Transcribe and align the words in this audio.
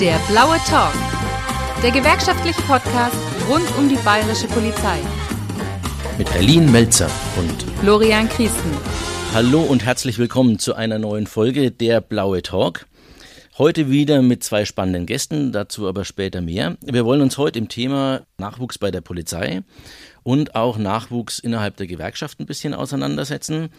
Der 0.00 0.18
blaue 0.28 0.58
Talk. 0.68 0.92
Der 1.82 1.90
gewerkschaftliche 1.90 2.60
Podcast 2.62 3.16
rund 3.48 3.64
um 3.78 3.88
die 3.88 3.96
bayerische 4.04 4.46
Polizei. 4.46 4.98
Mit 6.18 6.30
Berlin 6.30 6.70
Melzer 6.70 7.10
und 7.38 7.62
Florian 7.80 8.28
Christen. 8.28 8.76
Hallo 9.32 9.62
und 9.62 9.86
herzlich 9.86 10.18
willkommen 10.18 10.58
zu 10.58 10.74
einer 10.74 10.98
neuen 10.98 11.26
Folge 11.26 11.70
Der 11.70 12.02
blaue 12.02 12.42
Talk. 12.42 12.86
Heute 13.56 13.90
wieder 13.90 14.20
mit 14.20 14.44
zwei 14.44 14.66
spannenden 14.66 15.06
Gästen, 15.06 15.50
dazu 15.50 15.88
aber 15.88 16.04
später 16.04 16.42
mehr. 16.42 16.76
Wir 16.82 17.06
wollen 17.06 17.22
uns 17.22 17.38
heute 17.38 17.58
im 17.58 17.68
Thema 17.68 18.20
Nachwuchs 18.36 18.76
bei 18.76 18.90
der 18.90 19.00
Polizei 19.00 19.62
und 20.22 20.54
auch 20.54 20.76
Nachwuchs 20.76 21.38
innerhalb 21.38 21.78
der 21.78 21.86
Gewerkschaft 21.86 22.38
ein 22.38 22.44
bisschen 22.44 22.74
auseinandersetzen. 22.74 23.70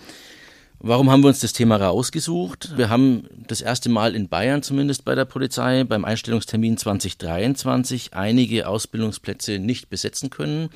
Warum 0.79 1.09
haben 1.09 1.23
wir 1.23 1.29
uns 1.29 1.39
das 1.39 1.53
Thema 1.53 1.77
rausgesucht? 1.77 2.77
Wir 2.77 2.89
haben 2.89 3.27
das 3.47 3.61
erste 3.61 3.89
Mal 3.89 4.13
in 4.13 4.29
Bayern 4.29 4.61
zumindest 4.61 5.05
bei 5.05 5.15
der 5.15 5.25
Polizei 5.25 5.83
beim 5.83 6.05
Einstellungstermin 6.05 6.77
2023 6.77 8.13
einige 8.13 8.67
Ausbildungsplätze 8.67 9.57
nicht 9.57 9.89
besetzen 9.89 10.29
können. 10.29 10.69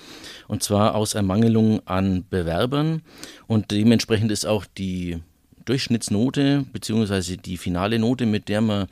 Und 0.47 0.63
zwar 0.63 0.95
aus 0.95 1.13
Ermangelung 1.13 1.85
an 1.85 2.25
Bewerbern. 2.27 3.03
Und 3.45 3.69
dementsprechend 3.69 4.31
ist 4.31 4.45
auch 4.45 4.65
die 4.65 5.19
Durchschnittsnote 5.65 6.65
beziehungsweise 6.73 7.37
die 7.37 7.57
finale 7.57 7.99
Note, 7.99 8.25
mit 8.25 8.49
der 8.49 8.61
man 8.61 8.87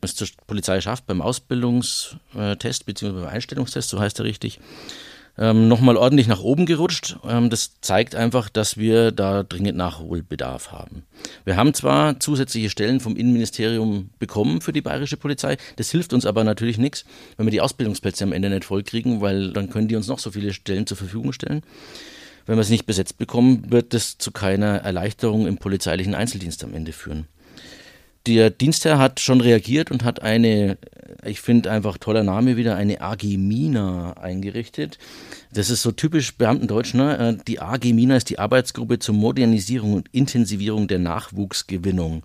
es 0.00 0.14
zur 0.14 0.28
Polizei 0.46 0.80
schafft 0.80 1.06
beim 1.06 1.20
Ausbildungstest 1.20 2.86
beziehungsweise 2.86 3.24
beim 3.26 3.34
Einstellungstest, 3.34 3.90
so 3.90 4.00
heißt 4.00 4.20
er 4.20 4.24
richtig, 4.24 4.60
ähm, 5.38 5.68
nochmal 5.68 5.96
ordentlich 5.96 6.26
nach 6.28 6.40
oben 6.40 6.66
gerutscht. 6.66 7.18
Ähm, 7.24 7.50
das 7.50 7.80
zeigt 7.80 8.14
einfach, 8.14 8.48
dass 8.48 8.76
wir 8.76 9.12
da 9.12 9.42
dringend 9.42 9.76
Nachholbedarf 9.76 10.72
haben. 10.72 11.04
Wir 11.44 11.56
haben 11.56 11.74
zwar 11.74 12.20
zusätzliche 12.20 12.70
Stellen 12.70 13.00
vom 13.00 13.16
Innenministerium 13.16 14.10
bekommen 14.18 14.60
für 14.60 14.72
die 14.72 14.80
bayerische 14.80 15.16
Polizei, 15.16 15.56
das 15.76 15.90
hilft 15.90 16.12
uns 16.12 16.26
aber 16.26 16.44
natürlich 16.44 16.78
nichts, 16.78 17.04
wenn 17.36 17.46
wir 17.46 17.50
die 17.50 17.60
Ausbildungsplätze 17.60 18.24
am 18.24 18.32
Ende 18.32 18.50
nicht 18.50 18.64
vollkriegen, 18.64 19.20
weil 19.20 19.52
dann 19.52 19.70
können 19.70 19.88
die 19.88 19.96
uns 19.96 20.08
noch 20.08 20.18
so 20.18 20.30
viele 20.30 20.52
Stellen 20.52 20.86
zur 20.86 20.96
Verfügung 20.96 21.32
stellen. 21.32 21.62
Wenn 22.46 22.56
wir 22.56 22.62
es 22.62 22.70
nicht 22.70 22.86
besetzt 22.86 23.18
bekommen, 23.18 23.70
wird 23.70 23.92
das 23.92 24.18
zu 24.18 24.30
keiner 24.30 24.76
Erleichterung 24.76 25.48
im 25.48 25.58
polizeilichen 25.58 26.14
Einzeldienst 26.14 26.62
am 26.62 26.74
Ende 26.74 26.92
führen. 26.92 27.26
Der 28.26 28.50
Dienstherr 28.50 28.98
hat 28.98 29.20
schon 29.20 29.40
reagiert 29.40 29.92
und 29.92 30.02
hat 30.02 30.20
eine, 30.20 30.78
ich 31.24 31.40
finde 31.40 31.70
einfach 31.70 31.96
toller 31.96 32.24
Name 32.24 32.56
wieder, 32.56 32.74
eine 32.74 33.00
AG 33.00 33.22
Mina 33.22 34.14
eingerichtet. 34.14 34.98
Das 35.52 35.70
ist 35.70 35.82
so 35.82 35.92
typisch 35.92 36.36
Beamtendeutsch, 36.36 36.94
ne? 36.94 37.38
Äh, 37.38 37.44
die 37.46 37.60
AG 37.60 37.84
Mina 37.84 38.16
ist 38.16 38.28
die 38.28 38.40
Arbeitsgruppe 38.40 38.98
zur 38.98 39.14
Modernisierung 39.14 39.94
und 39.94 40.08
Intensivierung 40.10 40.88
der 40.88 40.98
Nachwuchsgewinnung. 40.98 42.24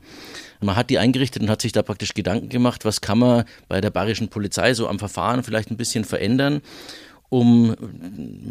Man 0.59 0.75
hat 0.75 0.89
die 0.89 0.97
eingerichtet 0.97 1.43
und 1.43 1.49
hat 1.51 1.61
sich 1.61 1.71
da 1.71 1.83
praktisch 1.83 2.15
Gedanken 2.15 2.49
gemacht, 2.49 2.83
was 2.83 3.01
kann 3.01 3.19
man 3.19 3.45
bei 3.67 3.79
der 3.79 3.91
bayerischen 3.91 4.29
Polizei 4.29 4.73
so 4.73 4.87
am 4.87 4.97
Verfahren 4.97 5.43
vielleicht 5.43 5.69
ein 5.69 5.77
bisschen 5.77 6.03
verändern 6.03 6.61
um 7.31 7.77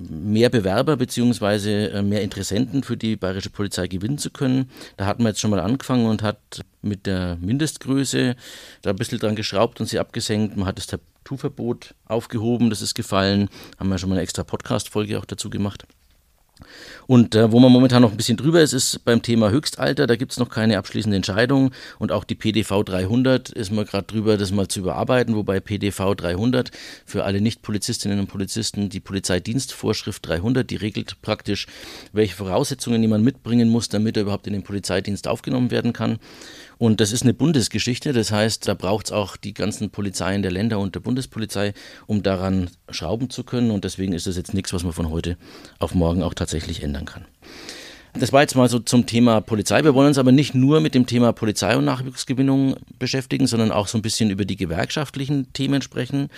mehr 0.09 0.48
Bewerber 0.48 0.97
beziehungsweise 0.97 1.91
äh, 1.91 2.03
mehr 2.03 2.23
Interessenten 2.23 2.83
für 2.83 2.97
die 2.97 3.14
bayerische 3.14 3.50
Polizei 3.50 3.89
gewinnen 3.89 4.17
zu 4.17 4.31
können. 4.31 4.70
Da 4.97 5.05
hat 5.05 5.19
man 5.19 5.27
jetzt 5.27 5.41
schon 5.41 5.50
mal 5.50 5.61
angefangen 5.61 6.06
und 6.06 6.23
hat 6.23 6.62
mit 6.81 7.05
der 7.05 7.36
Mindestgröße 7.42 8.36
da 8.81 8.91
ein 8.91 8.97
bisschen 8.97 9.19
dran 9.19 9.36
geschraubt 9.36 9.81
und 9.81 9.86
sie 9.86 9.98
abgesenkt. 9.98 10.56
Man 10.56 10.64
hat 10.64 10.78
das 10.78 10.86
Tattoo-Verbot 10.86 11.95
aufgehoben, 12.06 12.70
das 12.70 12.81
ist 12.81 12.95
gefallen. 12.95 13.51
Haben 13.78 13.91
wir 13.91 13.98
schon 13.98 14.08
mal 14.08 14.14
eine 14.14 14.23
extra 14.23 14.45
Podcast-Folge 14.45 15.19
auch 15.19 15.27
dazu 15.27 15.51
gemacht. 15.51 15.84
Und 17.06 17.34
äh, 17.34 17.50
wo 17.50 17.58
man 17.61 17.72
momentan 17.72 18.03
noch 18.03 18.11
ein 18.11 18.16
bisschen 18.16 18.36
drüber 18.36 18.61
ist, 18.61 18.72
ist 18.72 19.05
beim 19.05 19.22
Thema 19.22 19.50
Höchstalter. 19.50 20.06
Da 20.06 20.16
gibt 20.16 20.33
es 20.33 20.39
noch 20.39 20.48
keine 20.48 20.78
abschließende 20.78 21.17
Entscheidung. 21.17 21.72
Und 21.98 22.12
auch 22.12 22.25
die 22.25 22.34
PDV 22.34 22.83
300 22.84 23.50
ist 23.50 23.72
man 23.72 23.84
gerade 23.84 24.06
drüber, 24.06 24.36
das 24.36 24.52
mal 24.52 24.69
zu 24.69 24.80
überarbeiten. 24.80 25.34
Wobei 25.34 25.61
PDV 25.61 26.14
300 26.14 26.70
für 27.05 27.25
alle 27.25 27.41
Nicht-Polizistinnen 27.41 28.20
und 28.20 28.27
Polizisten 28.27 28.89
die 28.89 29.01
Polizeidienstvorschrift 29.01 30.27
300, 30.27 30.68
die 30.70 30.77
regelt 30.77 31.20
praktisch, 31.23 31.67
welche 32.12 32.35
Voraussetzungen 32.35 33.02
jemand 33.02 33.24
mitbringen 33.24 33.68
muss, 33.68 33.89
damit 33.89 34.17
er 34.17 34.23
überhaupt 34.23 34.46
in 34.46 34.52
den 34.52 34.62
Polizeidienst 34.62 35.27
aufgenommen 35.29 35.70
werden 35.70 35.92
kann. 35.92 36.18
Und 36.80 37.02
das 37.02 37.13
ist 37.13 37.24
eine 37.24 37.35
Bundesgeschichte. 37.35 38.14
Das 38.14 38.33
heißt, 38.33 38.67
da 38.67 38.73
braucht 38.73 39.05
es 39.05 39.13
auch 39.13 39.36
die 39.36 39.52
ganzen 39.52 39.91
Polizeien 39.91 40.41
der 40.41 40.51
Länder 40.51 40.79
und 40.79 40.95
der 40.95 41.01
Bundespolizei, 41.01 41.74
um 42.07 42.23
daran 42.23 42.70
schrauben 42.89 43.29
zu 43.29 43.45
können. 43.45 43.70
Und 43.70 43.85
deswegen 43.85 44.14
ist 44.14 44.27
das 44.27 44.39
jetzt 44.39 44.55
nichts, 44.55 44.73
was 44.73 44.83
man 44.83 44.95
von 44.95 45.11
heute 45.11 45.36
auf 45.79 45.95
morgen 45.95 46.23
auch 46.23 46.33
tatsächlich 46.33 46.83
ändern 46.83 47.05
kann. 47.05 47.27
Das 48.14 48.33
war 48.33 48.41
jetzt 48.41 48.57
mal 48.57 48.68
so 48.68 48.79
zum 48.79 49.05
Thema 49.05 49.42
Polizei. 49.42 49.85
Wir 49.85 49.95
wollen 49.95 50.08
uns 50.08 50.17
aber 50.17 50.33
nicht 50.33 50.55
nur 50.55 50.80
mit 50.80 50.95
dem 50.95 51.07
Thema 51.07 51.35
Polizei 51.35 51.77
und 51.77 51.85
Nachwuchsgewinnung 51.85 52.77
beschäftigen, 52.98 53.47
sondern 53.47 53.73
auch 53.73 53.86
so 53.86 53.98
ein 53.98 54.02
bisschen 54.02 54.30
über 54.30 54.47
die 54.47 54.57
gewerkschaftlichen 54.57 55.52
Themen 55.52 55.83
sprechen. 55.83 56.30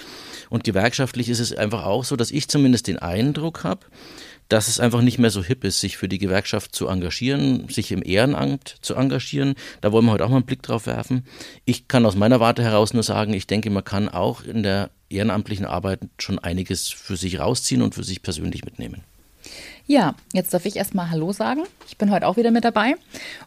Und 0.50 0.64
gewerkschaftlich 0.64 1.28
ist 1.28 1.38
es 1.38 1.54
einfach 1.54 1.84
auch 1.84 2.02
so, 2.02 2.16
dass 2.16 2.32
ich 2.32 2.48
zumindest 2.48 2.88
den 2.88 2.98
Eindruck 2.98 3.62
habe, 3.62 3.86
dass 4.48 4.68
es 4.68 4.80
einfach 4.80 5.00
nicht 5.00 5.18
mehr 5.18 5.30
so 5.30 5.42
hip 5.42 5.64
ist, 5.64 5.80
sich 5.80 5.96
für 5.96 6.08
die 6.08 6.18
Gewerkschaft 6.18 6.74
zu 6.74 6.88
engagieren, 6.88 7.68
sich 7.68 7.90
im 7.92 8.02
Ehrenamt 8.04 8.76
zu 8.82 8.94
engagieren. 8.94 9.54
Da 9.80 9.92
wollen 9.92 10.04
wir 10.04 10.12
heute 10.12 10.24
auch 10.24 10.30
mal 10.30 10.36
einen 10.36 10.46
Blick 10.46 10.62
drauf 10.62 10.86
werfen. 10.86 11.24
Ich 11.64 11.88
kann 11.88 12.04
aus 12.04 12.16
meiner 12.16 12.40
Warte 12.40 12.62
heraus 12.62 12.92
nur 12.92 13.02
sagen, 13.02 13.32
ich 13.32 13.46
denke, 13.46 13.70
man 13.70 13.84
kann 13.84 14.08
auch 14.08 14.44
in 14.44 14.62
der 14.62 14.90
ehrenamtlichen 15.08 15.66
Arbeit 15.66 16.00
schon 16.18 16.38
einiges 16.38 16.88
für 16.88 17.16
sich 17.16 17.40
rausziehen 17.40 17.82
und 17.82 17.94
für 17.94 18.04
sich 18.04 18.22
persönlich 18.22 18.64
mitnehmen. 18.64 19.02
Ja, 19.86 20.14
jetzt 20.32 20.54
darf 20.54 20.64
ich 20.64 20.76
erstmal 20.76 21.10
Hallo 21.10 21.32
sagen. 21.32 21.62
Ich 21.88 21.98
bin 21.98 22.10
heute 22.10 22.26
auch 22.26 22.36
wieder 22.36 22.50
mit 22.50 22.64
dabei 22.64 22.94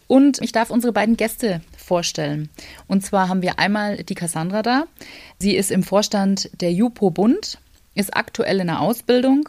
und 0.07 0.41
ich 0.41 0.51
darf 0.51 0.69
unsere 0.69 0.91
beiden 0.91 1.17
Gäste 1.17 1.61
vorstellen. 1.77 2.49
Und 2.87 3.05
zwar 3.05 3.29
haben 3.29 3.41
wir 3.41 3.57
einmal 3.57 4.03
die 4.03 4.15
Cassandra 4.15 4.61
da. 4.61 4.85
Sie 5.39 5.55
ist 5.55 5.71
im 5.71 5.83
Vorstand 5.83 6.49
der 6.59 6.73
JUPO 6.73 7.09
Bund, 7.11 7.57
ist 7.95 8.15
aktuell 8.15 8.59
in 8.59 8.67
der 8.67 8.81
Ausbildung 8.81 9.47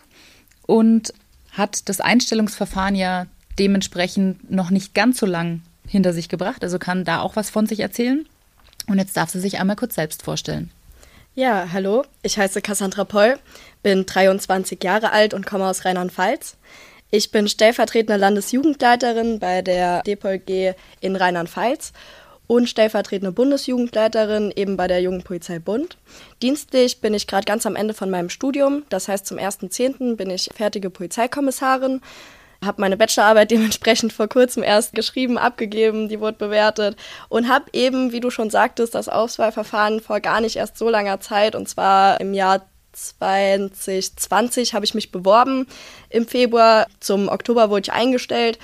und 0.67 1.13
hat 1.57 1.89
das 1.89 2.01
Einstellungsverfahren 2.01 2.95
ja 2.95 3.27
dementsprechend 3.59 4.51
noch 4.51 4.71
nicht 4.71 4.95
ganz 4.95 5.19
so 5.19 5.27
lang 5.27 5.63
hinter 5.87 6.13
sich 6.13 6.29
gebracht, 6.29 6.63
also 6.63 6.79
kann 6.79 7.05
da 7.05 7.21
auch 7.21 7.37
was 7.37 7.51
von 7.51 7.67
sich 7.67 7.81
erzählen. 7.81 8.27
Und 8.89 8.99
jetzt 8.99 9.17
darf 9.17 9.31
sie 9.31 9.41
sich 9.41 9.59
einmal 9.59 9.77
kurz 9.77 9.95
selbst 9.95 10.23
vorstellen. 10.23 10.71
Ja, 11.35 11.69
hallo, 11.73 12.05
ich 12.23 12.39
heiße 12.39 12.63
Cassandra 12.63 13.05
Poll, 13.05 13.39
bin 13.83 14.07
23 14.07 14.83
Jahre 14.83 15.13
alt 15.13 15.35
und 15.35 15.47
komme 15.47 15.67
aus 15.67 15.85
Rheinland-Pfalz. 15.85 16.57
Ich 17.11 17.31
bin 17.31 17.49
stellvertretende 17.49 18.19
Landesjugendleiterin 18.19 19.39
bei 19.39 19.63
der 19.63 20.03
DPOLG 20.03 20.75
in 21.01 21.17
Rheinland-Pfalz 21.17 21.93
und 22.47 22.69
stellvertretende 22.69 23.33
Bundesjugendleiterin 23.33 24.53
eben 24.55 24.77
bei 24.77 24.87
der 24.87 25.01
Jugendpolizei 25.01 25.59
Bund. 25.59 25.97
Dienstlich 26.43 27.01
bin 27.01 27.15
ich 27.15 27.27
gerade 27.27 27.45
ganz 27.45 27.67
am 27.67 27.77
Ende 27.77 27.95
von 27.95 28.11
meinem 28.11 28.31
Studium. 28.31 28.85
Das 28.89 29.09
heißt, 29.09 29.27
zum 29.27 29.39
1.10. 29.39 30.17
bin 30.17 30.31
ich 30.31 30.51
fertige 30.55 30.91
Polizeikommissarin. 30.91 32.01
Habe 32.65 32.81
meine 32.81 32.97
Bachelorarbeit 32.97 33.51
dementsprechend 33.51 34.13
vor 34.13 34.29
kurzem 34.29 34.63
erst 34.63 34.95
geschrieben, 34.95 35.39
abgegeben, 35.39 36.09
die 36.09 36.21
wurde 36.21 36.39
bewertet 36.39 36.97
und 37.29 37.49
habe 37.49 37.67
eben, 37.73 38.13
wie 38.13 38.21
du 38.21 38.31
schon 38.31 38.51
sagtest, 38.51 38.95
das 38.95 39.09
Auswahlverfahren 39.09 40.01
vor 40.01 40.21
gar 40.21 40.41
nicht 40.41 40.57
erst 40.57 40.79
so 40.79 40.89
langer 40.89 41.21
Zeit 41.21 41.55
und 41.55 41.69
zwar 41.69 42.21
im 42.21 42.33
Jahr 42.35 42.67
2020 42.97 44.73
habe 44.73 44.85
ich 44.85 44.95
mich 44.95 45.13
beworben. 45.13 45.67
Im 46.09 46.27
Februar 46.27 46.87
zum 46.99 47.29
Oktober 47.29 47.69
wurde 47.69 47.83
ich 47.83 47.93
eingestellt. 47.93 48.59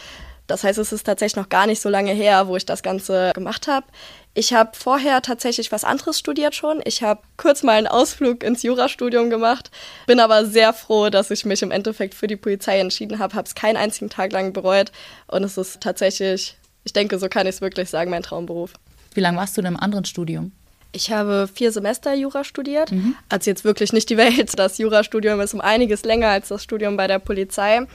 Das 0.46 0.64
heißt, 0.64 0.78
es 0.78 0.92
ist 0.92 1.04
tatsächlich 1.04 1.36
noch 1.36 1.48
gar 1.48 1.66
nicht 1.66 1.80
so 1.80 1.88
lange 1.88 2.12
her, 2.12 2.48
wo 2.48 2.56
ich 2.56 2.66
das 2.66 2.82
Ganze 2.82 3.32
gemacht 3.34 3.68
habe. 3.68 3.86
Ich 4.34 4.54
habe 4.54 4.70
vorher 4.74 5.20
tatsächlich 5.20 5.72
was 5.72 5.84
anderes 5.84 6.18
studiert 6.18 6.54
schon. 6.54 6.80
Ich 6.84 7.02
habe 7.02 7.20
kurz 7.36 7.62
mal 7.62 7.72
einen 7.72 7.86
Ausflug 7.86 8.42
ins 8.42 8.62
Jurastudium 8.62 9.28
gemacht, 9.30 9.70
bin 10.06 10.20
aber 10.20 10.46
sehr 10.46 10.72
froh, 10.72 11.10
dass 11.10 11.30
ich 11.30 11.44
mich 11.44 11.62
im 11.62 11.70
Endeffekt 11.70 12.14
für 12.14 12.26
die 12.26 12.36
Polizei 12.36 12.78
entschieden 12.78 13.18
habe, 13.18 13.34
habe 13.34 13.46
es 13.46 13.54
keinen 13.54 13.76
einzigen 13.76 14.08
Tag 14.08 14.32
lang 14.32 14.52
bereut 14.52 14.90
und 15.26 15.44
es 15.44 15.58
ist 15.58 15.80
tatsächlich, 15.82 16.56
ich 16.84 16.92
denke, 16.94 17.18
so 17.18 17.28
kann 17.28 17.46
ich 17.46 17.56
es 17.56 17.60
wirklich 17.60 17.90
sagen, 17.90 18.10
mein 18.10 18.22
Traumberuf. 18.22 18.72
Wie 19.14 19.20
lange 19.20 19.36
warst 19.36 19.56
du 19.56 19.60
in 19.60 19.66
einem 19.66 19.76
anderen 19.76 20.06
Studium? 20.06 20.52
Ich 20.92 21.10
habe 21.10 21.48
vier 21.52 21.72
Semester 21.72 22.14
Jura 22.14 22.44
studiert. 22.44 22.92
Mhm. 22.92 23.16
Also 23.28 23.50
jetzt 23.50 23.64
wirklich 23.64 23.92
nicht 23.92 24.10
die 24.10 24.18
Welt. 24.18 24.58
Das 24.58 24.78
Jurastudium 24.78 25.40
ist 25.40 25.54
um 25.54 25.60
einiges 25.60 26.04
länger 26.04 26.28
als 26.28 26.48
das 26.48 26.62
Studium 26.62 26.96
bei 26.96 27.06
der 27.06 27.18
Polizei. 27.18 27.86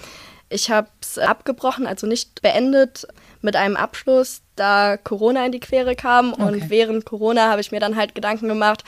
Ich 0.50 0.70
habe 0.70 0.88
es 1.02 1.18
abgebrochen, 1.18 1.88
also 1.88 2.08
nicht 2.08 2.42
beendet 2.42 3.08
mit 3.42 3.56
einem 3.56 3.76
Abschluss, 3.76 4.42
da 4.56 4.98
Corona 4.98 5.46
in 5.46 5.52
die 5.52 5.60
Quere 5.60 5.96
kam. 5.96 6.34
Okay. 6.34 6.42
Und 6.44 6.70
während 6.70 7.06
Corona 7.06 7.50
habe 7.50 7.62
ich 7.62 7.72
mir 7.72 7.80
dann 7.80 7.96
halt 7.96 8.16
Gedanken 8.16 8.48
gemacht, 8.48 8.84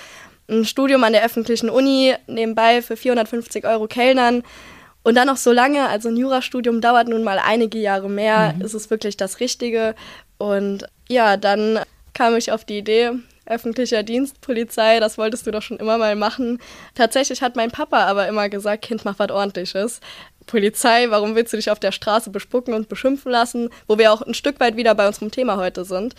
ein 0.50 0.66
Studium 0.66 1.04
an 1.04 1.14
der 1.14 1.24
öffentlichen 1.24 1.70
Uni 1.70 2.16
nebenbei 2.28 2.82
für 2.82 2.98
450 2.98 3.66
Euro 3.66 3.88
Kellnern. 3.88 4.44
Und 5.04 5.16
dann 5.16 5.28
noch 5.28 5.38
so 5.38 5.52
lange, 5.52 5.88
also 5.88 6.10
ein 6.10 6.18
Jurastudium 6.18 6.82
dauert 6.82 7.08
nun 7.08 7.24
mal 7.24 7.40
einige 7.40 7.78
Jahre 7.78 8.10
mehr, 8.10 8.54
mhm. 8.54 8.62
ist 8.62 8.74
es 8.74 8.90
wirklich 8.90 9.16
das 9.16 9.40
Richtige. 9.40 9.96
Und 10.38 10.86
ja, 11.08 11.38
dann 11.38 11.80
kam 12.14 12.36
ich 12.36 12.52
auf 12.52 12.66
die 12.66 12.80
Idee, 12.80 13.12
öffentlicher 13.46 14.04
Dienst, 14.04 14.42
Polizei, 14.42 15.00
das 15.00 15.18
wolltest 15.18 15.48
du 15.48 15.52
doch 15.52 15.62
schon 15.62 15.78
immer 15.78 15.98
mal 15.98 16.16
machen. 16.16 16.60
Tatsächlich 16.96 17.42
hat 17.42 17.56
mein 17.56 17.72
Papa 17.72 18.06
aber 18.06 18.28
immer 18.28 18.50
gesagt, 18.50 18.84
Kind, 18.84 19.06
mach 19.06 19.18
was 19.18 19.32
ordentliches. 19.32 20.02
Polizei, 20.50 21.06
warum 21.10 21.36
willst 21.36 21.54
du 21.54 21.58
dich 21.58 21.70
auf 21.70 21.80
der 21.80 21.92
Straße 21.92 22.32
bespucken 22.32 22.74
und 22.74 22.90
beschimpfen 22.90 23.32
lassen, 23.32 23.70
wo 23.88 24.00
wir 24.00 24.12
auch 24.12 24.24
ein 24.24 24.34
Stück 24.34 24.60
weit 24.60 24.76
wieder 24.78 24.96
bei 24.96 25.08
unserem 25.08 25.30
Thema 25.30 25.58
heute 25.58 25.86
sind. 25.86 26.16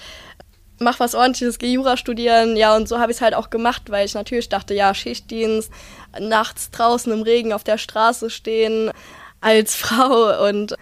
mach 0.79 1.01
was 1.01 1.15
ordentliches, 1.17 1.59
geh 1.59 1.73
Jura 1.73 1.97
studieren. 1.97 2.57
Ja, 2.57 2.77
und 2.77 2.89
so 2.89 3.01
habe 3.01 3.11
ich 3.11 3.19
es 3.19 3.21
halt 3.21 3.35
auch 3.35 3.51
gemacht, 3.51 3.91
weil 3.91 4.07
ich 4.07 4.15
natürlich 4.15 4.49
dachte, 4.49 4.73
ja, 4.73 4.95
Schichtdienst, 4.95 5.71
nachts 6.19 6.71
draußen 6.71 7.13
im 7.13 7.23
Regen 7.23 7.53
auf 7.53 7.65
der 7.65 7.77
Straße 7.77 8.31
stehen 8.31 8.93
als 9.41 9.75
Frau. 9.83 10.49
Und 10.49 10.77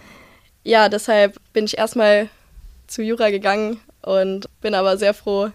ja, 0.62 0.88
deshalb 0.90 1.38
bin 1.54 1.64
ich 1.64 1.78
erstmal 1.78 2.28
zu 2.86 3.02
Jura 3.02 3.30
gegangen 3.30 3.80
und 4.02 4.48
bin 4.60 4.74
aber 4.74 4.98
sehr 4.98 5.14
froh, 5.14 5.50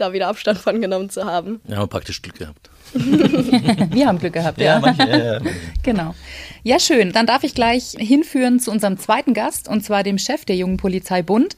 da 0.00 0.12
wieder 0.12 0.28
Abstand 0.28 0.58
von 0.58 0.80
genommen 0.80 1.10
zu 1.10 1.24
haben. 1.24 1.60
Ja, 1.68 1.76
haben 1.76 1.88
praktisch 1.88 2.22
Glück 2.22 2.38
gehabt. 2.38 2.70
Wir 2.94 4.06
haben 4.06 4.18
Glück 4.18 4.32
gehabt, 4.32 4.58
ja. 4.58 4.74
ja. 4.74 4.80
Manche, 4.80 5.08
ja, 5.08 5.34
ja. 5.34 5.40
Genau. 5.82 6.14
Ja, 6.62 6.78
schön. 6.80 7.12
Dann 7.12 7.26
darf 7.26 7.44
ich 7.44 7.54
gleich 7.54 7.94
hinführen 7.98 8.60
zu 8.60 8.70
unserem 8.70 8.98
zweiten 8.98 9.34
Gast, 9.34 9.68
und 9.68 9.84
zwar 9.84 10.02
dem 10.02 10.18
Chef 10.18 10.44
der 10.44 10.56
Jungen 10.56 10.76
Polizeibund, 10.78 11.56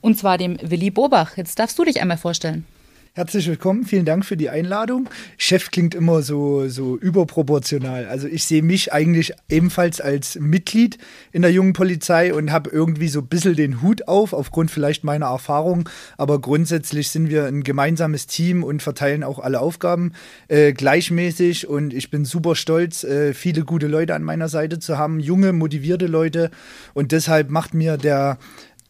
und 0.00 0.18
zwar 0.18 0.38
dem 0.38 0.58
Willi 0.62 0.90
Bobach. 0.90 1.36
Jetzt 1.36 1.58
darfst 1.58 1.78
du 1.78 1.84
dich 1.84 2.00
einmal 2.00 2.16
vorstellen. 2.16 2.66
Herzlich 3.14 3.46
willkommen, 3.46 3.84
vielen 3.84 4.06
Dank 4.06 4.24
für 4.24 4.38
die 4.38 4.48
Einladung. 4.48 5.06
Chef 5.36 5.70
klingt 5.70 5.94
immer 5.94 6.22
so, 6.22 6.66
so 6.68 6.96
überproportional. 6.96 8.06
Also 8.06 8.26
ich 8.26 8.44
sehe 8.44 8.62
mich 8.62 8.94
eigentlich 8.94 9.34
ebenfalls 9.50 10.00
als 10.00 10.36
Mitglied 10.40 10.96
in 11.30 11.42
der 11.42 11.52
jungen 11.52 11.74
Polizei 11.74 12.32
und 12.32 12.52
habe 12.52 12.70
irgendwie 12.70 13.08
so 13.08 13.20
ein 13.20 13.26
bisschen 13.26 13.54
den 13.54 13.82
Hut 13.82 14.08
auf, 14.08 14.32
aufgrund 14.32 14.70
vielleicht 14.70 15.04
meiner 15.04 15.26
Erfahrung. 15.26 15.90
Aber 16.16 16.40
grundsätzlich 16.40 17.10
sind 17.10 17.28
wir 17.28 17.44
ein 17.44 17.64
gemeinsames 17.64 18.28
Team 18.28 18.64
und 18.64 18.82
verteilen 18.82 19.24
auch 19.24 19.40
alle 19.40 19.60
Aufgaben 19.60 20.14
äh, 20.48 20.72
gleichmäßig. 20.72 21.68
Und 21.68 21.92
ich 21.92 22.10
bin 22.10 22.24
super 22.24 22.54
stolz, 22.54 23.04
äh, 23.04 23.34
viele 23.34 23.66
gute 23.66 23.88
Leute 23.88 24.14
an 24.14 24.22
meiner 24.22 24.48
Seite 24.48 24.78
zu 24.78 24.96
haben, 24.96 25.20
junge, 25.20 25.52
motivierte 25.52 26.06
Leute. 26.06 26.50
Und 26.94 27.12
deshalb 27.12 27.50
macht 27.50 27.74
mir 27.74 27.98
der 27.98 28.38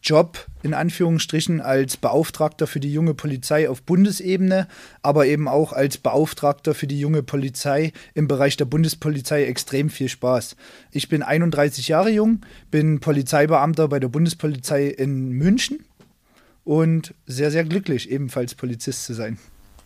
Job 0.02 0.46
in 0.62 0.74
Anführungsstrichen 0.74 1.60
als 1.60 1.96
Beauftragter 1.96 2.66
für 2.66 2.80
die 2.80 2.92
junge 2.92 3.14
Polizei 3.14 3.68
auf 3.68 3.82
Bundesebene, 3.82 4.68
aber 5.02 5.26
eben 5.26 5.48
auch 5.48 5.72
als 5.72 5.98
Beauftragter 5.98 6.74
für 6.74 6.86
die 6.86 6.98
junge 6.98 7.22
Polizei 7.22 7.92
im 8.14 8.28
Bereich 8.28 8.56
der 8.56 8.64
Bundespolizei 8.64 9.44
extrem 9.44 9.90
viel 9.90 10.08
Spaß. 10.08 10.56
Ich 10.90 11.08
bin 11.08 11.22
31 11.22 11.88
Jahre 11.88 12.10
jung, 12.10 12.40
bin 12.70 13.00
Polizeibeamter 13.00 13.88
bei 13.88 14.00
der 14.00 14.08
Bundespolizei 14.08 14.86
in 14.86 15.30
München 15.30 15.84
und 16.64 17.14
sehr, 17.26 17.50
sehr 17.50 17.64
glücklich, 17.64 18.10
ebenfalls 18.10 18.54
Polizist 18.54 19.04
zu 19.04 19.14
sein. 19.14 19.38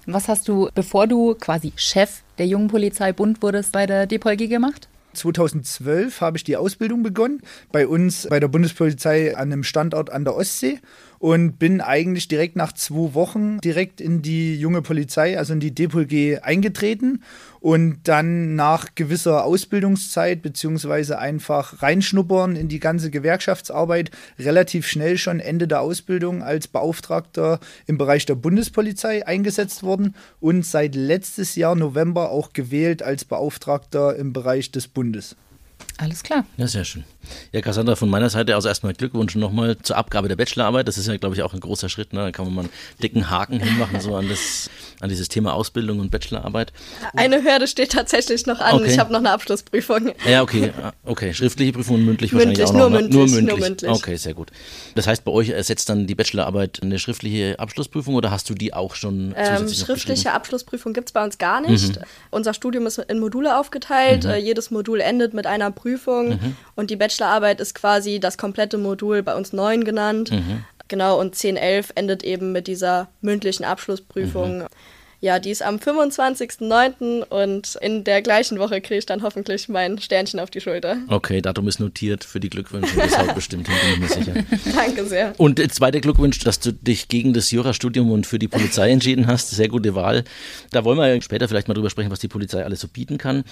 Was 0.06 0.28
hast 0.28 0.48
du, 0.48 0.68
bevor 0.74 1.06
du 1.06 1.34
quasi 1.34 1.72
Chef 1.76 2.22
der 2.38 2.46
jungen 2.46 2.68
Polizeibund 2.68 3.42
wurdest, 3.42 3.72
bei 3.72 3.86
der 3.86 4.06
DPOLG 4.06 4.48
gemacht? 4.48 4.88
2012 5.16 6.20
habe 6.20 6.36
ich 6.36 6.44
die 6.44 6.56
Ausbildung 6.56 7.02
begonnen, 7.02 7.42
bei 7.72 7.86
uns 7.86 8.26
bei 8.28 8.40
der 8.40 8.48
Bundespolizei 8.48 9.36
an 9.36 9.52
einem 9.52 9.64
Standort 9.64 10.10
an 10.10 10.24
der 10.24 10.36
Ostsee 10.36 10.80
und 11.18 11.58
bin 11.58 11.80
eigentlich 11.80 12.28
direkt 12.28 12.56
nach 12.56 12.72
zwei 12.72 13.14
Wochen 13.14 13.58
direkt 13.60 14.00
in 14.00 14.22
die 14.22 14.56
junge 14.56 14.82
Polizei, 14.82 15.38
also 15.38 15.52
in 15.52 15.60
die 15.60 15.74
DPOLG 15.74 16.40
eingetreten 16.42 17.22
und 17.60 18.00
dann 18.04 18.54
nach 18.54 18.94
gewisser 18.94 19.44
Ausbildungszeit 19.44 20.42
beziehungsweise 20.42 21.18
einfach 21.18 21.82
reinschnuppern 21.82 22.54
in 22.54 22.68
die 22.68 22.80
ganze 22.80 23.10
Gewerkschaftsarbeit 23.10 24.10
relativ 24.38 24.86
schnell 24.86 25.18
schon 25.18 25.40
Ende 25.40 25.66
der 25.66 25.80
Ausbildung 25.80 26.42
als 26.42 26.68
Beauftragter 26.68 27.60
im 27.86 27.98
Bereich 27.98 28.26
der 28.26 28.34
Bundespolizei 28.34 29.26
eingesetzt 29.26 29.82
worden 29.82 30.14
und 30.40 30.64
seit 30.64 30.94
letztes 30.94 31.56
Jahr 31.56 31.74
November 31.74 32.30
auch 32.30 32.52
gewählt 32.52 33.02
als 33.02 33.24
Beauftragter 33.24 34.16
im 34.16 34.32
Bereich 34.32 34.70
des 34.70 34.86
Bundes. 34.88 35.36
Alles 35.98 36.22
klar. 36.22 36.44
Ja, 36.56 36.68
sehr 36.68 36.84
schön. 36.84 37.04
Ja, 37.52 37.60
Cassandra, 37.60 37.96
von 37.96 38.08
meiner 38.08 38.30
Seite 38.30 38.56
aus 38.56 38.64
erstmal 38.64 38.94
Glückwunsch 38.94 39.34
nochmal 39.36 39.76
zur 39.82 39.96
Abgabe 39.96 40.28
der 40.28 40.36
Bachelorarbeit. 40.36 40.88
Das 40.88 40.98
ist 40.98 41.06
ja, 41.08 41.16
glaube 41.16 41.34
ich, 41.34 41.42
auch 41.42 41.54
ein 41.54 41.60
großer 41.60 41.88
Schritt. 41.88 42.12
Ne? 42.12 42.20
Da 42.20 42.30
kann 42.32 42.46
man 42.46 42.54
mal 42.54 42.60
einen 42.62 42.70
dicken 43.02 43.30
Haken 43.30 43.60
hinmachen, 43.60 44.00
so 44.00 44.14
an, 44.14 44.28
das, 44.28 44.70
an 45.00 45.08
dieses 45.08 45.28
Thema 45.28 45.54
Ausbildung 45.54 46.00
und 46.00 46.10
Bachelorarbeit. 46.10 46.72
Eine 47.14 47.42
Hürde 47.42 47.66
steht 47.66 47.92
tatsächlich 47.92 48.46
noch 48.46 48.60
an. 48.60 48.76
Okay. 48.76 48.92
Ich 48.92 48.98
habe 48.98 49.12
noch 49.12 49.20
eine 49.20 49.30
Abschlussprüfung. 49.30 50.12
Ja, 50.28 50.42
okay. 50.42 50.72
Ah, 50.82 50.92
okay. 51.04 51.32
Schriftliche 51.34 51.72
Prüfung 51.72 51.96
und 51.96 52.06
mündlich, 52.06 52.32
mündlich 52.32 52.58
wahrscheinlich 52.58 52.84
auch 52.84 52.90
noch. 52.90 52.90
Ne? 52.90 53.02
Mündlich, 53.02 53.16
nur 53.16 53.26
mündlich. 53.26 53.58
Nur 53.58 53.68
mündlich. 53.68 53.90
Okay, 53.90 54.16
sehr 54.16 54.34
gut. 54.34 54.50
Das 54.94 55.06
heißt, 55.06 55.24
bei 55.24 55.32
euch 55.32 55.50
ersetzt 55.50 55.88
dann 55.88 56.06
die 56.06 56.14
Bachelorarbeit 56.14 56.80
eine 56.82 56.98
schriftliche 56.98 57.58
Abschlussprüfung 57.58 58.14
oder 58.14 58.30
hast 58.30 58.48
du 58.50 58.54
die 58.54 58.72
auch 58.72 58.94
schon 58.94 59.34
ähm, 59.36 59.68
Schriftliche 59.68 60.32
Abschlussprüfung 60.32 60.92
gibt 60.92 61.08
es 61.08 61.12
bei 61.12 61.24
uns 61.24 61.38
gar 61.38 61.60
nicht. 61.60 61.96
Mhm. 61.96 62.02
Unser 62.30 62.54
Studium 62.54 62.86
ist 62.86 62.98
in 62.98 63.18
Module 63.18 63.58
aufgeteilt. 63.58 64.24
Mhm. 64.24 64.30
Äh, 64.30 64.36
jedes 64.38 64.70
Modul 64.70 65.00
endet 65.00 65.34
mit 65.34 65.46
einer 65.46 65.70
Prüfung 65.70 66.30
mhm. 66.30 66.56
und 66.74 66.90
die 66.90 66.96
Bachelorarbeit 67.16 67.60
ist 67.60 67.74
quasi 67.74 68.20
das 68.20 68.36
komplette 68.38 68.78
Modul 68.78 69.22
bei 69.22 69.34
uns 69.34 69.52
9 69.52 69.84
genannt. 69.84 70.30
Mhm. 70.30 70.64
Genau, 70.88 71.18
und 71.18 71.34
10, 71.34 71.56
11 71.56 71.92
endet 71.94 72.22
eben 72.22 72.52
mit 72.52 72.66
dieser 72.66 73.08
mündlichen 73.20 73.64
Abschlussprüfung. 73.64 74.58
Mhm. 74.58 74.66
Ja, 75.20 75.38
die 75.38 75.50
ist 75.50 75.62
am 75.62 75.76
25.09. 75.76 77.22
und 77.24 77.76
in 77.80 78.04
der 78.04 78.20
gleichen 78.22 78.58
Woche 78.58 78.80
kriege 78.80 78.98
ich 78.98 79.06
dann 79.06 79.22
hoffentlich 79.22 79.68
mein 79.68 79.98
Sternchen 79.98 80.40
auf 80.40 80.50
die 80.50 80.60
Schulter. 80.60 80.98
Okay, 81.08 81.40
Datum 81.40 81.68
ist 81.68 81.80
notiert 81.80 82.24
für 82.24 82.38
die 82.38 82.50
Glückwünsche, 82.50 82.96
das 82.96 83.16
halt 83.16 83.34
bestimmt, 83.34 83.66
bin 83.66 83.74
ich 83.94 83.98
mir 83.98 84.08
sicher. 84.08 84.34
Danke 84.74 85.06
sehr. 85.06 85.34
Und 85.38 85.58
der 85.58 85.68
zweite 85.70 86.00
Glückwunsch, 86.00 86.38
dass 86.40 86.60
du 86.60 86.72
dich 86.72 87.08
gegen 87.08 87.32
das 87.32 87.50
Jurastudium 87.50 88.10
und 88.10 88.26
für 88.26 88.38
die 88.38 88.48
Polizei 88.48 88.90
entschieden 88.90 89.26
hast. 89.26 89.50
Sehr 89.50 89.68
gute 89.68 89.94
Wahl. 89.94 90.24
Da 90.70 90.84
wollen 90.84 90.98
wir 90.98 91.22
später 91.22 91.48
vielleicht 91.48 91.68
mal 91.68 91.74
drüber 91.74 91.90
sprechen, 91.90 92.10
was 92.10 92.20
die 92.20 92.28
Polizei 92.28 92.64
alles 92.64 92.80
so 92.80 92.88
bieten 92.88 93.16
kann. 93.18 93.44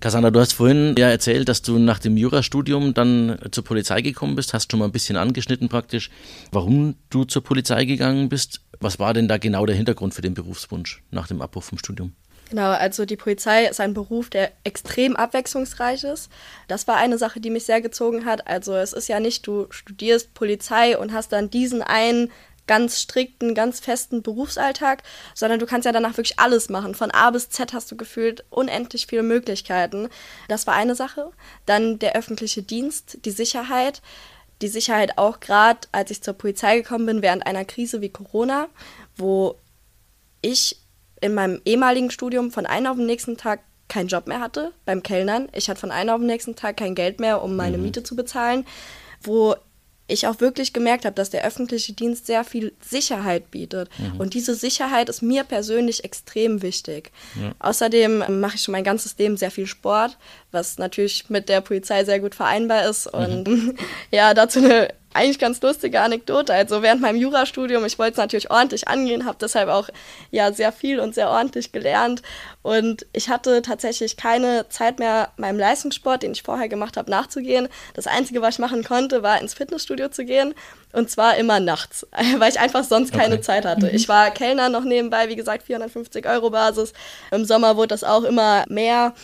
Cassandra, 0.00 0.30
du 0.30 0.40
hast 0.40 0.54
vorhin 0.54 0.94
ja 0.98 1.10
erzählt, 1.10 1.48
dass 1.48 1.62
du 1.62 1.78
nach 1.78 1.98
dem 1.98 2.16
Jurastudium 2.16 2.94
dann 2.94 3.38
zur 3.50 3.64
Polizei 3.64 4.00
gekommen 4.00 4.36
bist, 4.36 4.54
hast 4.54 4.70
schon 4.70 4.80
mal 4.80 4.86
ein 4.86 4.92
bisschen 4.92 5.16
angeschnitten 5.16 5.68
praktisch, 5.68 6.10
warum 6.52 6.94
du 7.10 7.24
zur 7.24 7.42
Polizei 7.42 7.84
gegangen 7.84 8.28
bist. 8.28 8.60
Was 8.80 8.98
war 8.98 9.12
denn 9.14 9.28
da 9.28 9.38
genau 9.38 9.66
der 9.66 9.76
Hintergrund 9.76 10.14
für 10.14 10.22
den 10.22 10.34
Berufswunsch 10.34 11.02
nach 11.10 11.28
dem 11.28 11.42
Abbruch 11.42 11.62
vom 11.62 11.78
Studium? 11.78 12.12
Genau, 12.48 12.70
also 12.70 13.04
die 13.04 13.16
Polizei 13.16 13.66
ist 13.66 13.78
ein 13.78 13.94
Beruf, 13.94 14.28
der 14.28 14.50
extrem 14.64 15.14
abwechslungsreich 15.14 16.02
ist. 16.02 16.30
Das 16.66 16.88
war 16.88 16.96
eine 16.96 17.16
Sache, 17.16 17.40
die 17.40 17.50
mich 17.50 17.64
sehr 17.64 17.80
gezogen 17.80 18.24
hat. 18.24 18.48
Also 18.48 18.74
es 18.74 18.92
ist 18.92 19.08
ja 19.08 19.20
nicht, 19.20 19.46
du 19.46 19.66
studierst 19.70 20.34
Polizei 20.34 20.98
und 20.98 21.12
hast 21.12 21.30
dann 21.30 21.50
diesen 21.50 21.82
einen 21.82 22.32
ganz 22.66 23.00
strikten, 23.00 23.54
ganz 23.54 23.80
festen 23.80 24.22
Berufsalltag, 24.22 25.02
sondern 25.34 25.60
du 25.60 25.66
kannst 25.66 25.86
ja 25.86 25.92
danach 25.92 26.16
wirklich 26.16 26.38
alles 26.38 26.68
machen. 26.68 26.94
Von 26.94 27.10
A 27.10 27.30
bis 27.30 27.50
Z 27.50 27.72
hast 27.72 27.90
du 27.90 27.96
gefühlt 27.96 28.44
unendlich 28.50 29.06
viele 29.06 29.22
Möglichkeiten. 29.22 30.08
Das 30.48 30.66
war 30.66 30.74
eine 30.74 30.94
Sache. 30.94 31.30
Dann 31.66 31.98
der 31.98 32.16
öffentliche 32.16 32.62
Dienst, 32.62 33.18
die 33.24 33.32
Sicherheit 33.32 34.02
die 34.62 34.68
Sicherheit 34.68 35.18
auch 35.18 35.40
gerade, 35.40 35.80
als 35.92 36.10
ich 36.10 36.22
zur 36.22 36.34
Polizei 36.34 36.78
gekommen 36.78 37.06
bin, 37.06 37.22
während 37.22 37.46
einer 37.46 37.64
Krise 37.64 38.00
wie 38.00 38.10
Corona, 38.10 38.68
wo 39.16 39.56
ich 40.42 40.80
in 41.20 41.34
meinem 41.34 41.60
ehemaligen 41.64 42.10
Studium 42.10 42.50
von 42.50 42.66
einem 42.66 42.86
auf 42.86 42.96
den 42.96 43.06
nächsten 43.06 43.36
Tag 43.36 43.60
keinen 43.88 44.08
Job 44.08 44.26
mehr 44.26 44.40
hatte 44.40 44.72
beim 44.84 45.02
Kellnern. 45.02 45.48
Ich 45.52 45.68
hatte 45.68 45.80
von 45.80 45.90
einem 45.90 46.10
auf 46.10 46.20
den 46.20 46.28
nächsten 46.28 46.56
Tag 46.56 46.76
kein 46.76 46.94
Geld 46.94 47.20
mehr, 47.20 47.42
um 47.42 47.56
meine 47.56 47.76
mhm. 47.76 47.84
Miete 47.84 48.02
zu 48.02 48.16
bezahlen, 48.16 48.66
wo 49.22 49.56
ich 50.10 50.26
auch 50.26 50.40
wirklich 50.40 50.72
gemerkt 50.72 51.04
habe, 51.04 51.14
dass 51.14 51.30
der 51.30 51.44
öffentliche 51.44 51.92
Dienst 51.92 52.26
sehr 52.26 52.44
viel 52.44 52.72
Sicherheit 52.80 53.50
bietet. 53.50 53.88
Mhm. 53.98 54.20
Und 54.20 54.34
diese 54.34 54.54
Sicherheit 54.54 55.08
ist 55.08 55.22
mir 55.22 55.44
persönlich 55.44 56.04
extrem 56.04 56.62
wichtig. 56.62 57.10
Ja. 57.40 57.52
Außerdem 57.58 58.40
mache 58.40 58.56
ich 58.56 58.62
schon 58.62 58.72
mein 58.72 58.84
ganzes 58.84 59.16
Leben 59.18 59.36
sehr 59.36 59.50
viel 59.50 59.66
Sport, 59.66 60.18
was 60.52 60.78
natürlich 60.78 61.30
mit 61.30 61.48
der 61.48 61.60
Polizei 61.60 62.04
sehr 62.04 62.20
gut 62.20 62.34
vereinbar 62.34 62.88
ist. 62.88 63.12
Mhm. 63.12 63.20
Und 63.20 63.74
ja, 64.10 64.34
dazu 64.34 64.58
eine 64.60 64.88
eigentlich 65.12 65.38
ganz 65.38 65.60
lustige 65.60 66.00
Anekdote. 66.00 66.52
Also 66.52 66.82
während 66.82 67.00
meinem 67.00 67.16
Jurastudium, 67.16 67.84
ich 67.84 67.98
wollte 67.98 68.12
es 68.12 68.18
natürlich 68.18 68.50
ordentlich 68.50 68.88
angehen, 68.88 69.24
habe 69.24 69.38
deshalb 69.40 69.68
auch 69.68 69.88
ja 70.30 70.52
sehr 70.52 70.72
viel 70.72 71.00
und 71.00 71.14
sehr 71.14 71.28
ordentlich 71.28 71.72
gelernt. 71.72 72.22
Und 72.62 73.06
ich 73.12 73.28
hatte 73.28 73.62
tatsächlich 73.62 74.16
keine 74.16 74.68
Zeit 74.68 74.98
mehr, 74.98 75.30
meinem 75.36 75.58
Leistungssport, 75.58 76.22
den 76.22 76.32
ich 76.32 76.42
vorher 76.42 76.68
gemacht 76.68 76.96
habe, 76.96 77.10
nachzugehen. 77.10 77.68
Das 77.94 78.06
Einzige, 78.06 78.40
was 78.40 78.54
ich 78.54 78.58
machen 78.60 78.84
konnte, 78.84 79.22
war 79.22 79.40
ins 79.40 79.54
Fitnessstudio 79.54 80.08
zu 80.10 80.24
gehen. 80.24 80.54
Und 80.92 81.10
zwar 81.10 81.36
immer 81.36 81.58
nachts, 81.58 82.06
weil 82.38 82.50
ich 82.50 82.60
einfach 82.60 82.84
sonst 82.84 83.12
keine 83.12 83.34
okay. 83.34 83.42
Zeit 83.42 83.64
hatte. 83.64 83.90
Ich 83.90 84.08
war 84.08 84.30
Kellner 84.30 84.68
noch 84.68 84.84
nebenbei, 84.84 85.28
wie 85.28 85.36
gesagt, 85.36 85.64
450 85.64 86.26
Euro 86.26 86.50
Basis. 86.50 86.92
Im 87.30 87.44
Sommer 87.44 87.76
wurde 87.76 87.88
das 87.88 88.04
auch 88.04 88.24
immer 88.24 88.64
mehr. 88.68 89.14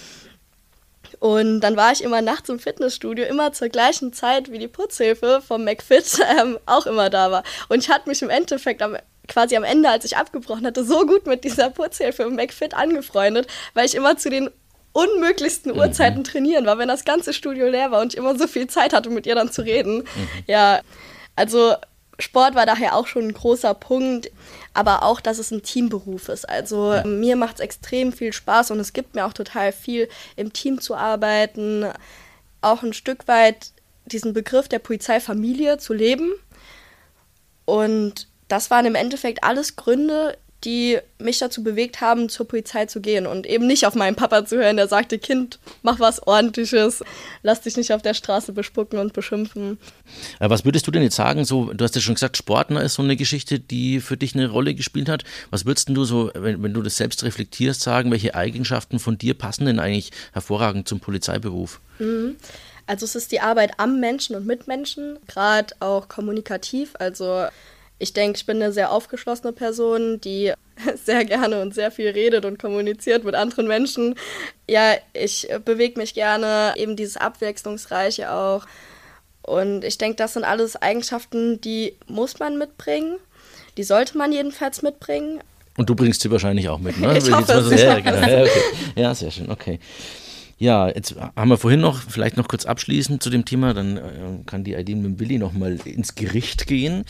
Und 1.26 1.60
dann 1.60 1.76
war 1.76 1.90
ich 1.90 2.04
immer 2.04 2.22
nachts 2.22 2.48
im 2.50 2.60
Fitnessstudio, 2.60 3.24
immer 3.24 3.52
zur 3.52 3.68
gleichen 3.68 4.12
Zeit 4.12 4.52
wie 4.52 4.60
die 4.60 4.68
Putzhilfe 4.68 5.42
vom 5.44 5.64
McFit 5.64 6.20
ähm, 6.40 6.56
auch 6.66 6.86
immer 6.86 7.10
da 7.10 7.32
war. 7.32 7.42
Und 7.68 7.80
ich 7.80 7.90
hatte 7.90 8.08
mich 8.08 8.22
im 8.22 8.30
Endeffekt 8.30 8.80
am, 8.80 8.96
quasi 9.26 9.56
am 9.56 9.64
Ende, 9.64 9.90
als 9.90 10.04
ich 10.04 10.16
abgebrochen 10.16 10.64
hatte, 10.64 10.84
so 10.84 11.04
gut 11.04 11.26
mit 11.26 11.42
dieser 11.42 11.70
Putzhilfe 11.70 12.22
im 12.22 12.36
McFit 12.36 12.74
angefreundet, 12.74 13.48
weil 13.74 13.86
ich 13.86 13.96
immer 13.96 14.16
zu 14.16 14.30
den 14.30 14.50
unmöglichsten 14.92 15.72
mhm. 15.72 15.80
Uhrzeiten 15.80 16.22
trainieren 16.22 16.64
war, 16.64 16.78
wenn 16.78 16.86
das 16.86 17.04
ganze 17.04 17.32
Studio 17.32 17.66
leer 17.66 17.90
war 17.90 18.02
und 18.02 18.14
ich 18.14 18.18
immer 18.18 18.38
so 18.38 18.46
viel 18.46 18.68
Zeit 18.68 18.92
hatte, 18.92 19.10
mit 19.10 19.26
ihr 19.26 19.34
dann 19.34 19.50
zu 19.50 19.62
reden. 19.62 20.04
Mhm. 20.04 20.28
Ja, 20.46 20.80
also 21.34 21.74
Sport 22.18 22.54
war 22.54 22.64
daher 22.64 22.94
auch 22.94 23.06
schon 23.06 23.24
ein 23.24 23.34
großer 23.34 23.74
Punkt, 23.74 24.30
aber 24.72 25.02
auch, 25.02 25.20
dass 25.20 25.38
es 25.38 25.50
ein 25.50 25.62
Teamberuf 25.62 26.28
ist. 26.28 26.48
Also 26.48 26.94
ja. 26.94 27.04
mir 27.04 27.36
macht 27.36 27.56
es 27.56 27.60
extrem 27.60 28.12
viel 28.12 28.32
Spaß 28.32 28.70
und 28.70 28.80
es 28.80 28.92
gibt 28.92 29.14
mir 29.14 29.26
auch 29.26 29.34
total 29.34 29.72
viel, 29.72 30.08
im 30.34 30.52
Team 30.52 30.80
zu 30.80 30.94
arbeiten, 30.94 31.86
auch 32.62 32.82
ein 32.82 32.94
Stück 32.94 33.28
weit 33.28 33.72
diesen 34.06 34.32
Begriff 34.32 34.68
der 34.68 34.78
Polizeifamilie 34.78 35.78
zu 35.78 35.92
leben. 35.92 36.32
Und 37.64 38.28
das 38.48 38.70
waren 38.70 38.86
im 38.86 38.94
Endeffekt 38.94 39.44
alles 39.44 39.76
Gründe, 39.76 40.38
die 40.64 40.98
mich 41.18 41.38
dazu 41.38 41.62
bewegt 41.62 42.00
haben, 42.00 42.28
zur 42.28 42.48
Polizei 42.48 42.86
zu 42.86 43.00
gehen 43.00 43.26
und 43.26 43.46
eben 43.46 43.66
nicht 43.66 43.86
auf 43.86 43.94
meinen 43.94 44.16
Papa 44.16 44.44
zu 44.44 44.56
hören, 44.56 44.76
der 44.76 44.88
sagte, 44.88 45.18
Kind, 45.18 45.58
mach 45.82 46.00
was 46.00 46.26
ordentliches, 46.26 47.04
lass 47.42 47.60
dich 47.60 47.76
nicht 47.76 47.92
auf 47.92 48.02
der 48.02 48.14
Straße 48.14 48.52
bespucken 48.52 48.98
und 48.98 49.12
beschimpfen. 49.12 49.78
Äh, 50.40 50.50
was 50.50 50.64
würdest 50.64 50.86
du 50.86 50.90
denn 50.90 51.02
jetzt 51.02 51.16
sagen, 51.16 51.44
so, 51.44 51.72
du 51.72 51.84
hast 51.84 51.94
ja 51.94 52.00
schon 52.00 52.14
gesagt, 52.14 52.36
Sportner 52.36 52.82
ist 52.82 52.94
so 52.94 53.02
eine 53.02 53.16
Geschichte, 53.16 53.60
die 53.60 54.00
für 54.00 54.16
dich 54.16 54.34
eine 54.34 54.48
Rolle 54.48 54.74
gespielt 54.74 55.08
hat. 55.08 55.24
Was 55.50 55.66
würdest 55.66 55.88
du 55.90 56.04
so, 56.04 56.30
wenn, 56.34 56.62
wenn 56.62 56.74
du 56.74 56.82
das 56.82 56.96
selbst 56.96 57.22
reflektierst, 57.22 57.80
sagen, 57.80 58.10
welche 58.10 58.34
Eigenschaften 58.34 58.98
von 58.98 59.18
dir 59.18 59.34
passen 59.34 59.66
denn 59.66 59.78
eigentlich 59.78 60.10
hervorragend 60.32 60.88
zum 60.88 61.00
Polizeiberuf? 61.00 61.80
Mhm. 61.98 62.36
Also 62.86 63.04
es 63.04 63.16
ist 63.16 63.32
die 63.32 63.40
Arbeit 63.40 63.72
am 63.78 64.00
Menschen 64.00 64.36
und 64.36 64.46
mit 64.46 64.68
Menschen, 64.68 65.18
gerade 65.26 65.74
auch 65.80 66.08
kommunikativ, 66.08 66.94
also 66.98 67.46
ich 67.98 68.12
denke, 68.12 68.36
ich 68.36 68.46
bin 68.46 68.62
eine 68.62 68.72
sehr 68.72 68.90
aufgeschlossene 68.92 69.52
Person, 69.52 70.20
die 70.20 70.52
sehr 71.04 71.24
gerne 71.24 71.62
und 71.62 71.74
sehr 71.74 71.90
viel 71.90 72.08
redet 72.10 72.44
und 72.44 72.58
kommuniziert 72.58 73.24
mit 73.24 73.34
anderen 73.34 73.66
Menschen. 73.66 74.14
Ja, 74.68 74.94
ich 75.12 75.48
bewege 75.64 75.98
mich 75.98 76.14
gerne, 76.14 76.74
eben 76.76 76.96
dieses 76.96 77.16
Abwechslungsreiche 77.16 78.30
auch. 78.32 78.66
Und 79.42 79.84
ich 79.84 79.96
denke, 79.96 80.16
das 80.16 80.34
sind 80.34 80.44
alles 80.44 80.76
Eigenschaften, 80.76 81.60
die 81.60 81.94
muss 82.06 82.38
man 82.38 82.58
mitbringen. 82.58 83.16
Die 83.76 83.84
sollte 83.84 84.18
man 84.18 84.32
jedenfalls 84.32 84.82
mitbringen. 84.82 85.40
Und 85.76 85.88
du 85.88 85.94
bringst 85.94 86.22
sie 86.22 86.30
wahrscheinlich 86.30 86.68
auch 86.68 86.78
mit, 86.78 86.98
ne? 86.98 87.16
Ich 87.16 87.30
hoffe. 87.30 87.74
Ja, 87.76 88.00
genau. 88.00 88.16
ja, 88.26 88.42
okay. 88.42 88.50
ja, 88.96 89.14
sehr 89.14 89.30
schön, 89.30 89.50
okay. 89.50 89.78
Ja, 90.58 90.88
jetzt 90.88 91.14
haben 91.36 91.50
wir 91.50 91.58
vorhin 91.58 91.80
noch, 91.80 92.00
vielleicht 92.00 92.38
noch 92.38 92.48
kurz 92.48 92.64
abschließend 92.64 93.22
zu 93.22 93.28
dem 93.28 93.44
Thema, 93.44 93.74
dann 93.74 93.98
äh, 93.98 94.02
kann 94.46 94.64
die 94.64 94.74
Aidin 94.74 95.02
mit 95.02 95.18
Willi 95.20 95.38
nochmal 95.38 95.78
ins 95.84 96.14
Gericht 96.14 96.66
gehen. 96.66 97.04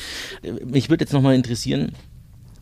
Mich 0.64 0.90
würde 0.90 1.04
jetzt 1.04 1.12
nochmal 1.12 1.36
interessieren, 1.36 1.92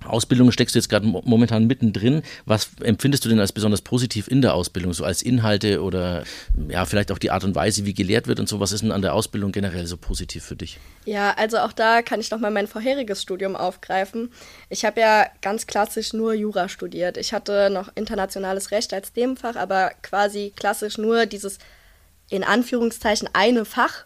Ausbildung 0.07 0.51
steckst 0.53 0.75
du 0.75 0.79
jetzt 0.79 0.89
gerade 0.89 1.07
momentan 1.07 1.67
mittendrin. 1.67 2.23
Was 2.45 2.71
empfindest 2.83 3.25
du 3.25 3.29
denn 3.29 3.41
als 3.41 3.53
besonders 3.53 3.83
positiv 3.83 4.29
in 4.29 4.43
der 4.43 4.55
Ausbildung, 4.55 4.93
so 4.93 5.05
als 5.05 5.23
Inhalte 5.23 5.83
oder 5.83 6.25
ja, 6.69 6.85
vielleicht 6.85 7.13
auch 7.13 7.19
die 7.19 7.31
Art 7.31 7.45
und 7.45 7.55
Weise, 7.55 7.87
wie 7.87 7.95
gelehrt 7.95 8.27
wird 8.27 8.41
und 8.41 8.49
so? 8.49 8.61
Was 8.61 8.73
ist 8.73 8.83
denn 8.83 8.93
an 8.93 9.03
der 9.03 9.15
Ausbildung 9.15 9.53
generell 9.53 9.87
so 9.87 9.97
positiv 9.97 10.45
für 10.45 10.57
dich? 10.57 10.79
Ja, 11.05 11.35
also 11.37 11.59
auch 11.59 11.73
da 11.73 12.03
kann 12.03 12.21
ich 12.21 12.31
nochmal 12.31 12.51
mein 12.51 12.67
vorheriges 12.67 13.23
Studium 13.23 13.57
aufgreifen. 13.57 14.31
Ich 14.69 14.85
habe 14.85 15.01
ja 15.01 15.27
ganz 15.43 15.67
klassisch 15.67 16.13
nur 16.13 16.35
Jura 16.35 16.69
studiert. 16.69 17.17
Ich 17.17 17.33
hatte 17.33 17.71
noch 17.71 17.91
internationales 17.95 18.71
Recht 18.71 18.93
als 18.93 19.13
Nebenfach, 19.15 19.57
aber 19.57 19.93
quasi 20.03 20.53
klassisch 20.57 20.99
nur 20.99 21.27
dieses 21.27 21.59
in 22.31 22.45
Anführungszeichen 22.45 23.29
eine 23.33 23.65
Fach. 23.65 24.05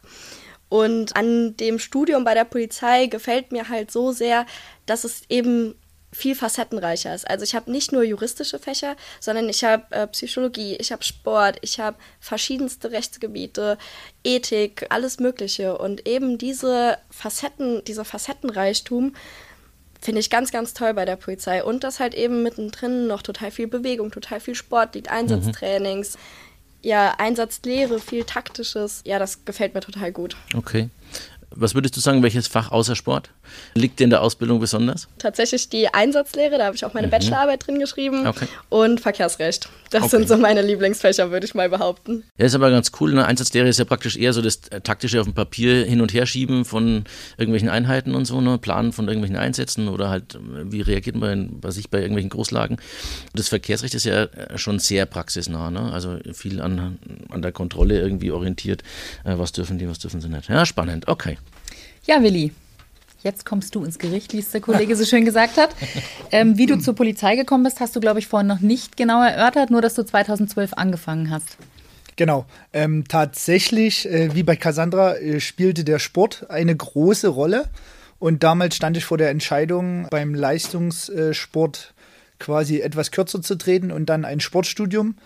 Und 0.69 1.17
an 1.17 1.57
dem 1.57 1.79
Studium 1.79 2.25
bei 2.25 2.35
der 2.35 2.45
Polizei 2.45 3.07
gefällt 3.07 3.53
mir 3.53 3.69
halt 3.69 3.91
so 3.91 4.13
sehr, 4.13 4.45
dass 4.87 5.05
es 5.05 5.23
eben 5.29 5.75
viel 6.11 6.35
facettenreicher 6.35 7.15
ist. 7.15 7.29
Also 7.29 7.45
ich 7.45 7.55
habe 7.55 7.71
nicht 7.71 7.93
nur 7.93 8.03
juristische 8.03 8.59
Fächer, 8.59 8.97
sondern 9.21 9.49
ich 9.49 9.63
habe 9.65 9.85
äh, 9.91 10.07
Psychologie, 10.07 10.77
ich 10.77 10.91
habe 10.91 11.05
Sport, 11.05 11.59
ich 11.61 11.81
habe 11.81 11.97
verschiedenste 12.21 12.91
Rechtsgebiete, 12.91 13.79
Ethik, 14.25 14.87
alles 14.89 15.21
Mögliche. 15.21 15.77
Und 15.77 16.09
eben 16.09 16.39
diese 16.39 16.99
Facetten, 17.11 17.85
dieser 17.85 18.05
Facettenreichtum 18.05 19.15
finde 20.01 20.21
ich 20.21 20.31
ganz, 20.31 20.51
ganz 20.51 20.75
toll 20.75 20.95
bei 20.95 21.05
der 21.05 21.17
Polizei. 21.17 21.63
Und 21.63 21.85
dass 21.85 22.01
halt 22.01 22.15
eben 22.15 22.43
mittendrin 22.43 23.07
noch 23.07 23.23
total 23.23 23.51
viel 23.51 23.67
Bewegung, 23.67 24.11
total 24.11 24.41
viel 24.41 24.55
Sport 24.55 24.95
liegt, 24.95 25.11
Einsatztrainings, 25.11 26.15
mhm. 26.15 26.89
ja, 26.89 27.15
Einsatzlehre, 27.19 28.01
viel 28.01 28.25
Taktisches. 28.25 29.03
Ja, 29.05 29.19
das 29.19 29.45
gefällt 29.45 29.75
mir 29.75 29.81
total 29.81 30.13
gut. 30.13 30.37
Okay. 30.57 30.89
Was 31.51 31.75
würdest 31.75 31.97
du 31.97 32.01
sagen, 32.01 32.23
welches 32.23 32.47
Fach 32.47 32.71
außer 32.71 32.95
Sport 32.95 33.31
liegt 33.75 34.01
dir 34.01 34.05
in 34.05 34.11
der 34.11 34.23
Ausbildung 34.23 34.61
besonders? 34.61 35.09
Tatsächlich 35.19 35.69
die 35.69 35.89
Einsatzlehre, 35.93 36.59
da 36.59 36.67
habe 36.67 36.77
ich 36.77 36.85
auch 36.85 36.95
meine 36.95 37.07
mhm. 37.07 37.13
Bachelorarbeit 37.13 37.67
drin 37.67 37.79
geschrieben. 37.79 38.27
Okay. 38.27 38.47
Und 38.69 39.01
Verkehrsrecht. 39.01 39.69
Das 39.91 40.03
okay. 40.03 40.11
sind 40.11 40.29
so 40.29 40.37
meine 40.37 40.61
Lieblingsfächer, 40.61 41.31
würde 41.31 41.47
ich 41.47 41.55
mal 41.55 41.71
behaupten. 41.71 42.25
Ja, 42.37 42.45
ist 42.45 42.55
aber 42.55 42.71
ganz 42.71 42.93
cool. 43.01 43.13
Eine 43.13 43.25
Einsatzlehre 43.25 43.67
ist 43.67 43.79
ja 43.79 43.87
praktisch 43.87 44.17
eher 44.17 44.35
so 44.35 44.43
das 44.43 44.69
äh, 44.69 44.83
taktische 44.83 45.21
auf 45.21 45.27
dem 45.27 45.33
Papier 45.33 45.85
hin 45.87 46.03
und 46.03 46.13
her 46.13 46.27
schieben 46.27 46.67
von 46.67 47.05
irgendwelchen 47.39 47.71
Einheiten 47.71 48.15
und 48.15 48.27
so, 48.27 48.41
ne? 48.41 48.59
Planen 48.59 48.93
von 48.93 49.09
irgendwelchen 49.09 49.39
Einsätzen 49.39 49.89
oder 49.89 50.11
halt, 50.11 50.35
äh, 50.35 50.39
wie 50.71 50.83
reagiert 50.83 51.17
man 51.17 51.61
bei 51.61 51.71
sich 51.71 51.89
bei 51.89 51.99
irgendwelchen 51.99 52.31
Großlagen. 52.31 52.77
Das 53.35 53.49
Verkehrsrecht 53.49 53.95
ist 53.95 54.05
ja 54.05 54.25
äh, 54.25 54.59
schon 54.59 54.79
sehr 54.79 55.07
praxisnah, 55.07 55.71
ne? 55.71 55.91
also 55.93 56.19
viel 56.33 56.61
an, 56.61 56.99
an 57.31 57.43
der 57.43 57.53
Kontrolle 57.53 57.99
irgendwie 57.99 58.31
orientiert. 58.31 58.83
Was 59.25 59.53
dürfen 59.53 59.79
die, 59.79 59.89
was 59.89 59.99
dürfen 59.99 60.21
sie 60.21 60.29
nicht. 60.29 60.49
Ja, 60.49 60.67
spannend. 60.67 61.09
Okay. 61.09 61.38
Ja, 62.09 62.23
Willi, 62.23 62.53
jetzt 63.23 63.45
kommst 63.45 63.75
du 63.75 63.85
ins 63.85 63.99
Gericht, 63.99 64.33
wie 64.33 64.39
es 64.39 64.51
der 64.51 64.63
Kollege 64.63 64.97
so 64.97 65.05
schön 65.05 65.27
gesagt 65.27 65.59
hat. 65.59 65.77
Ähm, 66.31 66.57
wie 66.57 66.67
du 66.67 66.79
zur 66.79 66.95
Polizei 66.95 67.37
gekommen 67.37 67.65
bist, 67.65 67.81
hast 67.81 67.97
du, 67.97 68.01
glaube 68.01 68.19
ich, 68.19 68.27
vorhin 68.27 68.47
noch 68.47 68.61
nicht 68.61 68.99
genau 68.99 69.23
erörtert, 69.23 69.71
nur 69.71 69.81
dass 69.81 69.95
du 69.95 70.05
2012 70.05 70.75
angefangen 70.75 71.31
hast. 71.31 71.57
Genau. 72.17 72.47
Ähm, 72.73 73.05
tatsächlich, 73.09 74.07
äh, 74.11 74.35
wie 74.35 74.43
bei 74.43 74.57
Cassandra, 74.57 75.17
äh, 75.17 75.41
spielte 75.41 75.85
der 75.85 75.99
Sport 75.99 76.51
eine 76.51 76.77
große 76.77 77.29
Rolle. 77.29 77.65
Und 78.19 78.43
damals 78.43 78.77
stand 78.77 78.97
ich 78.97 79.05
vor 79.05 79.17
der 79.17 79.29
Entscheidung, 79.29 80.07
beim 80.11 80.35
Leistungssport 80.35 81.95
quasi 82.39 82.81
etwas 82.81 83.11
kürzer 83.11 83.43
zu 83.43 83.57
treten 83.57 83.91
und 83.91 84.11
dann 84.11 84.25
ein 84.25 84.41
Sportstudium 84.41 85.17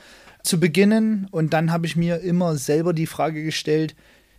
zu 0.43 0.59
beginnen. 0.59 1.29
Und 1.31 1.53
dann 1.53 1.73
habe 1.73 1.87
ich 1.87 1.95
mir 1.95 2.21
immer 2.21 2.57
selber 2.57 2.93
die 2.93 3.07
Frage 3.07 3.45
gestellt, 3.45 3.95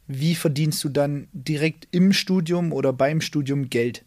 wie 0.07 0.35
verdienst 0.35 0.83
du 0.83 0.89
dann 0.89 1.27
direkt 1.33 1.87
im 1.91 2.13
Studium 2.13 2.73
oder 2.73 2.93
beim 2.93 3.21
Studium 3.21 3.69
Geld? 3.69 4.03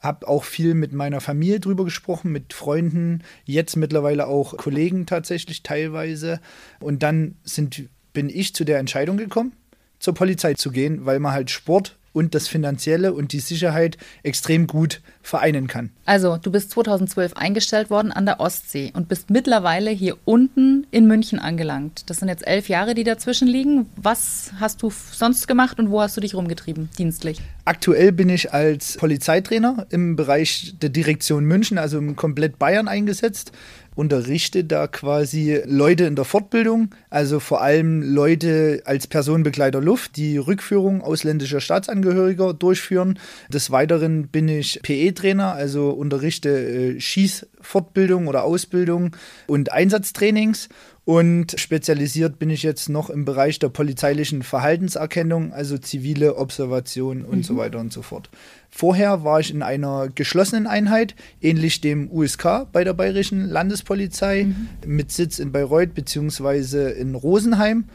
Hab 0.00 0.24
auch 0.24 0.44
viel 0.44 0.74
mit 0.74 0.92
meiner 0.92 1.20
Familie 1.20 1.60
drüber 1.60 1.84
gesprochen, 1.84 2.32
mit 2.32 2.52
Freunden, 2.52 3.22
jetzt 3.44 3.76
mittlerweile 3.76 4.26
auch 4.26 4.56
Kollegen 4.56 5.06
tatsächlich 5.06 5.62
teilweise. 5.62 6.40
Und 6.80 7.02
dann 7.02 7.36
sind, 7.44 7.84
bin 8.12 8.30
ich 8.30 8.54
zu 8.54 8.64
der 8.64 8.78
Entscheidung 8.78 9.18
gekommen, 9.18 9.52
zur 9.98 10.14
Polizei 10.14 10.54
zu 10.54 10.70
gehen, 10.70 11.04
weil 11.04 11.20
man 11.20 11.32
halt 11.32 11.50
Sport 11.50 11.98
und 12.12 12.34
das 12.34 12.48
Finanzielle 12.48 13.12
und 13.12 13.32
die 13.32 13.40
Sicherheit 13.40 13.96
extrem 14.22 14.66
gut 14.66 15.00
vereinen 15.22 15.66
kann. 15.66 15.90
Also, 16.06 16.36
du 16.36 16.50
bist 16.50 16.70
2012 16.72 17.34
eingestellt 17.34 17.90
worden 17.90 18.10
an 18.10 18.26
der 18.26 18.40
Ostsee 18.40 18.90
und 18.94 19.08
bist 19.08 19.30
mittlerweile 19.30 19.90
hier 19.90 20.16
unten 20.24 20.86
in 20.90 21.06
München 21.06 21.38
angelangt. 21.38 22.08
Das 22.10 22.18
sind 22.18 22.28
jetzt 22.28 22.46
elf 22.46 22.68
Jahre, 22.68 22.94
die 22.94 23.04
dazwischen 23.04 23.46
liegen. 23.46 23.86
Was 23.96 24.52
hast 24.58 24.82
du 24.82 24.90
sonst 24.90 25.46
gemacht 25.46 25.78
und 25.78 25.90
wo 25.90 26.00
hast 26.00 26.16
du 26.16 26.20
dich 26.20 26.34
rumgetrieben, 26.34 26.88
dienstlich? 26.98 27.40
Aktuell 27.64 28.12
bin 28.12 28.28
ich 28.28 28.52
als 28.52 28.96
Polizeitrainer 28.96 29.86
im 29.90 30.16
Bereich 30.16 30.74
der 30.80 30.90
Direktion 30.90 31.44
München, 31.44 31.78
also 31.78 31.98
im 31.98 32.16
komplett 32.16 32.58
Bayern 32.58 32.88
eingesetzt 32.88 33.52
unterrichte 34.00 34.64
da 34.64 34.86
quasi 34.86 35.60
Leute 35.66 36.04
in 36.04 36.16
der 36.16 36.24
Fortbildung, 36.24 36.94
also 37.10 37.38
vor 37.38 37.60
allem 37.60 38.00
Leute 38.02 38.80
als 38.86 39.06
Personenbegleiter 39.06 39.82
Luft, 39.82 40.16
die 40.16 40.38
Rückführung 40.38 41.02
ausländischer 41.02 41.60
Staatsangehöriger 41.60 42.54
durchführen. 42.54 43.18
Des 43.50 43.70
Weiteren 43.70 44.28
bin 44.28 44.48
ich 44.48 44.80
PE-Trainer, 44.82 45.52
also 45.52 45.90
unterrichte 45.90 46.48
äh, 46.48 46.98
Schießfortbildung 46.98 48.26
oder 48.26 48.44
Ausbildung 48.44 49.14
und 49.46 49.70
Einsatztrainings 49.70 50.70
und 51.10 51.58
spezialisiert 51.58 52.38
bin 52.38 52.50
ich 52.50 52.62
jetzt 52.62 52.88
noch 52.88 53.10
im 53.10 53.24
Bereich 53.24 53.58
der 53.58 53.68
polizeilichen 53.68 54.44
Verhaltenserkennung, 54.44 55.52
also 55.52 55.76
zivile 55.76 56.36
Observation 56.36 57.24
und 57.24 57.38
mhm. 57.38 57.42
so 57.42 57.56
weiter 57.56 57.80
und 57.80 57.92
so 57.92 58.02
fort. 58.02 58.30
Vorher 58.70 59.24
war 59.24 59.40
ich 59.40 59.52
in 59.52 59.64
einer 59.64 60.08
geschlossenen 60.08 60.68
Einheit, 60.68 61.16
ähnlich 61.42 61.80
dem 61.80 62.08
USK 62.12 62.68
bei 62.70 62.84
der 62.84 62.94
Bayerischen 62.94 63.48
Landespolizei, 63.48 64.44
mhm. 64.44 64.68
mit 64.86 65.10
Sitz 65.10 65.40
in 65.40 65.50
Bayreuth 65.50 65.94
bzw. 65.94 66.92
in 66.92 67.16
Rosenheim 67.16 67.86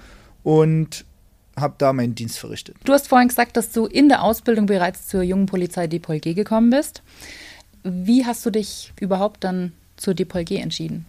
und 0.44 1.06
habe 1.56 1.76
da 1.78 1.94
meinen 1.94 2.16
Dienst 2.16 2.38
verrichtet. 2.38 2.76
Du 2.84 2.92
hast 2.92 3.08
vorhin 3.08 3.30
gesagt, 3.30 3.56
dass 3.56 3.72
du 3.72 3.86
in 3.86 4.10
der 4.10 4.24
Ausbildung 4.24 4.66
bereits 4.66 5.08
zur 5.08 5.22
jungen 5.22 5.46
Polizei 5.46 5.88
Depol 5.88 6.20
G 6.20 6.34
gekommen 6.34 6.70
bist. 6.70 7.02
Wie 7.82 8.26
hast 8.26 8.46
du 8.46 8.50
dich 8.50 8.92
überhaupt 9.00 9.46
dann 9.46 9.72
zur 9.96 10.16
Depol 10.16 10.44
G 10.44 10.58
entschieden? 10.58 11.06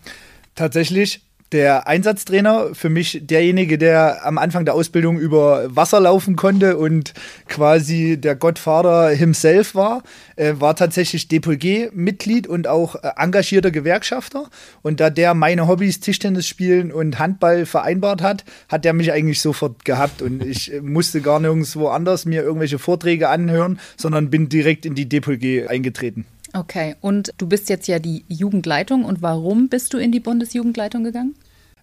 Tatsächlich 0.54 1.25
der 1.52 1.86
Einsatztrainer, 1.86 2.74
für 2.74 2.88
mich 2.88 3.20
derjenige, 3.22 3.78
der 3.78 4.26
am 4.26 4.38
Anfang 4.38 4.64
der 4.64 4.74
Ausbildung 4.74 5.18
über 5.18 5.74
Wasser 5.74 6.00
laufen 6.00 6.34
konnte 6.34 6.76
und 6.76 7.14
quasi 7.48 8.20
der 8.20 8.34
Gottvater 8.34 9.10
himself 9.10 9.74
war, 9.74 10.02
äh, 10.34 10.54
war 10.58 10.74
tatsächlich 10.74 11.28
DPG-Mitglied 11.28 12.46
und 12.48 12.66
auch 12.66 12.96
äh, 12.96 13.10
engagierter 13.16 13.70
Gewerkschafter. 13.70 14.48
Und 14.82 14.98
da 14.98 15.10
der 15.10 15.34
meine 15.34 15.68
Hobbys 15.68 16.00
Tischtennis 16.00 16.48
spielen 16.48 16.90
und 16.90 17.18
Handball 17.18 17.64
vereinbart 17.64 18.22
hat, 18.22 18.44
hat 18.68 18.84
der 18.84 18.92
mich 18.92 19.12
eigentlich 19.12 19.40
sofort 19.40 19.84
gehabt 19.84 20.22
und 20.22 20.44
ich 20.44 20.72
äh, 20.72 20.80
musste 20.80 21.20
gar 21.20 21.38
nirgendwo 21.38 21.88
anders 21.88 22.24
mir 22.24 22.42
irgendwelche 22.42 22.78
Vorträge 22.78 23.28
anhören, 23.28 23.78
sondern 23.96 24.30
bin 24.30 24.48
direkt 24.48 24.84
in 24.84 24.94
die 24.94 25.08
DPG 25.08 25.68
eingetreten. 25.68 26.26
Okay, 26.52 26.94
und 27.00 27.32
du 27.38 27.46
bist 27.46 27.68
jetzt 27.68 27.88
ja 27.88 27.98
die 27.98 28.24
Jugendleitung 28.28 29.04
und 29.04 29.22
warum 29.22 29.68
bist 29.68 29.92
du 29.92 29.98
in 29.98 30.12
die 30.12 30.20
Bundesjugendleitung 30.20 31.04
gegangen? 31.04 31.34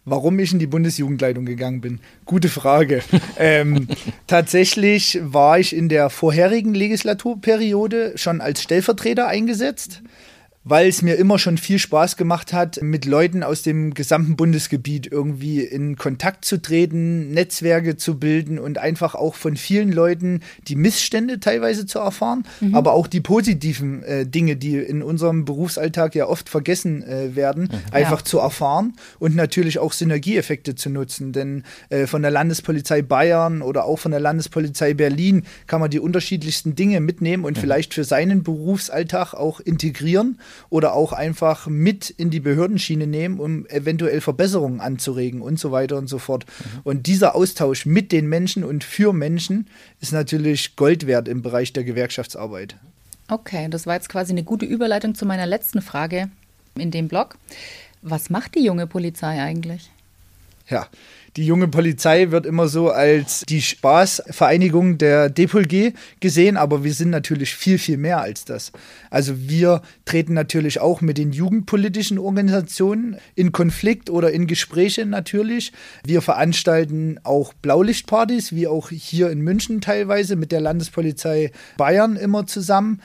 Warum 0.06 0.38
ich 0.40 0.52
in 0.52 0.60
die 0.60 0.68
Bundesjugendleitung 0.68 1.46
gegangen 1.46 1.80
bin? 1.80 2.00
Gute 2.26 2.50
Frage. 2.50 3.02
ähm, 3.38 3.88
tatsächlich 4.28 5.20
war 5.22 5.60
ich 5.60 5.74
in 5.74 5.88
der 5.88 6.10
vorherigen 6.10 6.74
Legislaturperiode 6.74 8.14
schon 8.18 8.42
als 8.42 8.62
Stellvertreter 8.62 9.28
eingesetzt 9.28 10.02
weil 10.64 10.88
es 10.88 11.02
mir 11.02 11.16
immer 11.16 11.40
schon 11.40 11.58
viel 11.58 11.80
Spaß 11.80 12.16
gemacht 12.16 12.54
hat, 12.54 12.82
mit 12.82 13.06
Leuten 13.06 13.44
aus 13.44 13.64
dem 13.64 13.94
gesamten 13.94 14.36
Bundesgebiet 14.36 15.12
irgendwie 15.12 15.62
in 15.62 15.98
Kontakt 15.98 16.46
zu 16.46 16.62
treten, 16.62 17.32
Netzwerke 17.32 17.98
zu 17.98 18.18
bilden 18.18 18.60
und 18.60 18.78
einfach 18.78 19.16
auch 19.16 19.36
von 19.36 19.58
vielen 19.58 19.92
Leuten 19.92 20.42
die 20.68 20.76
Missstände 20.76 21.40
teilweise 21.40 21.86
zu 21.86 22.00
erfahren, 22.00 22.46
mhm. 22.62 22.76
aber 22.76 22.94
auch 22.94 23.08
die 23.08 23.22
positiven 23.22 24.04
äh, 24.04 24.26
Dinge, 24.26 24.56
die 24.56 24.78
in 24.78 25.04
unserem 25.04 25.44
Berufsalltag 25.44 26.16
ja 26.16 26.28
oft 26.28 26.48
vergessen 26.48 27.04
äh, 27.04 27.36
werden, 27.36 27.64
mhm. 27.64 27.94
einfach 27.94 28.20
ja. 28.20 28.26
zu 28.26 28.40
erfahren 28.40 28.94
und 29.20 29.36
natürlich 29.36 29.80
auch 29.80 29.92
Synergieeffekte 29.92 30.76
zu 30.76 30.90
nutzen. 30.90 31.34
Denn 31.34 31.64
äh, 31.90 32.08
von 32.08 32.22
der 32.22 32.32
Landespolizei 32.32 33.02
Bayern 33.02 33.62
oder 33.62 33.84
auch 33.86 33.98
von 34.00 34.12
der 34.12 34.22
Landespolizei 34.22 34.94
Berlin 34.94 35.44
kann 35.68 35.82
man 35.82 35.90
die 35.90 36.00
unterschiedlichsten 36.00 36.76
Dinge 36.76 37.02
mitnehmen 37.02 37.44
und 37.44 37.58
mhm. 37.58 37.62
vielleicht 37.62 37.94
für 37.94 38.06
seinen 38.06 38.44
Berufsalltag 38.44 39.34
auch 39.34 39.60
integrieren 39.60 40.38
oder 40.70 40.94
auch 40.94 41.14
einfach 41.14 41.68
mit 41.68 42.10
in 42.10 42.30
die 42.30 42.40
Behördenschiene 42.40 43.08
nehmen, 43.08 43.40
um 43.40 43.66
eventuell 43.68 44.22
Verbesserungen 44.22 44.80
anzuregen 44.80 45.42
und 45.42 45.60
so 45.60 45.72
weiter 45.72 45.98
und 45.98 46.08
so 46.08 46.20
fort. 46.20 46.46
Mhm. 46.46 46.80
Und 46.84 47.08
dieser 47.08 47.36
Austausch 47.36 47.86
mit 47.86 48.12
den 48.12 48.28
Menschen 48.28 48.64
und 48.64 48.84
für 48.84 49.14
Menschen 49.14 49.68
ist 50.02 50.14
natürlich 50.14 50.76
Gold 50.76 51.08
wert 51.08 51.28
im 51.28 51.42
Bereich 51.42 51.74
der 51.74 51.84
Gewerkschaftsarbeit. 51.84 52.76
Okay, 53.28 53.68
das 53.70 53.88
war 53.88 53.96
jetzt 53.96 54.10
quasi 54.10 54.32
eine 54.32 54.44
gute 54.44 54.66
Überleitung 54.66 55.16
zu 55.16 55.26
meiner 55.26 55.46
letzten 55.46 55.82
Frage 55.82 56.30
in 56.76 56.92
dem 56.92 57.08
Blog. 57.08 57.38
Was 58.02 58.30
macht 58.30 58.56
die 58.56 58.64
junge 58.64 58.86
Polizei 58.86 59.42
eigentlich? 59.42 59.90
Ja, 60.70 60.88
die 61.36 61.46
junge 61.46 61.68
Polizei 61.68 62.30
wird 62.32 62.46
immer 62.46 62.68
so 62.68 62.90
als 62.90 63.44
die 63.50 63.62
Spaßvereinigung 63.62 64.98
der 64.98 65.30
DPLG 65.30 65.94
gesehen, 66.20 66.58
aber 66.58 66.84
wir 66.84 66.94
sind 66.94 67.10
natürlich 67.10 67.56
viel, 67.56 67.80
viel 67.80 67.98
mehr 67.98 68.22
als 68.22 68.46
das. 68.46 68.72
Also 69.10 69.34
wir 69.38 69.82
treten 70.06 70.34
natürlich 70.34 70.80
auch 70.80 71.02
mit 71.02 71.18
den 71.18 71.32
jugendpolitischen 71.32 72.20
Organisationen 72.20 73.18
in 73.36 73.52
Konflikt 73.52 74.10
oder 74.10 74.32
in 74.32 74.46
Gespräche 74.46 75.06
natürlich. 75.06 75.72
Wir 76.06 76.22
veranstalten 76.22 77.20
auch 77.24 77.54
Blaulichtpartys, 77.54 78.54
wie 78.54 78.68
auch 78.68 78.90
hier 78.90 79.32
in 79.32 79.42
München 79.42 79.82
teilweise 79.82 80.36
mit 80.36 80.52
der 80.52 80.62
Landespolizei 80.62 81.52
Bayern 81.78 82.16
immer 82.16 82.46
zusammen. 82.46 83.02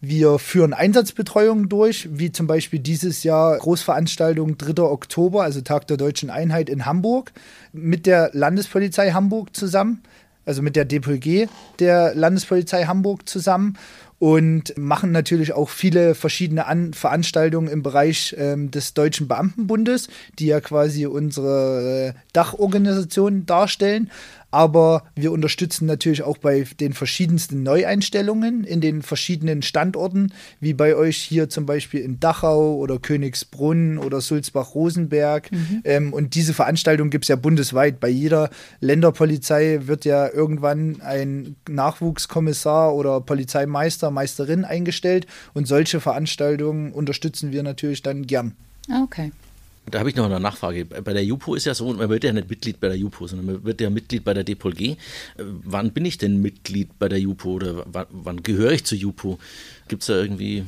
Wir 0.00 0.38
führen 0.38 0.72
Einsatzbetreuungen 0.72 1.68
durch, 1.68 2.08
wie 2.10 2.32
zum 2.32 2.46
Beispiel 2.46 2.78
dieses 2.78 3.22
Jahr 3.22 3.58
Großveranstaltung 3.58 4.58
3. 4.58 4.82
Oktober, 4.82 5.42
also 5.42 5.60
Tag 5.60 5.86
der 5.86 5.96
Deutschen 5.96 6.30
Einheit 6.30 6.68
in 6.68 6.86
Hamburg, 6.86 7.32
mit 7.72 8.06
der 8.06 8.30
Landespolizei 8.32 9.12
Hamburg 9.12 9.54
zusammen, 9.56 10.02
also 10.46 10.62
mit 10.62 10.76
der 10.76 10.84
DPG 10.84 11.48
der 11.78 12.14
Landespolizei 12.14 12.84
Hamburg 12.84 13.28
zusammen 13.28 13.78
und 14.18 14.76
machen 14.78 15.12
natürlich 15.12 15.52
auch 15.52 15.68
viele 15.68 16.14
verschiedene 16.14 16.66
An 16.66 16.94
Veranstaltungen 16.94 17.68
im 17.68 17.82
Bereich 17.82 18.34
ähm, 18.38 18.70
des 18.70 18.94
Deutschen 18.94 19.28
Beamtenbundes, 19.28 20.08
die 20.38 20.46
ja 20.46 20.60
quasi 20.60 21.06
unsere 21.06 22.14
äh, 22.14 22.18
Dachorganisation 22.32 23.44
darstellen 23.46 24.10
aber 24.54 25.02
wir 25.16 25.32
unterstützen 25.32 25.86
natürlich 25.86 26.22
auch 26.22 26.38
bei 26.38 26.64
den 26.78 26.92
verschiedensten 26.92 27.64
Neueinstellungen 27.64 28.62
in 28.62 28.80
den 28.80 29.02
verschiedenen 29.02 29.62
Standorten, 29.62 30.32
wie 30.60 30.74
bei 30.74 30.94
euch 30.94 31.16
hier 31.16 31.48
zum 31.48 31.66
Beispiel 31.66 32.00
in 32.00 32.20
Dachau 32.20 32.76
oder 32.76 33.00
Königsbrunn 33.00 33.98
oder 33.98 34.20
Sulzbach-Rosenberg. 34.20 35.50
Mhm. 35.50 35.80
Ähm, 35.82 36.12
und 36.12 36.36
diese 36.36 36.54
Veranstaltung 36.54 37.10
gibt 37.10 37.24
es 37.24 37.28
ja 37.28 37.36
bundesweit. 37.36 37.98
Bei 37.98 38.08
jeder 38.08 38.48
Länderpolizei 38.78 39.80
wird 39.86 40.04
ja 40.04 40.32
irgendwann 40.32 41.00
ein 41.00 41.56
Nachwuchskommissar 41.68 42.94
oder 42.94 43.20
Polizeimeister, 43.20 44.12
Meisterin 44.12 44.64
eingestellt. 44.64 45.26
Und 45.52 45.66
solche 45.66 46.00
Veranstaltungen 46.00 46.92
unterstützen 46.92 47.50
wir 47.50 47.64
natürlich 47.64 48.02
dann 48.02 48.24
gern. 48.24 48.52
Ah, 48.88 49.02
okay. 49.02 49.32
Da 49.90 49.98
habe 49.98 50.08
ich 50.08 50.16
noch 50.16 50.24
eine 50.24 50.40
Nachfrage. 50.40 50.86
Bei 50.86 51.12
der 51.12 51.24
JUPO 51.24 51.54
ist 51.54 51.66
ja 51.66 51.74
so, 51.74 51.92
man 51.92 52.08
wird 52.08 52.24
ja 52.24 52.32
nicht 52.32 52.48
Mitglied 52.48 52.80
bei 52.80 52.88
der 52.88 52.96
JUPO, 52.96 53.26
sondern 53.26 53.46
man 53.46 53.64
wird 53.64 53.80
ja 53.80 53.90
Mitglied 53.90 54.24
bei 54.24 54.32
der 54.32 54.44
DPOLG. 54.44 54.80
Äh, 54.80 54.96
wann 55.36 55.92
bin 55.92 56.04
ich 56.04 56.18
denn 56.18 56.40
Mitglied 56.40 56.98
bei 56.98 57.08
der 57.08 57.20
JUPO 57.20 57.52
oder 57.52 57.84
wann, 57.86 58.06
wann 58.10 58.42
gehöre 58.42 58.72
ich 58.72 58.84
zur 58.84 58.98
JUPO? 58.98 59.38
Gibt 59.88 60.02
es 60.02 60.06
da 60.06 60.14
irgendwie 60.14 60.64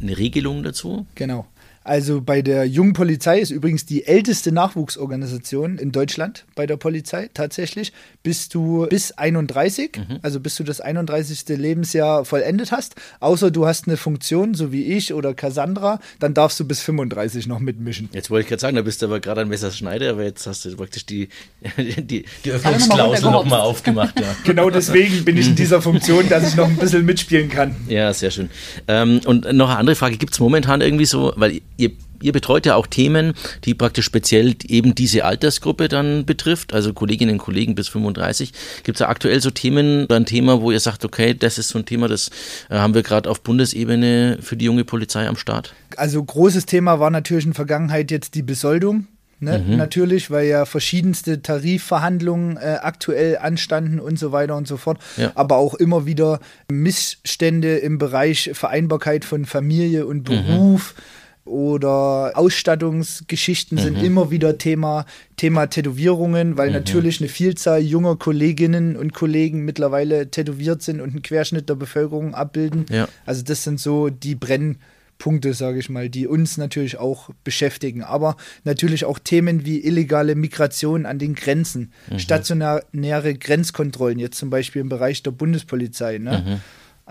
eine 0.00 0.18
Regelung 0.18 0.62
dazu? 0.62 1.06
Genau. 1.14 1.46
Also 1.84 2.20
bei 2.20 2.42
der 2.42 2.64
Jungen 2.64 2.92
Polizei 2.92 3.40
ist 3.40 3.50
übrigens 3.50 3.86
die 3.86 4.06
älteste 4.06 4.52
Nachwuchsorganisation 4.52 5.78
in 5.78 5.92
Deutschland 5.92 6.44
bei 6.54 6.66
der 6.66 6.76
Polizei 6.76 7.30
tatsächlich. 7.34 7.92
Bist 8.22 8.54
du 8.54 8.86
bis 8.88 9.12
31, 9.12 9.96
mhm. 9.96 10.18
also 10.22 10.38
bis 10.38 10.56
du 10.56 10.64
das 10.64 10.80
31. 10.80 11.48
Lebensjahr 11.48 12.24
vollendet 12.24 12.70
hast, 12.70 12.94
außer 13.20 13.50
du 13.50 13.66
hast 13.66 13.88
eine 13.88 13.96
Funktion, 13.96 14.54
so 14.54 14.70
wie 14.70 14.84
ich 14.84 15.12
oder 15.12 15.34
Cassandra, 15.34 15.98
dann 16.20 16.34
darfst 16.34 16.60
du 16.60 16.64
bis 16.64 16.80
35 16.82 17.46
noch 17.46 17.58
mitmischen. 17.58 18.08
Jetzt 18.12 18.30
wollte 18.30 18.42
ich 18.42 18.48
gerade 18.48 18.60
sagen, 18.60 18.76
da 18.76 18.82
bist 18.82 19.02
du 19.02 19.06
aber 19.06 19.18
gerade 19.18 19.40
ein 19.40 19.48
Messerschneider, 19.48 20.10
aber 20.10 20.24
jetzt 20.24 20.46
hast 20.46 20.64
du 20.64 20.76
praktisch 20.76 21.06
die, 21.06 21.28
die, 21.76 22.24
die 22.44 22.50
Öffnungsklausel 22.52 23.30
nochmal 23.30 23.60
aufgemacht. 23.60 24.18
Ja. 24.20 24.36
genau 24.44 24.70
deswegen 24.70 25.24
bin 25.24 25.36
ich 25.36 25.48
in 25.48 25.56
dieser 25.56 25.82
Funktion, 25.82 26.28
dass 26.28 26.48
ich 26.48 26.54
noch 26.54 26.68
ein 26.68 26.76
bisschen 26.76 27.04
mitspielen 27.04 27.48
kann. 27.48 27.74
Ja, 27.88 28.12
sehr 28.14 28.30
schön. 28.30 28.50
Ähm, 28.86 29.20
und 29.24 29.52
noch 29.52 29.68
eine 29.68 29.78
andere 29.78 29.96
Frage, 29.96 30.16
gibt 30.16 30.34
es 30.34 30.40
momentan 30.40 30.80
irgendwie 30.80 31.06
so, 31.06 31.32
weil 31.36 31.60
ihr, 31.76 31.90
ihr 32.20 32.32
betreut 32.32 32.66
ja 32.66 32.74
auch 32.76 32.86
Themen, 32.86 33.34
die 33.64 33.74
praktisch 33.74 34.04
speziell 34.04 34.54
eben 34.66 34.94
diese 34.94 35.24
Altersgruppe 35.24 35.88
dann 35.88 36.24
betrifft, 36.24 36.72
also 36.72 36.92
Kolleginnen 36.92 37.34
und 37.34 37.38
Kollegen 37.38 37.74
bis 37.74 37.88
35. 37.88 38.52
Gibt 38.84 38.96
es 38.96 39.00
da 39.00 39.08
aktuell 39.08 39.40
so 39.40 39.50
Themen 39.50 40.04
oder 40.04 40.16
ein 40.16 40.26
Thema, 40.26 40.60
wo 40.60 40.70
ihr 40.70 40.80
sagt, 40.80 41.04
okay, 41.04 41.34
das 41.34 41.58
ist 41.58 41.68
so 41.68 41.78
ein 41.78 41.86
Thema, 41.86 42.08
das 42.08 42.30
äh, 42.70 42.76
haben 42.76 42.94
wir 42.94 43.02
gerade 43.02 43.28
auf 43.28 43.40
Bundesebene 43.42 44.38
für 44.40 44.56
die 44.56 44.64
junge 44.64 44.84
Polizei 44.84 45.26
am 45.26 45.36
Start? 45.36 45.74
Also 45.96 46.22
großes 46.22 46.66
Thema 46.66 47.00
war 47.00 47.10
natürlich 47.10 47.44
in 47.44 47.50
der 47.50 47.56
Vergangenheit 47.56 48.10
jetzt 48.10 48.34
die 48.34 48.42
Besoldung. 48.42 49.06
Ne? 49.42 49.58
Mhm. 49.58 49.76
Natürlich, 49.76 50.30
weil 50.30 50.46
ja 50.46 50.64
verschiedenste 50.64 51.42
Tarifverhandlungen 51.42 52.58
äh, 52.58 52.78
aktuell 52.80 53.38
anstanden 53.38 53.98
und 53.98 54.16
so 54.16 54.30
weiter 54.30 54.56
und 54.56 54.68
so 54.68 54.76
fort. 54.76 54.98
Ja. 55.16 55.32
Aber 55.34 55.56
auch 55.56 55.74
immer 55.74 56.06
wieder 56.06 56.38
Missstände 56.70 57.78
im 57.78 57.98
Bereich 57.98 58.50
Vereinbarkeit 58.54 59.24
von 59.24 59.44
Familie 59.44 60.06
und 60.06 60.18
mhm. 60.18 60.22
Beruf. 60.22 60.94
Mhm 60.96 61.02
oder 61.44 62.32
Ausstattungsgeschichten 62.34 63.78
mhm. 63.78 63.82
sind 63.82 64.02
immer 64.02 64.30
wieder 64.30 64.58
Thema, 64.58 65.06
Thema 65.36 65.66
Tätowierungen, 65.66 66.56
weil 66.56 66.68
mhm. 66.68 66.74
natürlich 66.74 67.20
eine 67.20 67.28
Vielzahl 67.28 67.80
junger 67.80 68.16
Kolleginnen 68.16 68.96
und 68.96 69.12
Kollegen 69.12 69.64
mittlerweile 69.64 70.30
tätowiert 70.30 70.82
sind 70.82 71.00
und 71.00 71.10
einen 71.10 71.22
Querschnitt 71.22 71.68
der 71.68 71.74
Bevölkerung 71.74 72.34
abbilden. 72.34 72.86
Ja. 72.90 73.08
Also 73.26 73.42
das 73.42 73.64
sind 73.64 73.80
so 73.80 74.08
die 74.08 74.36
Brennpunkte, 74.36 75.52
sage 75.52 75.80
ich 75.80 75.90
mal, 75.90 76.08
die 76.08 76.28
uns 76.28 76.58
natürlich 76.58 76.98
auch 76.98 77.30
beschäftigen. 77.42 78.04
Aber 78.04 78.36
natürlich 78.62 79.04
auch 79.04 79.18
Themen 79.18 79.66
wie 79.66 79.80
illegale 79.80 80.36
Migration 80.36 81.06
an 81.06 81.18
den 81.18 81.34
Grenzen, 81.34 81.92
mhm. 82.08 82.20
stationäre 82.20 83.34
Grenzkontrollen, 83.34 84.20
jetzt 84.20 84.38
zum 84.38 84.50
Beispiel 84.50 84.80
im 84.80 84.88
Bereich 84.88 85.24
der 85.24 85.32
Bundespolizei. 85.32 86.18
Ne? 86.18 86.60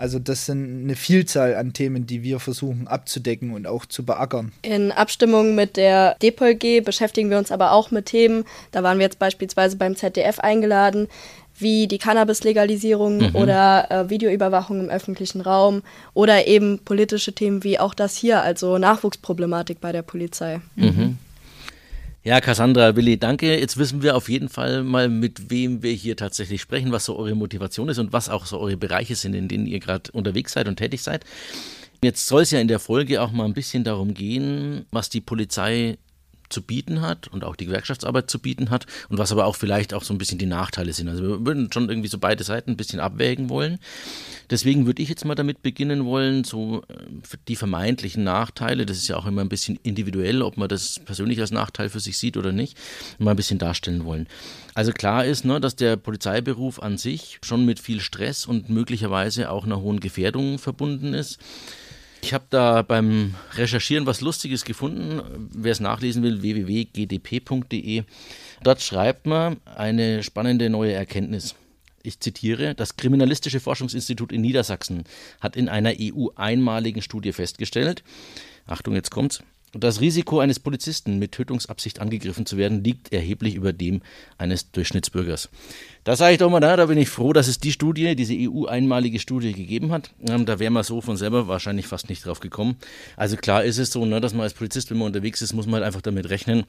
Also 0.02 0.18
das 0.18 0.46
sind 0.46 0.82
eine 0.82 0.96
Vielzahl 0.96 1.54
an 1.54 1.74
Themen, 1.74 2.08
die 2.08 2.24
wir 2.24 2.40
versuchen 2.40 2.88
abzudecken 2.88 3.52
und 3.52 3.68
auch 3.68 3.86
zu 3.86 4.04
beackern. 4.04 4.50
In 4.62 4.90
Abstimmung 4.90 5.54
mit 5.54 5.76
der 5.76 6.16
DPOLG 6.20 6.84
beschäftigen 6.84 7.30
wir 7.30 7.38
uns 7.38 7.52
aber 7.52 7.70
auch 7.70 7.92
mit 7.92 8.06
Themen. 8.06 8.42
Da 8.72 8.82
waren 8.82 8.98
wir 8.98 9.04
jetzt 9.04 9.20
beispielsweise 9.20 9.76
beim 9.76 9.94
ZDF 9.94 10.40
eingeladen, 10.40 11.06
wie 11.56 11.86
die 11.86 11.98
Cannabis-Legalisierung 11.98 13.18
mhm. 13.18 13.36
oder 13.36 13.92
äh, 13.92 14.10
Videoüberwachung 14.10 14.80
im 14.80 14.88
öffentlichen 14.88 15.40
Raum 15.40 15.84
oder 16.14 16.48
eben 16.48 16.80
politische 16.80 17.32
Themen 17.32 17.62
wie 17.62 17.78
auch 17.78 17.94
das 17.94 18.16
hier, 18.16 18.42
also 18.42 18.78
Nachwuchsproblematik 18.78 19.80
bei 19.80 19.92
der 19.92 20.02
Polizei. 20.02 20.60
Mhm. 20.74 21.16
Ja, 22.24 22.40
Cassandra, 22.40 22.94
Willi, 22.94 23.18
danke. 23.18 23.58
Jetzt 23.58 23.78
wissen 23.78 24.00
wir 24.02 24.14
auf 24.14 24.28
jeden 24.28 24.48
Fall 24.48 24.84
mal, 24.84 25.08
mit 25.08 25.50
wem 25.50 25.82
wir 25.82 25.90
hier 25.92 26.16
tatsächlich 26.16 26.60
sprechen, 26.60 26.92
was 26.92 27.04
so 27.04 27.16
eure 27.16 27.34
Motivation 27.34 27.88
ist 27.88 27.98
und 27.98 28.12
was 28.12 28.28
auch 28.28 28.46
so 28.46 28.60
eure 28.60 28.76
Bereiche 28.76 29.16
sind, 29.16 29.34
in 29.34 29.48
denen 29.48 29.66
ihr 29.66 29.80
gerade 29.80 30.12
unterwegs 30.12 30.52
seid 30.52 30.68
und 30.68 30.76
tätig 30.76 31.02
seid. 31.02 31.24
Jetzt 32.00 32.28
soll 32.28 32.42
es 32.42 32.52
ja 32.52 32.60
in 32.60 32.68
der 32.68 32.78
Folge 32.78 33.20
auch 33.20 33.32
mal 33.32 33.44
ein 33.44 33.54
bisschen 33.54 33.82
darum 33.82 34.14
gehen, 34.14 34.86
was 34.92 35.08
die 35.08 35.20
Polizei 35.20 35.98
zu 36.52 36.62
bieten 36.62 37.00
hat 37.00 37.28
und 37.28 37.44
auch 37.44 37.56
die 37.56 37.66
Gewerkschaftsarbeit 37.66 38.30
zu 38.30 38.38
bieten 38.38 38.70
hat 38.70 38.86
und 39.08 39.18
was 39.18 39.32
aber 39.32 39.46
auch 39.46 39.56
vielleicht 39.56 39.94
auch 39.94 40.04
so 40.04 40.14
ein 40.14 40.18
bisschen 40.18 40.38
die 40.38 40.46
Nachteile 40.46 40.92
sind. 40.92 41.08
Also 41.08 41.22
wir 41.22 41.46
würden 41.46 41.70
schon 41.72 41.88
irgendwie 41.88 42.08
so 42.08 42.18
beide 42.18 42.44
Seiten 42.44 42.72
ein 42.72 42.76
bisschen 42.76 43.00
abwägen 43.00 43.48
wollen. 43.48 43.78
Deswegen 44.50 44.86
würde 44.86 45.02
ich 45.02 45.08
jetzt 45.08 45.24
mal 45.24 45.34
damit 45.34 45.62
beginnen 45.62 46.04
wollen, 46.04 46.44
so 46.44 46.82
äh, 46.88 47.26
die 47.48 47.56
vermeintlichen 47.56 48.24
Nachteile, 48.24 48.86
das 48.86 48.98
ist 48.98 49.08
ja 49.08 49.16
auch 49.16 49.26
immer 49.26 49.40
ein 49.40 49.48
bisschen 49.48 49.78
individuell, 49.82 50.42
ob 50.42 50.56
man 50.56 50.68
das 50.68 51.00
persönlich 51.04 51.40
als 51.40 51.50
Nachteil 51.50 51.88
für 51.88 52.00
sich 52.00 52.18
sieht 52.18 52.36
oder 52.36 52.52
nicht, 52.52 52.76
mal 53.18 53.30
ein 53.30 53.36
bisschen 53.36 53.58
darstellen 53.58 54.04
wollen. 54.04 54.26
Also 54.74 54.92
klar 54.92 55.24
ist, 55.24 55.44
ne, 55.44 55.60
dass 55.60 55.76
der 55.76 55.96
Polizeiberuf 55.96 56.82
an 56.82 56.98
sich 56.98 57.38
schon 57.42 57.64
mit 57.64 57.80
viel 57.80 58.00
Stress 58.00 58.46
und 58.46 58.70
möglicherweise 58.70 59.50
auch 59.50 59.64
einer 59.64 59.80
hohen 59.80 60.00
Gefährdung 60.00 60.58
verbunden 60.58 61.14
ist. 61.14 61.38
Ich 62.24 62.32
habe 62.32 62.44
da 62.50 62.82
beim 62.82 63.34
Recherchieren 63.54 64.06
was 64.06 64.20
Lustiges 64.20 64.64
gefunden. 64.64 65.50
Wer 65.52 65.72
es 65.72 65.80
nachlesen 65.80 66.22
will, 66.22 66.40
www.gdp.de. 66.40 68.04
Dort 68.62 68.80
schreibt 68.80 69.26
man 69.26 69.56
eine 69.64 70.22
spannende 70.22 70.70
neue 70.70 70.92
Erkenntnis. 70.92 71.56
Ich 72.04 72.20
zitiere, 72.20 72.74
das 72.74 72.96
Kriminalistische 72.96 73.60
Forschungsinstitut 73.60 74.32
in 74.32 74.40
Niedersachsen 74.40 75.04
hat 75.40 75.56
in 75.56 75.68
einer 75.68 75.94
EU-einmaligen 75.98 77.02
Studie 77.02 77.32
festgestellt, 77.32 78.02
Achtung, 78.66 78.94
jetzt 78.94 79.10
kommt's, 79.10 79.42
das 79.72 80.00
Risiko 80.00 80.40
eines 80.40 80.60
Polizisten 80.60 81.18
mit 81.18 81.32
Tötungsabsicht 81.32 82.00
angegriffen 82.00 82.44
zu 82.44 82.58
werden 82.58 82.84
liegt 82.84 83.12
erheblich 83.12 83.54
über 83.54 83.72
dem 83.72 84.02
eines 84.36 84.70
Durchschnittsbürgers. 84.70 85.48
Da 86.04 86.16
sage 86.16 86.32
ich 86.32 86.38
doch 86.38 86.50
mal, 86.50 86.60
da, 86.60 86.76
da 86.76 86.86
bin 86.86 86.98
ich 86.98 87.08
froh, 87.08 87.32
dass 87.32 87.48
es 87.48 87.58
die 87.58 87.72
Studie, 87.72 88.16
diese 88.16 88.34
EU-einmalige 88.36 89.18
Studie 89.18 89.52
gegeben 89.52 89.92
hat. 89.92 90.10
Ähm, 90.28 90.46
da 90.46 90.58
wäre 90.58 90.70
man 90.70 90.82
so 90.82 91.00
von 91.00 91.16
selber 91.16 91.48
wahrscheinlich 91.48 91.86
fast 91.86 92.08
nicht 92.08 92.26
drauf 92.26 92.40
gekommen. 92.40 92.76
Also 93.16 93.36
klar 93.36 93.64
ist 93.64 93.78
es 93.78 93.92
so, 93.92 94.04
ne, 94.04 94.20
dass 94.20 94.34
man 94.34 94.42
als 94.42 94.52
Polizist, 94.52 94.90
wenn 94.90 94.98
man 94.98 95.06
unterwegs 95.06 95.40
ist, 95.42 95.52
muss 95.52 95.66
man 95.66 95.76
halt 95.76 95.84
einfach 95.84 96.02
damit 96.02 96.28
rechnen, 96.28 96.64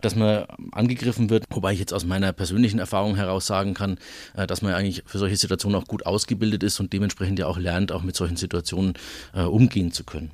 dass 0.00 0.14
man 0.14 0.44
angegriffen 0.70 1.28
wird. 1.28 1.44
Wobei 1.50 1.72
ich 1.72 1.80
jetzt 1.80 1.92
aus 1.92 2.06
meiner 2.06 2.32
persönlichen 2.32 2.78
Erfahrung 2.78 3.16
heraus 3.16 3.46
sagen 3.46 3.74
kann, 3.74 3.98
äh, 4.34 4.46
dass 4.46 4.62
man 4.62 4.72
eigentlich 4.72 5.02
für 5.06 5.18
solche 5.18 5.36
Situationen 5.36 5.78
auch 5.78 5.86
gut 5.86 6.06
ausgebildet 6.06 6.62
ist 6.62 6.80
und 6.80 6.92
dementsprechend 6.92 7.40
ja 7.40 7.46
auch 7.46 7.58
lernt, 7.58 7.92
auch 7.92 8.02
mit 8.02 8.16
solchen 8.16 8.36
Situationen 8.36 8.94
äh, 9.34 9.42
umgehen 9.42 9.92
zu 9.92 10.04
können. 10.04 10.30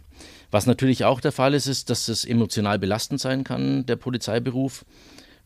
Was 0.55 0.67
natürlich 0.67 1.05
auch 1.05 1.21
der 1.21 1.33
Fall 1.33 1.53
ist, 1.53 1.67
ist, 1.67 1.91
dass 1.91 2.07
es 2.07 2.25
emotional 2.25 2.79
belastend 2.79 3.21
sein 3.21 3.43
kann, 3.43 3.87
der 3.87 3.97
Polizeiberuf. 3.97 4.85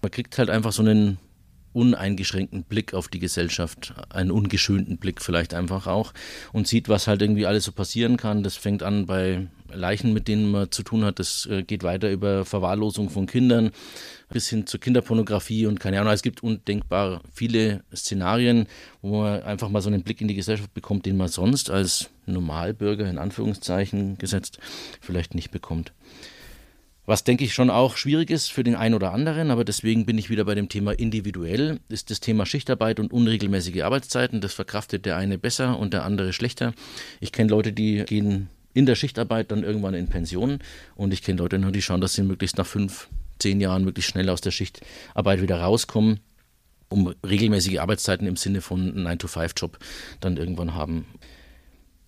Man 0.03 0.11
kriegt 0.11 0.37
halt 0.37 0.51
einfach 0.51 0.71
so 0.71 0.83
einen 0.83 1.17
uneingeschränkten 1.73 2.65
Blick 2.65 2.93
auf 2.93 3.09
die 3.09 3.19
Gesellschaft, 3.19 3.95
einen 4.11 4.31
ungeschönten 4.31 4.99
Blick 4.99 5.23
vielleicht 5.23 5.55
einfach 5.55 5.87
auch 5.87 6.13
und 6.53 6.69
sieht, 6.69 6.91
was 6.91 7.07
halt 7.07 7.23
irgendwie 7.23 7.47
alles 7.47 7.65
so 7.65 7.73
passieren 7.73 8.19
kann. 8.19 8.43
Das 8.43 8.57
fängt 8.57 8.83
an 8.83 9.07
bei 9.07 9.47
Leichen, 9.73 10.13
mit 10.13 10.29
denen 10.29 10.51
man 10.51 10.71
zu 10.71 10.83
tun 10.83 11.05
hat. 11.05 11.19
Das 11.19 11.47
äh, 11.47 11.63
geht 11.63 11.83
weiter 11.83 12.11
über 12.11 12.45
Verwahrlosung 12.45 13.11
von 13.11 13.27
Kindern 13.27 13.71
bis 14.31 14.49
hin 14.49 14.67
zur 14.67 14.81
Kinderpornografie 14.81 15.67
und 15.67 15.81
keine 15.81 16.01
Ahnung. 16.01 16.13
Es 16.13 16.23
gibt 16.23 16.43
undenkbar 16.43 17.23
viele 17.33 17.83
Szenarien, 17.95 18.67
wo 19.03 19.23
man 19.23 19.43
einfach 19.43 19.69
mal 19.69 19.81
so 19.81 19.89
einen 19.89 20.03
Blick 20.03 20.21
in 20.21 20.29
die 20.29 20.35
Gesellschaft 20.35 20.75
bekommt, 20.75 21.07
den 21.07 21.17
man 21.17 21.29
sonst 21.29 21.71
als 21.71 22.11
Normalbürger 22.27 23.09
in 23.09 23.19
Anführungszeichen 23.19 24.19
gesetzt 24.19 24.59
vielleicht 25.01 25.35
nicht 25.35 25.51
bekommt. 25.51 25.93
Was 27.09 27.25
denke 27.25 27.43
ich 27.43 27.55
schon 27.55 27.71
auch 27.71 27.97
schwierig 27.97 28.29
ist 28.29 28.53
für 28.53 28.63
den 28.63 28.75
einen 28.75 28.95
oder 28.95 29.15
anderen, 29.15 29.51
aber 29.51 29.65
deswegen 29.65 30.05
bin 30.05 30.19
ich 30.19 30.29
wieder 30.29 30.45
bei 30.45 30.55
dem 30.55 30.69
Thema 30.69 30.93
individuell, 30.93 31.81
ist 31.89 32.11
das 32.11 32.21
Thema 32.21 32.45
Schichtarbeit 32.45 33.01
und 33.01 33.15
unregelmäßige 33.15 33.81
Arbeitszeiten. 33.81 34.43
Das 34.43 34.53
verkraftet 34.53 35.07
der 35.07 35.17
eine 35.17 35.39
besser 35.39 35.79
und 35.79 35.95
der 35.95 36.05
andere 36.05 36.35
schlechter. 36.35 36.75
Ich 37.19 37.33
kenne 37.33 37.49
Leute, 37.49 37.73
die 37.73 38.05
gehen 38.05 38.51
in 38.79 38.87
der 38.87 38.95
Schichtarbeit 38.95 39.51
dann 39.51 39.65
irgendwann 39.65 39.95
in 39.95 40.07
Pension 40.07 40.61
und 40.95 41.13
ich 41.13 41.23
kenne 41.23 41.39
Leute, 41.39 41.59
die 41.59 41.83
schauen, 41.83 42.01
dass 42.01 42.15
sie 42.15 42.23
möglichst 42.23 42.59
nach 42.59 42.67
fünf, 42.67 43.09
zehn 43.41 43.61
Jahren 43.61 43.85
möglichst 43.85 44.13
schnell 44.13 44.31
aus 44.31 44.41
der 44.41 44.53
Schichtarbeit 44.53 45.43
wieder 45.43 45.61
rauskommen, 45.61 46.21
um 46.89 47.13
regelmäßige 47.27 47.81
Arbeitszeiten 47.81 48.29
im 48.29 48.37
Sinne 48.37 48.61
von 48.61 48.95
9-to-5-Job 48.95 49.81
dann 50.21 50.37
irgendwann 50.37 50.75
haben. 50.75 51.07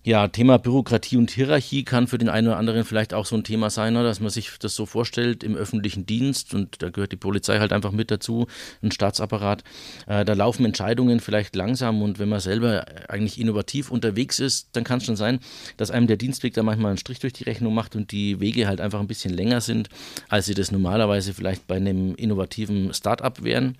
Ja, 0.03 0.27
Thema 0.27 0.57
Bürokratie 0.57 1.17
und 1.17 1.29
Hierarchie 1.29 1.83
kann 1.83 2.07
für 2.07 2.17
den 2.17 2.27
einen 2.27 2.47
oder 2.47 2.57
anderen 2.57 2.85
vielleicht 2.85 3.13
auch 3.13 3.27
so 3.27 3.35
ein 3.35 3.43
Thema 3.43 3.69
sein, 3.69 3.93
ne, 3.93 4.01
dass 4.01 4.19
man 4.19 4.31
sich 4.31 4.49
das 4.59 4.73
so 4.73 4.87
vorstellt 4.87 5.43
im 5.43 5.55
öffentlichen 5.55 6.07
Dienst 6.07 6.55
und 6.55 6.81
da 6.81 6.89
gehört 6.89 7.11
die 7.11 7.17
Polizei 7.17 7.59
halt 7.59 7.71
einfach 7.71 7.91
mit 7.91 8.09
dazu, 8.09 8.47
ein 8.81 8.91
Staatsapparat. 8.91 9.63
Äh, 10.07 10.25
da 10.25 10.33
laufen 10.33 10.65
Entscheidungen 10.65 11.19
vielleicht 11.19 11.55
langsam 11.55 12.01
und 12.01 12.17
wenn 12.17 12.29
man 12.29 12.39
selber 12.39 12.83
eigentlich 13.09 13.39
innovativ 13.39 13.91
unterwegs 13.91 14.39
ist, 14.39 14.69
dann 14.71 14.83
kann 14.83 14.97
es 14.97 15.05
schon 15.05 15.15
sein, 15.15 15.39
dass 15.77 15.91
einem 15.91 16.07
der 16.07 16.17
Dienstweg 16.17 16.55
da 16.55 16.63
manchmal 16.63 16.89
einen 16.89 16.97
Strich 16.97 17.19
durch 17.19 17.33
die 17.33 17.43
Rechnung 17.43 17.75
macht 17.75 17.95
und 17.95 18.11
die 18.11 18.39
Wege 18.39 18.67
halt 18.67 18.81
einfach 18.81 19.01
ein 19.01 19.07
bisschen 19.07 19.31
länger 19.31 19.61
sind, 19.61 19.89
als 20.29 20.47
sie 20.47 20.55
das 20.55 20.71
normalerweise 20.71 21.35
vielleicht 21.35 21.67
bei 21.67 21.75
einem 21.75 22.15
innovativen 22.15 22.91
Start-up 22.91 23.43
wären. 23.43 23.77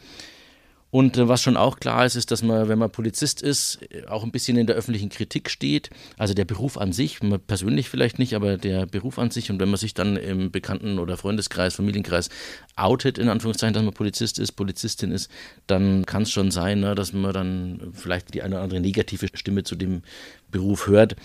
Und 0.92 1.18
äh, 1.18 1.28
was 1.28 1.42
schon 1.42 1.58
auch 1.58 1.80
klar 1.80 2.06
ist, 2.06 2.16
ist, 2.16 2.32
dass 2.32 2.44
man, 2.44 2.68
wenn 2.68 2.78
man 2.78 2.92
Polizist 2.92 3.42
ist, 3.42 3.80
äh, 3.90 4.06
auch 4.08 4.24
ein 4.24 4.32
bisschen 4.32 4.58
in 4.58 4.68
der 4.68 4.76
öffentlichen 4.76 5.10
Kritik 5.10 5.50
steht. 5.50 5.90
Also 6.18 6.34
der 6.34 6.46
Beruf 6.46 6.78
an 6.78 6.92
sich, 6.92 7.24
man 7.24 7.40
persönlich 7.40 7.90
vielleicht 7.90 8.20
nicht, 8.20 8.36
aber 8.36 8.58
der 8.58 8.86
Beruf 8.86 9.18
an 9.18 9.32
sich. 9.32 9.50
Und 9.50 9.60
wenn 9.60 9.70
man 9.70 9.78
sich 9.78 9.94
dann 9.94 10.18
im 10.18 10.52
Bekannten- 10.52 11.00
oder 11.00 11.18
Freundeskreis, 11.18 11.76
Familienkreis 11.76 12.30
outet, 12.76 13.18
in 13.18 13.30
Anführungszeichen, 13.30 13.74
dass 13.74 13.84
man 13.84 13.94
Polizist 13.94 14.38
ist, 14.38 14.52
Polizistin 14.52 15.12
ist, 15.12 15.32
dann 15.66 16.06
kann 16.06 16.24
es 16.24 16.32
schon 16.32 16.52
sein, 16.52 16.82
ne, 16.82 16.94
dass 16.94 17.14
man 17.14 17.34
dann 17.34 17.92
vielleicht 17.94 18.34
die 18.34 18.42
eine 18.42 18.56
oder 18.56 18.64
andere 18.64 18.82
negative 18.82 19.30
Stimme 19.34 19.64
zu 19.64 19.76
dem 19.76 20.04
Beruf 20.52 20.88
hört 20.88 21.16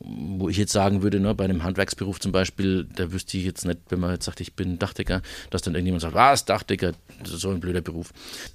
wo 0.00 0.48
ich 0.48 0.56
jetzt 0.56 0.72
sagen 0.72 1.02
würde, 1.02 1.18
ne, 1.18 1.34
bei 1.34 1.44
einem 1.44 1.64
Handwerksberuf 1.64 2.20
zum 2.20 2.30
Beispiel, 2.30 2.86
da 2.94 3.12
wüsste 3.12 3.36
ich 3.36 3.44
jetzt 3.44 3.64
nicht, 3.66 3.78
wenn 3.88 4.00
man 4.00 4.12
jetzt 4.12 4.24
sagt, 4.24 4.40
ich 4.40 4.54
bin 4.54 4.78
Dachdecker, 4.78 5.22
dass 5.50 5.62
dann 5.62 5.74
irgendjemand 5.74 6.02
sagt, 6.02 6.14
was, 6.14 6.44
Dachdecker, 6.44 6.92
so 7.24 7.50
ein 7.50 7.60
blöder 7.60 7.80
Beruf. 7.80 8.12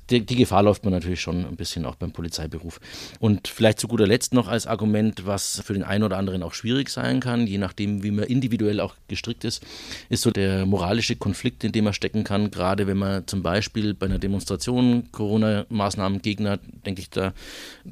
Die, 0.09 0.25
die, 0.25 0.35
Gefahr 0.35 0.63
läuft 0.63 0.85
man 0.85 0.93
natürlich 0.93 1.21
schon 1.21 1.45
ein 1.45 1.55
bisschen 1.55 1.85
auch 1.85 1.95
beim 1.95 2.11
Polizeiberuf. 2.11 2.79
Und 3.19 3.47
vielleicht 3.47 3.79
zu 3.79 3.87
guter 3.87 4.07
Letzt 4.07 4.33
noch 4.33 4.47
als 4.47 4.67
Argument, 4.67 5.25
was 5.25 5.61
für 5.65 5.73
den 5.73 5.83
einen 5.83 6.03
oder 6.03 6.17
anderen 6.17 6.43
auch 6.43 6.53
schwierig 6.53 6.89
sein 6.89 7.19
kann, 7.19 7.45
je 7.45 7.57
nachdem, 7.57 8.03
wie 8.03 8.11
man 8.11 8.25
individuell 8.25 8.79
auch 8.79 8.95
gestrickt 9.07 9.43
ist, 9.43 9.63
ist 10.09 10.21
so 10.21 10.31
der 10.31 10.65
moralische 10.65 11.17
Konflikt, 11.17 11.63
in 11.63 11.73
dem 11.73 11.83
man 11.83 11.93
stecken 11.93 12.23
kann, 12.23 12.51
gerade 12.51 12.87
wenn 12.87 12.97
man 12.97 13.27
zum 13.27 13.43
Beispiel 13.43 13.93
bei 13.93 14.05
einer 14.05 14.19
Demonstration 14.19 15.09
Corona-Maßnahmen 15.11 16.21
Gegner, 16.21 16.57
denke 16.85 17.01
ich 17.01 17.09
da 17.09 17.33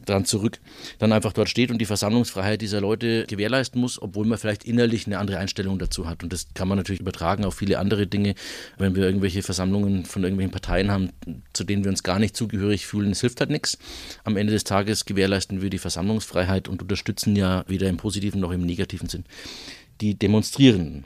dran 0.05 0.25
zurück, 0.25 0.59
dann 0.99 1.11
einfach 1.11 1.33
dort 1.33 1.49
steht 1.49 1.69
und 1.69 1.79
die 1.79 1.85
Versammlungsfreiheit 1.85 2.61
dieser 2.61 2.79
Leute 2.79 3.25
gewährt 3.27 3.40
gewährleisten 3.41 3.81
muss, 3.81 3.99
obwohl 3.99 4.27
man 4.27 4.37
vielleicht 4.37 4.63
innerlich 4.63 5.07
eine 5.07 5.17
andere 5.17 5.39
Einstellung 5.39 5.79
dazu 5.79 6.07
hat. 6.07 6.21
Und 6.23 6.31
das 6.31 6.47
kann 6.53 6.67
man 6.67 6.77
natürlich 6.77 7.01
übertragen 7.01 7.43
auf 7.43 7.55
viele 7.55 7.79
andere 7.79 8.05
Dinge. 8.05 8.35
Wenn 8.77 8.95
wir 8.95 9.03
irgendwelche 9.03 9.41
Versammlungen 9.41 10.05
von 10.05 10.23
irgendwelchen 10.23 10.51
Parteien 10.51 10.91
haben, 10.91 11.09
zu 11.53 11.63
denen 11.63 11.83
wir 11.83 11.89
uns 11.89 12.03
gar 12.03 12.19
nicht 12.19 12.37
zugehörig 12.37 12.85
fühlen, 12.85 13.11
es 13.11 13.21
hilft 13.21 13.39
halt 13.39 13.49
nichts. 13.49 13.79
Am 14.23 14.37
Ende 14.37 14.53
des 14.53 14.63
Tages 14.63 15.05
gewährleisten 15.05 15.61
wir 15.61 15.71
die 15.71 15.79
Versammlungsfreiheit 15.79 16.67
und 16.67 16.83
unterstützen 16.83 17.35
ja 17.35 17.63
weder 17.67 17.89
im 17.89 17.97
positiven 17.97 18.39
noch 18.39 18.51
im 18.51 18.61
negativen 18.61 19.09
Sinn 19.09 19.25
die 20.01 20.15
Demonstrierenden. 20.15 21.05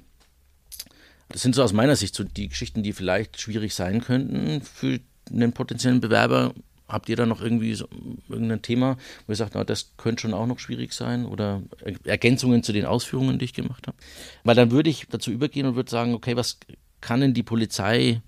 Das 1.29 1.41
sind 1.41 1.55
so 1.55 1.63
aus 1.63 1.73
meiner 1.73 1.95
Sicht 1.95 2.15
so 2.15 2.23
die 2.23 2.47
Geschichten, 2.47 2.83
die 2.83 2.93
vielleicht 2.93 3.39
schwierig 3.39 3.73
sein 3.73 4.01
könnten 4.01 4.61
für 4.61 4.99
einen 5.29 5.53
potenziellen 5.53 5.99
Bewerber. 5.99 6.53
Habt 6.87 7.09
ihr 7.09 7.15
da 7.15 7.25
noch 7.25 7.41
irgendwie 7.41 7.73
so, 7.73 7.87
irgendein 8.29 8.61
Thema, 8.61 8.97
wo 9.25 9.33
ihr 9.33 9.35
sagt, 9.35 9.55
na, 9.55 9.63
das 9.63 9.91
könnte 9.97 10.21
schon 10.21 10.33
auch 10.33 10.45
noch 10.45 10.59
schwierig 10.59 10.93
sein 10.93 11.25
oder 11.25 11.63
Ergänzungen 12.03 12.61
zu 12.61 12.73
den 12.73 12.85
Ausführungen, 12.85 13.39
die 13.39 13.45
ich 13.45 13.53
gemacht 13.53 13.87
habe? 13.87 13.97
Weil 14.43 14.55
dann 14.55 14.71
würde 14.71 14.89
ich 14.89 15.07
dazu 15.09 15.31
übergehen 15.31 15.65
und 15.65 15.75
würde 15.75 15.89
sagen, 15.89 16.13
okay, 16.13 16.35
was 16.35 16.59
kann 17.01 17.21
denn 17.21 17.33
die 17.33 17.43
Polizei 17.43 18.21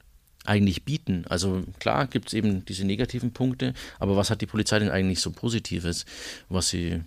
eigentlich 0.44 0.84
bieten? 0.84 1.26
Also 1.30 1.64
klar 1.80 2.08
gibt 2.08 2.28
es 2.28 2.34
eben 2.34 2.66
diese 2.66 2.86
negativen 2.86 3.32
Punkte, 3.32 3.74
aber 4.00 4.16
was 4.16 4.30
hat 4.32 4.42
die 4.42 4.46
Polizei 4.48 4.80
denn 4.80 4.90
eigentlich 4.90 5.20
so 5.20 5.32
Positives, 5.32 6.06
was 6.50 6.70
sie 6.70 7.02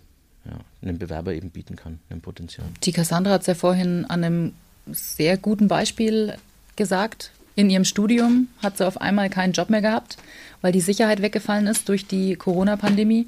ja, 0.44 0.52
einem 0.82 0.98
Bewerber 0.98 1.34
eben 1.34 1.50
bieten 1.50 1.76
kann, 1.76 1.98
einem 2.10 2.20
Potenzial? 2.20 2.66
Die 2.84 2.92
Cassandra 2.92 3.32
hat 3.32 3.40
es 3.40 3.46
ja 3.46 3.54
vorhin 3.54 4.04
an 4.04 4.24
einem 4.24 4.52
sehr 4.86 5.36
guten 5.36 5.68
Beispiel 5.68 6.36
gesagt. 6.76 7.32
In 7.60 7.68
ihrem 7.68 7.84
Studium 7.84 8.48
hat 8.62 8.78
sie 8.78 8.86
auf 8.86 9.00
einmal 9.00 9.28
keinen 9.28 9.52
Job 9.52 9.68
mehr 9.68 9.82
gehabt 9.82 10.16
weil 10.60 10.72
die 10.72 10.80
Sicherheit 10.80 11.22
weggefallen 11.22 11.66
ist 11.66 11.88
durch 11.88 12.06
die 12.06 12.34
Corona-Pandemie, 12.36 13.26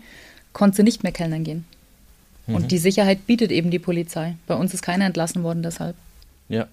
konnte 0.52 0.76
sie 0.76 0.82
nicht 0.82 1.02
mehr 1.02 1.12
kellnern 1.12 1.44
gehen. 1.44 1.64
Mhm. 2.46 2.54
Und 2.54 2.72
die 2.72 2.78
Sicherheit 2.78 3.26
bietet 3.26 3.50
eben 3.50 3.70
die 3.70 3.78
Polizei. 3.78 4.34
Bei 4.46 4.54
uns 4.54 4.74
ist 4.74 4.82
keiner 4.82 5.06
entlassen 5.06 5.42
worden 5.42 5.62
deshalb. 5.62 5.96
Ja, 6.48 6.66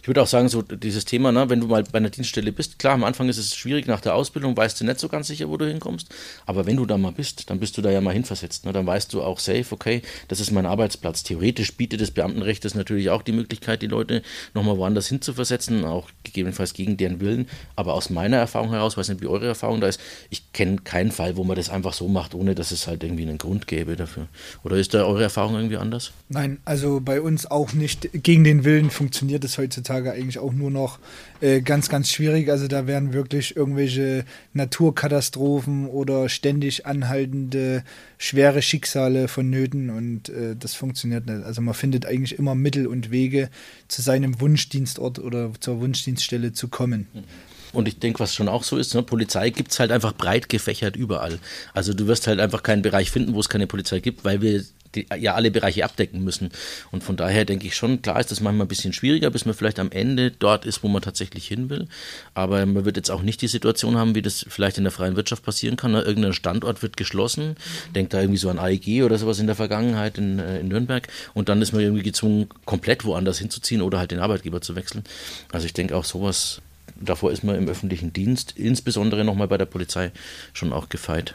ich 0.00 0.08
würde 0.08 0.22
auch 0.22 0.26
sagen, 0.26 0.48
so 0.48 0.62
dieses 0.62 1.04
Thema, 1.04 1.32
ne, 1.32 1.50
wenn 1.50 1.60
du 1.60 1.66
mal 1.66 1.82
bei 1.84 1.98
einer 1.98 2.10
Dienststelle 2.10 2.52
bist, 2.52 2.78
klar, 2.78 2.94
am 2.94 3.04
Anfang 3.04 3.28
ist 3.28 3.38
es 3.38 3.56
schwierig 3.56 3.86
nach 3.86 4.00
der 4.00 4.14
Ausbildung, 4.14 4.56
weißt 4.56 4.80
du 4.80 4.84
nicht 4.84 5.00
so 5.00 5.08
ganz 5.08 5.26
sicher, 5.26 5.48
wo 5.48 5.56
du 5.56 5.66
hinkommst. 5.66 6.08
Aber 6.46 6.66
wenn 6.66 6.76
du 6.76 6.86
da 6.86 6.98
mal 6.98 7.12
bist, 7.12 7.50
dann 7.50 7.60
bist 7.60 7.76
du 7.76 7.82
da 7.82 7.90
ja 7.90 8.00
mal 8.00 8.14
hinversetzt. 8.14 8.64
Ne? 8.64 8.72
Dann 8.72 8.86
weißt 8.86 9.12
du 9.12 9.22
auch 9.22 9.38
safe, 9.38 9.66
okay, 9.70 10.02
das 10.28 10.40
ist 10.40 10.50
mein 10.50 10.66
Arbeitsplatz. 10.66 11.22
Theoretisch 11.22 11.76
bietet 11.76 12.00
das 12.00 12.10
Beamtenrecht 12.10 12.64
das 12.64 12.74
natürlich 12.74 13.10
auch 13.10 13.22
die 13.22 13.32
Möglichkeit, 13.32 13.82
die 13.82 13.86
Leute 13.86 14.22
nochmal 14.54 14.76
woanders 14.78 15.08
hinzuversetzen, 15.08 15.84
auch 15.84 16.08
gegebenenfalls 16.24 16.74
gegen 16.74 16.96
deren 16.96 17.20
Willen. 17.20 17.48
Aber 17.76 17.94
aus 17.94 18.10
meiner 18.10 18.36
Erfahrung 18.36 18.70
heraus, 18.70 18.96
weiß 18.96 19.08
nicht, 19.08 19.22
wie 19.22 19.26
eure 19.26 19.46
Erfahrung 19.46 19.80
da 19.80 19.88
ist, 19.88 20.00
ich 20.30 20.52
kenne 20.52 20.78
keinen 20.78 21.12
Fall, 21.12 21.36
wo 21.36 21.44
man 21.44 21.56
das 21.56 21.70
einfach 21.70 21.92
so 21.92 22.08
macht, 22.08 22.34
ohne 22.34 22.54
dass 22.54 22.70
es 22.70 22.86
halt 22.86 23.02
irgendwie 23.02 23.22
einen 23.22 23.38
Grund 23.38 23.66
gäbe 23.66 23.96
dafür. 23.96 24.28
Oder 24.64 24.76
ist 24.76 24.94
da 24.94 25.04
eure 25.04 25.22
Erfahrung 25.22 25.54
irgendwie 25.54 25.76
anders? 25.76 26.12
Nein, 26.28 26.58
also 26.64 27.00
bei 27.00 27.20
uns 27.20 27.50
auch 27.50 27.72
nicht. 27.72 28.08
Gegen 28.12 28.44
den 28.44 28.64
Willen 28.64 28.90
funktioniert 28.90 29.44
es 29.44 29.58
heutzutage 29.68 30.12
eigentlich 30.12 30.38
auch 30.38 30.52
nur 30.52 30.70
noch 30.70 30.98
äh, 31.40 31.60
ganz, 31.60 31.88
ganz 31.88 32.10
schwierig. 32.10 32.50
Also 32.50 32.68
da 32.68 32.86
werden 32.86 33.12
wirklich 33.12 33.54
irgendwelche 33.56 34.24
Naturkatastrophen 34.54 35.86
oder 35.86 36.28
ständig 36.28 36.86
anhaltende 36.86 37.84
schwere 38.16 38.62
Schicksale 38.62 39.28
vonnöten 39.28 39.90
und 39.90 40.30
äh, 40.30 40.56
das 40.58 40.74
funktioniert 40.74 41.26
nicht. 41.26 41.44
Also 41.44 41.60
man 41.60 41.74
findet 41.74 42.06
eigentlich 42.06 42.38
immer 42.38 42.54
Mittel 42.54 42.86
und 42.86 43.10
Wege, 43.10 43.50
zu 43.88 44.02
seinem 44.02 44.40
Wunschdienstort 44.40 45.18
oder 45.18 45.52
zur 45.60 45.80
Wunschdienststelle 45.80 46.52
zu 46.52 46.68
kommen. 46.68 47.06
Mhm. 47.12 47.24
Und 47.72 47.86
ich 47.86 47.98
denke, 47.98 48.20
was 48.20 48.34
schon 48.34 48.48
auch 48.48 48.64
so 48.64 48.78
ist, 48.78 48.94
ne, 48.94 49.02
Polizei 49.02 49.50
gibt 49.50 49.72
es 49.72 49.78
halt 49.78 49.92
einfach 49.92 50.14
breit 50.14 50.48
gefächert 50.48 50.96
überall. 50.96 51.38
Also 51.74 51.92
du 51.92 52.06
wirst 52.06 52.26
halt 52.26 52.40
einfach 52.40 52.62
keinen 52.62 52.80
Bereich 52.80 53.10
finden, 53.10 53.34
wo 53.34 53.40
es 53.40 53.50
keine 53.50 53.66
Polizei 53.66 54.00
gibt, 54.00 54.24
weil 54.24 54.40
wir 54.40 54.64
die 54.94 55.06
ja 55.18 55.34
alle 55.34 55.50
Bereiche 55.50 55.84
abdecken 55.84 56.22
müssen. 56.24 56.50
Und 56.90 57.04
von 57.04 57.16
daher 57.16 57.44
denke 57.44 57.66
ich 57.66 57.74
schon, 57.74 58.02
klar 58.02 58.20
ist 58.20 58.30
das 58.30 58.40
manchmal 58.40 58.66
ein 58.66 58.68
bisschen 58.68 58.92
schwieriger, 58.92 59.30
bis 59.30 59.44
man 59.44 59.54
vielleicht 59.54 59.78
am 59.78 59.90
Ende 59.90 60.30
dort 60.30 60.64
ist, 60.64 60.82
wo 60.82 60.88
man 60.88 61.02
tatsächlich 61.02 61.46
hin 61.46 61.70
will. 61.70 61.88
Aber 62.34 62.64
man 62.66 62.84
wird 62.84 62.96
jetzt 62.96 63.10
auch 63.10 63.22
nicht 63.22 63.42
die 63.42 63.48
Situation 63.48 63.96
haben, 63.96 64.14
wie 64.14 64.22
das 64.22 64.46
vielleicht 64.48 64.78
in 64.78 64.84
der 64.84 64.92
freien 64.92 65.16
Wirtschaft 65.16 65.42
passieren 65.42 65.76
kann. 65.76 65.92
Ne? 65.92 66.02
Irgendein 66.02 66.32
Standort 66.32 66.82
wird 66.82 66.96
geschlossen, 66.96 67.56
denkt 67.94 68.14
da 68.14 68.20
irgendwie 68.20 68.38
so 68.38 68.50
an 68.50 68.58
AEG 68.58 69.02
oder 69.02 69.18
sowas 69.18 69.38
in 69.38 69.46
der 69.46 69.56
Vergangenheit 69.56 70.18
in, 70.18 70.38
äh, 70.38 70.60
in 70.60 70.68
Nürnberg 70.68 71.08
und 71.34 71.48
dann 71.48 71.62
ist 71.62 71.72
man 71.72 71.82
irgendwie 71.82 72.02
gezwungen, 72.02 72.48
komplett 72.64 73.04
woanders 73.04 73.38
hinzuziehen 73.38 73.82
oder 73.82 73.98
halt 73.98 74.10
den 74.10 74.20
Arbeitgeber 74.20 74.60
zu 74.60 74.76
wechseln. 74.76 75.04
Also 75.52 75.66
ich 75.66 75.72
denke 75.72 75.96
auch 75.96 76.04
sowas, 76.04 76.60
davor 77.00 77.32
ist 77.32 77.44
man 77.44 77.56
im 77.56 77.68
öffentlichen 77.68 78.12
Dienst, 78.12 78.54
insbesondere 78.56 79.24
nochmal 79.24 79.48
bei 79.48 79.58
der 79.58 79.66
Polizei, 79.66 80.12
schon 80.52 80.72
auch 80.72 80.88
gefeit. 80.88 81.34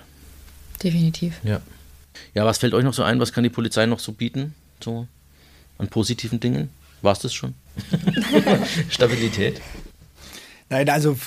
Definitiv. 0.84 1.36
Ja. 1.44 1.62
Ja, 2.34 2.46
was 2.46 2.58
fällt 2.58 2.74
euch 2.74 2.84
noch 2.84 2.94
so 2.94 3.04
ein? 3.04 3.20
Was 3.20 3.34
kann 3.34 3.44
die 3.44 3.50
Polizei 3.50 3.86
noch 3.86 4.00
so 4.00 4.12
bieten? 4.12 4.54
So 4.84 5.08
an 5.78 5.88
positiven 5.88 6.40
Dingen? 6.40 6.70
War 7.02 7.14
es 7.14 7.20
das 7.20 7.34
schon? 7.34 7.54
Stabilität? 8.90 9.62
Nein, 10.70 10.90
also 10.90 11.18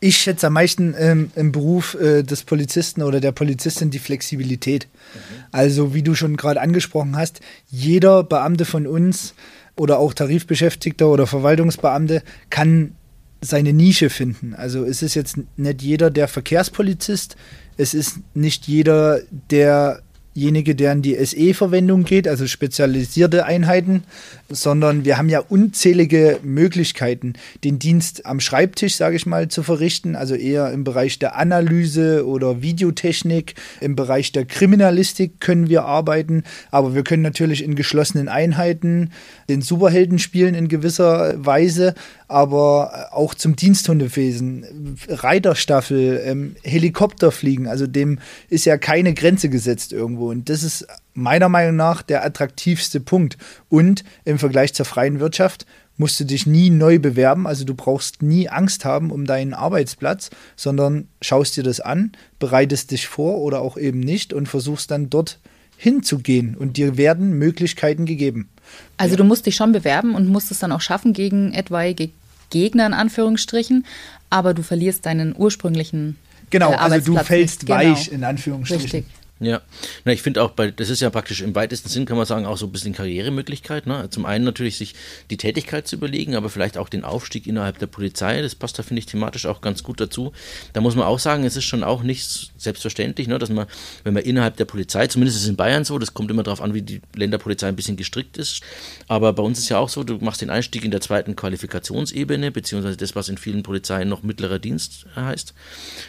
ich 0.00 0.18
schätze 0.18 0.48
am 0.48 0.52
meisten 0.52 0.94
ähm, 0.98 1.30
im 1.34 1.50
Beruf 1.52 1.94
äh, 1.94 2.22
des 2.22 2.42
Polizisten 2.42 3.02
oder 3.02 3.20
der 3.20 3.32
Polizistin 3.32 3.90
die 3.90 3.98
Flexibilität. 3.98 4.86
Mhm. 4.86 5.18
Also 5.50 5.94
wie 5.94 6.02
du 6.02 6.14
schon 6.14 6.36
gerade 6.36 6.60
angesprochen 6.60 7.16
hast, 7.16 7.40
jeder 7.70 8.22
Beamte 8.22 8.66
von 8.66 8.86
uns 8.86 9.34
oder 9.76 9.98
auch 9.98 10.12
Tarifbeschäftigter 10.12 11.08
oder 11.08 11.26
Verwaltungsbeamte 11.26 12.22
kann 12.50 12.94
seine 13.40 13.72
Nische 13.72 14.10
finden. 14.10 14.54
Also 14.54 14.84
es 14.84 15.02
ist 15.02 15.14
jetzt 15.14 15.38
nicht 15.56 15.82
jeder 15.82 16.10
der 16.10 16.28
Verkehrspolizist, 16.28 17.36
es 17.76 17.94
ist 17.94 18.18
nicht 18.34 18.66
jeder 18.66 19.20
der 19.50 20.02
derjenige, 20.34 20.74
der 20.74 20.92
in 20.92 21.02
die 21.02 21.24
SE-Verwendung 21.24 22.04
geht, 22.04 22.26
also 22.26 22.46
spezialisierte 22.46 23.46
Einheiten, 23.46 24.04
sondern 24.48 25.04
wir 25.04 25.16
haben 25.16 25.28
ja 25.28 25.40
unzählige 25.40 26.38
Möglichkeiten, 26.42 27.34
den 27.62 27.78
Dienst 27.78 28.26
am 28.26 28.40
Schreibtisch, 28.40 28.96
sage 28.96 29.16
ich 29.16 29.26
mal, 29.26 29.48
zu 29.48 29.62
verrichten, 29.62 30.16
also 30.16 30.34
eher 30.34 30.72
im 30.72 30.84
Bereich 30.84 31.18
der 31.18 31.36
Analyse 31.36 32.26
oder 32.26 32.62
Videotechnik, 32.62 33.54
im 33.80 33.96
Bereich 33.96 34.32
der 34.32 34.44
Kriminalistik 34.44 35.40
können 35.40 35.68
wir 35.68 35.84
arbeiten, 35.84 36.44
aber 36.70 36.94
wir 36.94 37.04
können 37.04 37.22
natürlich 37.22 37.62
in 37.62 37.76
geschlossenen 37.76 38.28
Einheiten 38.28 39.10
den 39.48 39.62
Superhelden 39.62 40.18
spielen 40.18 40.54
in 40.54 40.68
gewisser 40.68 41.34
Weise, 41.44 41.94
aber 42.28 43.08
auch 43.12 43.34
zum 43.34 43.56
Diensthundewesen, 43.56 44.96
Reiterstaffel, 45.08 46.22
ähm, 46.24 46.56
Helikopterfliegen, 46.62 47.66
also 47.66 47.86
dem 47.86 48.18
ist 48.48 48.64
ja 48.64 48.78
keine 48.78 49.14
Grenze 49.14 49.48
gesetzt 49.48 49.92
irgendwo. 49.92 50.30
Und 50.30 50.48
das 50.48 50.62
ist 50.62 50.86
meiner 51.12 51.48
Meinung 51.48 51.76
nach 51.76 52.02
der 52.02 52.24
attraktivste 52.24 53.00
Punkt. 53.00 53.36
Und 53.68 54.04
im 54.24 54.38
Vergleich 54.38 54.74
zur 54.74 54.86
freien 54.86 55.20
Wirtschaft 55.20 55.66
musst 55.96 56.18
du 56.18 56.24
dich 56.24 56.46
nie 56.46 56.70
neu 56.70 56.98
bewerben, 56.98 57.46
also 57.46 57.64
du 57.64 57.74
brauchst 57.74 58.22
nie 58.22 58.48
Angst 58.48 58.84
haben 58.84 59.10
um 59.10 59.26
deinen 59.26 59.54
Arbeitsplatz, 59.54 60.30
sondern 60.56 61.08
schaust 61.20 61.56
dir 61.56 61.62
das 61.62 61.80
an, 61.80 62.12
bereitest 62.38 62.90
dich 62.90 63.06
vor 63.06 63.38
oder 63.38 63.60
auch 63.60 63.76
eben 63.76 64.00
nicht 64.00 64.32
und 64.32 64.48
versuchst 64.48 64.90
dann 64.90 65.08
dort 65.08 65.38
hinzugehen 65.76 66.56
und 66.56 66.76
dir 66.76 66.96
werden 66.96 67.38
Möglichkeiten 67.38 68.06
gegeben. 68.06 68.48
Also 68.96 69.16
du 69.16 69.24
musst 69.24 69.46
dich 69.46 69.56
schon 69.56 69.72
bewerben 69.72 70.14
und 70.14 70.28
musst 70.28 70.50
es 70.50 70.58
dann 70.58 70.72
auch 70.72 70.80
schaffen 70.80 71.12
gegen 71.12 71.52
etwaige 71.52 72.10
Gegner 72.50 72.86
in 72.86 72.94
Anführungsstrichen, 72.94 73.84
aber 74.30 74.54
du 74.54 74.62
verlierst 74.62 75.06
deinen 75.06 75.34
ursprünglichen 75.36 76.16
Genau, 76.50 76.72
äh, 76.72 76.76
also 76.76 77.14
du 77.14 77.18
fällst 77.24 77.66
genau. 77.66 77.78
weich 77.78 78.12
in 78.12 78.22
Anführungsstrichen. 78.22 78.82
Richtig. 78.82 79.04
Ja, 79.44 79.62
Na, 80.04 80.12
ich 80.12 80.22
finde 80.22 80.42
auch, 80.42 80.50
bei, 80.50 80.70
das 80.70 80.90
ist 80.90 81.00
ja 81.00 81.10
praktisch 81.10 81.40
im 81.42 81.54
weitesten 81.54 81.88
Sinn, 81.88 82.06
kann 82.06 82.16
man 82.16 82.26
sagen, 82.26 82.46
auch 82.46 82.56
so 82.56 82.66
ein 82.66 82.72
bisschen 82.72 82.94
Karrieremöglichkeit. 82.94 83.86
Ne? 83.86 84.08
Zum 84.10 84.26
einen 84.26 84.44
natürlich 84.44 84.76
sich 84.76 84.94
die 85.30 85.36
Tätigkeit 85.36 85.86
zu 85.86 85.96
überlegen, 85.96 86.34
aber 86.34 86.50
vielleicht 86.50 86.78
auch 86.78 86.88
den 86.88 87.04
Aufstieg 87.04 87.46
innerhalb 87.46 87.78
der 87.78 87.86
Polizei. 87.86 88.40
Das 88.42 88.54
passt 88.54 88.78
da, 88.78 88.82
finde 88.82 89.00
ich, 89.00 89.06
thematisch 89.06 89.46
auch 89.46 89.60
ganz 89.60 89.82
gut 89.82 90.00
dazu. 90.00 90.32
Da 90.72 90.80
muss 90.80 90.94
man 90.94 91.06
auch 91.06 91.18
sagen, 91.18 91.44
es 91.44 91.56
ist 91.56 91.64
schon 91.64 91.84
auch 91.84 92.02
nicht 92.02 92.52
selbstverständlich, 92.56 93.28
ne, 93.28 93.38
dass 93.38 93.50
man, 93.50 93.66
wenn 94.02 94.14
man 94.14 94.22
innerhalb 94.22 94.56
der 94.56 94.64
Polizei, 94.64 95.06
zumindest 95.06 95.38
ist 95.38 95.44
es 95.44 95.48
in 95.48 95.56
Bayern 95.56 95.84
so, 95.84 95.98
das 95.98 96.14
kommt 96.14 96.30
immer 96.30 96.42
darauf 96.42 96.60
an, 96.60 96.74
wie 96.74 96.82
die 96.82 97.00
Länderpolizei 97.14 97.68
ein 97.68 97.76
bisschen 97.76 97.96
gestrickt 97.96 98.38
ist. 98.38 98.62
Aber 99.08 99.32
bei 99.32 99.42
uns 99.42 99.58
ist 99.58 99.68
ja 99.68 99.78
auch 99.78 99.88
so, 99.88 100.04
du 100.04 100.18
machst 100.18 100.40
den 100.40 100.50
Einstieg 100.50 100.84
in 100.84 100.90
der 100.90 101.00
zweiten 101.00 101.36
Qualifikationsebene, 101.36 102.50
beziehungsweise 102.50 102.96
das, 102.96 103.14
was 103.14 103.28
in 103.28 103.38
vielen 103.38 103.62
Polizeien 103.62 104.08
noch 104.08 104.22
mittlerer 104.22 104.58
Dienst 104.58 105.06
heißt. 105.16 105.54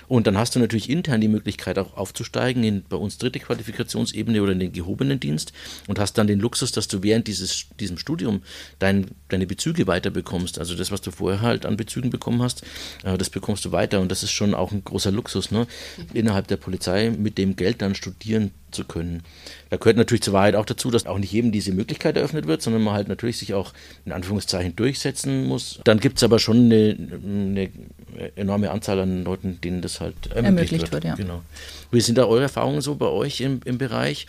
Und 0.08 0.28
dann 0.28 0.38
hast 0.38 0.56
du 0.56 0.60
natürlich 0.60 0.90
intern 0.90 1.22
die 1.22 1.28
Möglichkeit 1.28 1.78
auch 1.78 1.98
aufzusteigen 1.98 2.64
in 2.64 2.84
bei 2.88 2.98
uns 2.98 3.18
dritte 3.26 3.40
Qualifikationsebene 3.40 4.42
oder 4.42 4.52
in 4.52 4.60
den 4.60 4.72
gehobenen 4.72 5.20
Dienst 5.20 5.54
und 5.88 6.00
hast 6.00 6.18
dann 6.18 6.28
den 6.28 6.40
Luxus, 6.40 6.72
dass 6.72 6.88
du 6.88 7.04
während 7.04 7.28
dieses 7.28 7.66
diesem 7.80 7.98
Studium 7.98 8.42
dein, 8.80 9.08
deine 9.30 9.48
Bezüge 9.48 9.88
weiter 9.88 10.12
bekommst. 10.12 10.60
Also 10.60 10.76
das, 10.76 10.92
was 10.92 11.02
du 11.02 11.12
vorher 11.12 11.42
halt 11.42 11.66
an 11.66 11.78
Bezügen 11.78 12.10
bekommen 12.10 12.42
hast, 12.42 12.64
äh, 13.04 13.18
das 13.18 13.30
bekommst 13.30 13.66
du 13.66 13.72
weiter 13.72 14.02
und 14.02 14.12
das 14.12 14.24
ist 14.24 14.32
schon 14.32 14.54
auch 14.54 14.72
ein 14.72 14.84
großer 14.84 15.12
Luxus, 15.12 15.52
ne? 15.52 15.68
innerhalb 16.14 16.48
der 16.48 16.58
Polizei 16.58 17.10
mit 17.10 17.38
dem 17.38 17.56
Geld 17.56 17.82
dann 17.82 17.96
studieren 17.96 18.52
zu 18.72 18.84
können. 18.84 19.24
Da 19.70 19.78
gehört 19.78 19.98
natürlich 19.98 20.22
zur 20.22 20.34
Wahrheit 20.34 20.56
auch 20.56 20.66
dazu, 20.66 20.92
dass 20.92 21.06
auch 21.06 21.18
nicht 21.18 21.32
jedem 21.32 21.52
diese 21.52 21.72
Möglichkeit 21.72 22.18
eröffnet 22.18 22.46
wird, 22.46 22.62
sondern 22.62 22.84
man 22.84 22.94
halt 22.94 23.08
natürlich 23.08 23.38
sich 23.38 23.54
auch 23.54 23.74
in 24.06 24.12
Anführungszeichen 24.12 24.76
durchsetzen 24.76 25.46
muss. 25.48 25.80
Dann 25.84 26.00
gibt 26.00 26.18
es 26.18 26.24
aber 26.24 26.40
schon 26.40 26.66
eine, 26.66 26.98
eine, 27.24 27.70
enorme 28.36 28.72
Anzahl 28.72 29.00
an 29.00 29.24
Leuten, 29.24 29.60
denen 29.62 29.82
das 29.82 30.02
halt 30.02 30.16
ermöglicht, 30.28 30.46
ermöglicht 30.46 30.82
wird. 30.84 30.92
wird 30.92 31.04
ja. 31.04 31.16
Genau. 31.16 31.42
Wie 31.92 32.02
sind 32.02 32.18
da 32.18 32.26
eure 32.26 32.44
Erfahrungen 32.44 32.82
so 32.82 32.96
bei 32.96 33.08
euch 33.08 33.42
im, 33.42 33.62
im 33.66 33.78
Bereich? 33.78 34.28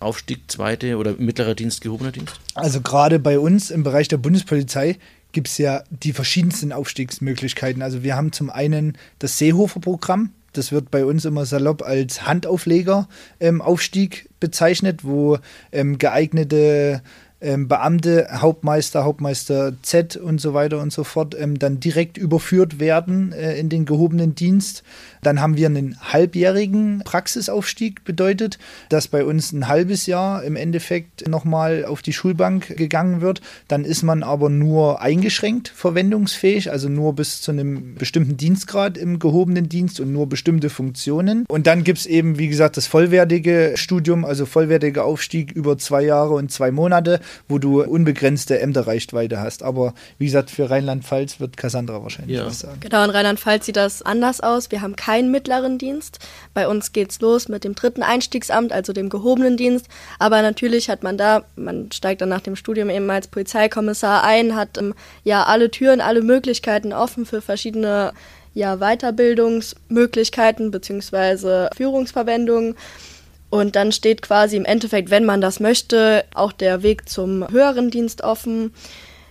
Aufstieg, 0.00 0.42
zweite 0.48 0.96
oder 0.96 1.14
mittlerer 1.18 1.54
Dienst, 1.56 1.80
gehobener 1.80 2.12
Dienst? 2.12 2.38
Also 2.54 2.80
gerade 2.80 3.18
bei 3.18 3.38
uns 3.38 3.70
im 3.70 3.82
Bereich 3.82 4.06
der 4.06 4.18
Bundespolizei 4.18 4.96
gibt 5.32 5.48
es 5.48 5.58
ja 5.58 5.82
die 5.90 6.12
verschiedensten 6.12 6.72
Aufstiegsmöglichkeiten. 6.72 7.82
Also 7.82 8.04
wir 8.04 8.14
haben 8.16 8.32
zum 8.32 8.48
einen 8.50 8.96
das 9.18 9.38
Seehofer-Programm, 9.38 10.30
das 10.52 10.72
wird 10.72 10.90
bei 10.90 11.04
uns 11.04 11.24
immer 11.24 11.46
salopp 11.46 11.82
als 11.82 12.26
Handaufleger-Aufstieg 12.26 14.22
ähm, 14.22 14.28
bezeichnet, 14.40 15.04
wo 15.04 15.38
ähm, 15.72 15.98
geeignete 15.98 17.02
ähm, 17.40 17.68
Beamte, 17.68 18.28
Hauptmeister, 18.32 19.04
Hauptmeister 19.04 19.74
Z 19.82 20.16
und 20.16 20.40
so 20.40 20.54
weiter 20.54 20.80
und 20.80 20.92
so 20.92 21.04
fort, 21.04 21.36
ähm, 21.38 21.58
dann 21.58 21.80
direkt 21.80 22.18
überführt 22.18 22.80
werden 22.80 23.32
äh, 23.32 23.56
in 23.58 23.68
den 23.68 23.84
gehobenen 23.84 24.34
Dienst. 24.34 24.82
Dann 25.22 25.40
haben 25.40 25.56
wir 25.56 25.66
einen 25.66 25.96
halbjährigen 26.00 27.02
Praxisaufstieg, 27.04 28.04
bedeutet, 28.04 28.58
dass 28.88 29.08
bei 29.08 29.24
uns 29.24 29.52
ein 29.52 29.68
halbes 29.68 30.06
Jahr 30.06 30.42
im 30.42 30.56
Endeffekt 30.56 31.28
nochmal 31.28 31.84
auf 31.84 32.02
die 32.02 32.12
Schulbank 32.12 32.76
gegangen 32.76 33.20
wird. 33.20 33.40
Dann 33.68 33.84
ist 33.84 34.02
man 34.02 34.22
aber 34.22 34.50
nur 34.50 35.00
eingeschränkt 35.00 35.68
verwendungsfähig, 35.68 36.70
also 36.70 36.88
nur 36.88 37.14
bis 37.14 37.40
zu 37.40 37.50
einem 37.50 37.94
bestimmten 37.94 38.36
Dienstgrad 38.36 38.96
im 38.96 39.18
gehobenen 39.18 39.68
Dienst 39.68 40.00
und 40.00 40.12
nur 40.12 40.28
bestimmte 40.28 40.70
Funktionen. 40.70 41.44
Und 41.48 41.66
dann 41.66 41.84
gibt 41.84 41.98
es 41.98 42.06
eben, 42.06 42.38
wie 42.38 42.48
gesagt, 42.48 42.76
das 42.76 42.86
vollwertige 42.86 43.72
Studium, 43.76 44.24
also 44.24 44.46
vollwertiger 44.46 45.04
Aufstieg 45.04 45.52
über 45.52 45.78
zwei 45.78 46.02
Jahre 46.02 46.34
und 46.34 46.50
zwei 46.50 46.70
Monate, 46.70 47.20
wo 47.48 47.58
du 47.58 47.82
unbegrenzte 47.82 48.60
Ämterreichweite 48.60 49.40
hast. 49.40 49.62
Aber 49.62 49.94
wie 50.18 50.26
gesagt, 50.26 50.50
für 50.50 50.70
Rheinland-Pfalz 50.70 51.40
wird 51.40 51.56
Cassandra 51.56 52.02
wahrscheinlich 52.02 52.36
ja. 52.36 52.46
was 52.46 52.60
sagen. 52.60 52.80
Genau, 52.80 53.04
in 53.04 53.10
Rheinland-Pfalz 53.10 53.66
sieht 53.66 53.76
das 53.76 54.02
anders 54.02 54.40
aus. 54.40 54.70
Wir 54.70 54.80
haben 54.80 54.96
keinen 55.08 55.30
mittleren 55.30 55.78
Dienst. 55.78 56.18
Bei 56.52 56.68
uns 56.68 56.92
geht 56.92 57.12
es 57.12 57.20
los 57.22 57.48
mit 57.48 57.64
dem 57.64 57.74
dritten 57.74 58.02
Einstiegsamt, 58.02 58.72
also 58.74 58.92
dem 58.92 59.08
gehobenen 59.08 59.56
Dienst. 59.56 59.86
Aber 60.18 60.42
natürlich 60.42 60.90
hat 60.90 61.02
man 61.02 61.16
da, 61.16 61.44
man 61.56 61.90
steigt 61.92 62.20
dann 62.20 62.28
nach 62.28 62.42
dem 62.42 62.56
Studium 62.56 62.90
eben 62.90 63.08
als 63.08 63.26
Polizeikommissar 63.26 64.22
ein, 64.22 64.54
hat 64.54 64.76
ähm, 64.76 64.92
ja 65.24 65.44
alle 65.44 65.70
Türen, 65.70 66.02
alle 66.02 66.20
Möglichkeiten 66.20 66.92
offen 66.92 67.24
für 67.24 67.40
verschiedene 67.40 68.12
ja, 68.52 68.76
Weiterbildungsmöglichkeiten 68.76 70.70
bzw. 70.70 71.68
Führungsverwendungen. 71.74 72.74
Und 73.48 73.76
dann 73.76 73.92
steht 73.92 74.20
quasi 74.20 74.58
im 74.58 74.66
Endeffekt, 74.66 75.08
wenn 75.08 75.24
man 75.24 75.40
das 75.40 75.58
möchte, 75.58 76.26
auch 76.34 76.52
der 76.52 76.82
Weg 76.82 77.08
zum 77.08 77.48
höheren 77.48 77.90
Dienst 77.90 78.22
offen. 78.22 78.74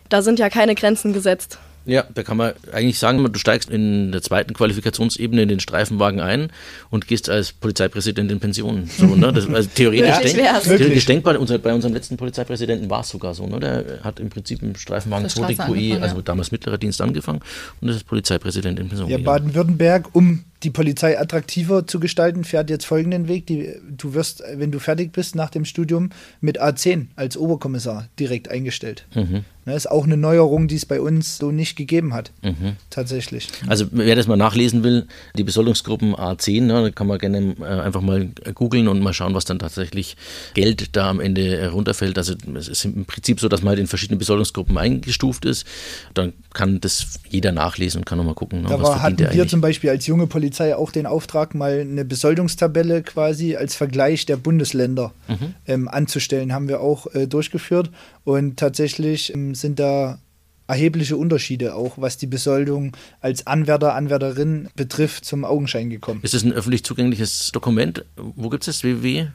Da 0.09 0.23
sind 0.23 0.39
ja 0.39 0.49
keine 0.49 0.73
Grenzen 0.73 1.13
gesetzt. 1.13 1.59
Ja, 1.87 2.03
da 2.13 2.21
kann 2.21 2.35
man 2.35 2.51
eigentlich 2.73 2.99
sagen, 2.99 3.23
du 3.23 3.39
steigst 3.39 3.69
in 3.69 4.11
der 4.11 4.21
zweiten 4.21 4.53
Qualifikationsebene 4.53 5.41
in 5.41 5.49
den 5.49 5.59
Streifenwagen 5.61 6.19
ein 6.19 6.51
und 6.89 7.07
gehst 7.07 7.29
als 7.29 7.53
Polizeipräsident 7.53 8.29
in 8.29 8.39
Pension. 8.39 8.89
So, 8.97 9.05
ne? 9.15 9.31
das, 9.31 9.47
also 9.49 9.69
theoretisch, 9.73 10.09
ja, 10.09 10.19
denk, 10.19 10.63
theoretisch 10.63 11.05
denkbar, 11.05 11.39
unser, 11.39 11.57
bei 11.59 11.73
unserem 11.73 11.93
letzten 11.93 12.17
Polizeipräsidenten 12.17 12.89
war 12.89 13.01
es 13.01 13.09
sogar 13.09 13.33
so. 13.33 13.47
Ne? 13.47 13.59
Der 13.61 13.99
hat 14.03 14.19
im 14.19 14.29
Prinzip 14.29 14.61
im 14.61 14.75
Streifenwagen 14.75 15.29
2 15.29 15.53
QE, 15.53 16.01
also 16.01 16.21
damals 16.21 16.51
mittlerer 16.51 16.77
Dienst 16.77 17.01
angefangen 17.01 17.39
und 17.79 17.87
ist 17.87 18.05
Polizeipräsident 18.05 18.79
in 18.79 18.89
Pension. 18.89 19.09
Ja, 19.09 19.17
Baden-Württemberg, 19.17 20.13
um 20.13 20.43
die 20.63 20.69
Polizei 20.69 21.19
attraktiver 21.19 21.85
zu 21.85 21.99
gestalten, 21.99 22.43
fährt 22.43 22.69
jetzt 22.69 22.85
folgenden 22.85 23.27
Weg. 23.27 23.45
Die, 23.47 23.73
du 23.95 24.13
wirst, 24.13 24.43
wenn 24.55 24.71
du 24.71 24.79
fertig 24.79 25.11
bist 25.11 25.35
nach 25.35 25.49
dem 25.49 25.65
Studium, 25.65 26.09
mit 26.41 26.61
A10 26.61 27.07
als 27.15 27.37
Oberkommissar 27.37 28.07
direkt 28.17 28.49
eingestellt. 28.49 29.05
Mhm. 29.13 29.45
Das 29.65 29.75
ist 29.75 29.91
auch 29.91 30.05
eine 30.05 30.15
Neuerung, 30.15 30.69
die 30.69 30.77
es 30.77 30.85
bei 30.85 31.01
uns 31.01 31.37
so 31.37 31.51
nicht 31.51 31.75
gegeben 31.75 32.13
hat. 32.13 32.31
Mhm. 32.41 32.77
Tatsächlich. 32.89 33.49
Also 33.67 33.85
wer 33.91 34.15
das 34.15 34.25
mal 34.25 34.37
nachlesen 34.37 34.81
will, 34.81 35.07
die 35.37 35.43
Besoldungsgruppen 35.43 36.15
A10, 36.15 36.61
ne, 36.61 36.83
da 36.83 36.89
kann 36.89 37.05
man 37.05 37.19
gerne 37.19 37.55
äh, 37.59 37.65
einfach 37.65 37.99
mal 37.99 38.29
googeln 38.55 38.87
und 38.87 39.01
mal 39.01 39.13
schauen, 39.13 39.33
was 39.33 39.43
dann 39.43 39.59
tatsächlich 39.59 40.15
Geld 40.53 40.95
da 40.95 41.09
am 41.09 41.19
Ende 41.19 41.69
runterfällt. 41.69 42.17
Also 42.17 42.33
es 42.55 42.69
ist 42.69 42.85
im 42.85 43.03
Prinzip 43.05 43.41
so, 43.41 43.49
dass 43.49 43.61
man 43.61 43.71
halt 43.71 43.79
in 43.79 43.87
verschiedene 43.87 44.17
Besoldungsgruppen 44.17 44.77
eingestuft 44.77 45.43
ist. 45.43 45.65
Dann 46.13 46.31
kann 46.53 46.79
das 46.79 47.19
jeder 47.29 47.51
nachlesen 47.51 47.99
und 47.99 48.05
kann 48.05 48.17
nochmal 48.17 48.35
gucken. 48.35 48.61
Ne, 48.61 48.69
da 48.69 48.81
war, 48.81 49.01
hatten 49.01 49.19
wir 49.19 49.47
zum 49.49 49.59
Beispiel 49.59 49.89
als 49.89 50.07
junge 50.07 50.27
Polizei 50.27 50.46
auch 50.77 50.91
den 50.91 51.05
Auftrag, 51.05 51.55
mal 51.55 51.79
eine 51.79 52.05
Besoldungstabelle 52.05 53.03
quasi 53.03 53.55
als 53.55 53.75
Vergleich 53.75 54.25
der 54.25 54.37
Bundesländer 54.37 55.13
mhm. 55.27 55.53
ähm, 55.65 55.87
anzustellen. 55.87 56.53
Haben 56.53 56.67
wir 56.67 56.81
auch 56.81 57.07
äh, 57.13 57.27
durchgeführt. 57.27 57.89
Und 58.23 58.57
tatsächlich 58.57 59.33
ähm, 59.33 59.55
sind 59.55 59.79
da 59.79 60.19
erhebliche 60.67 61.17
Unterschiede 61.17 61.75
auch, 61.75 61.93
was 61.97 62.17
die 62.17 62.27
Besoldung 62.27 62.95
als 63.21 63.47
Anwärter, 63.47 63.93
Anwärterin 63.95 64.69
betrifft, 64.75 65.25
zum 65.25 65.45
Augenschein 65.45 65.89
gekommen. 65.89 66.19
Ist 66.23 66.33
das 66.33 66.43
ein 66.43 66.53
öffentlich 66.53 66.83
zugängliches 66.83 67.51
Dokument? 67.53 68.05
Wo 68.15 68.49
gibt 68.49 68.67
es 68.67 68.77
das? 68.77 68.83
www? 68.83 69.27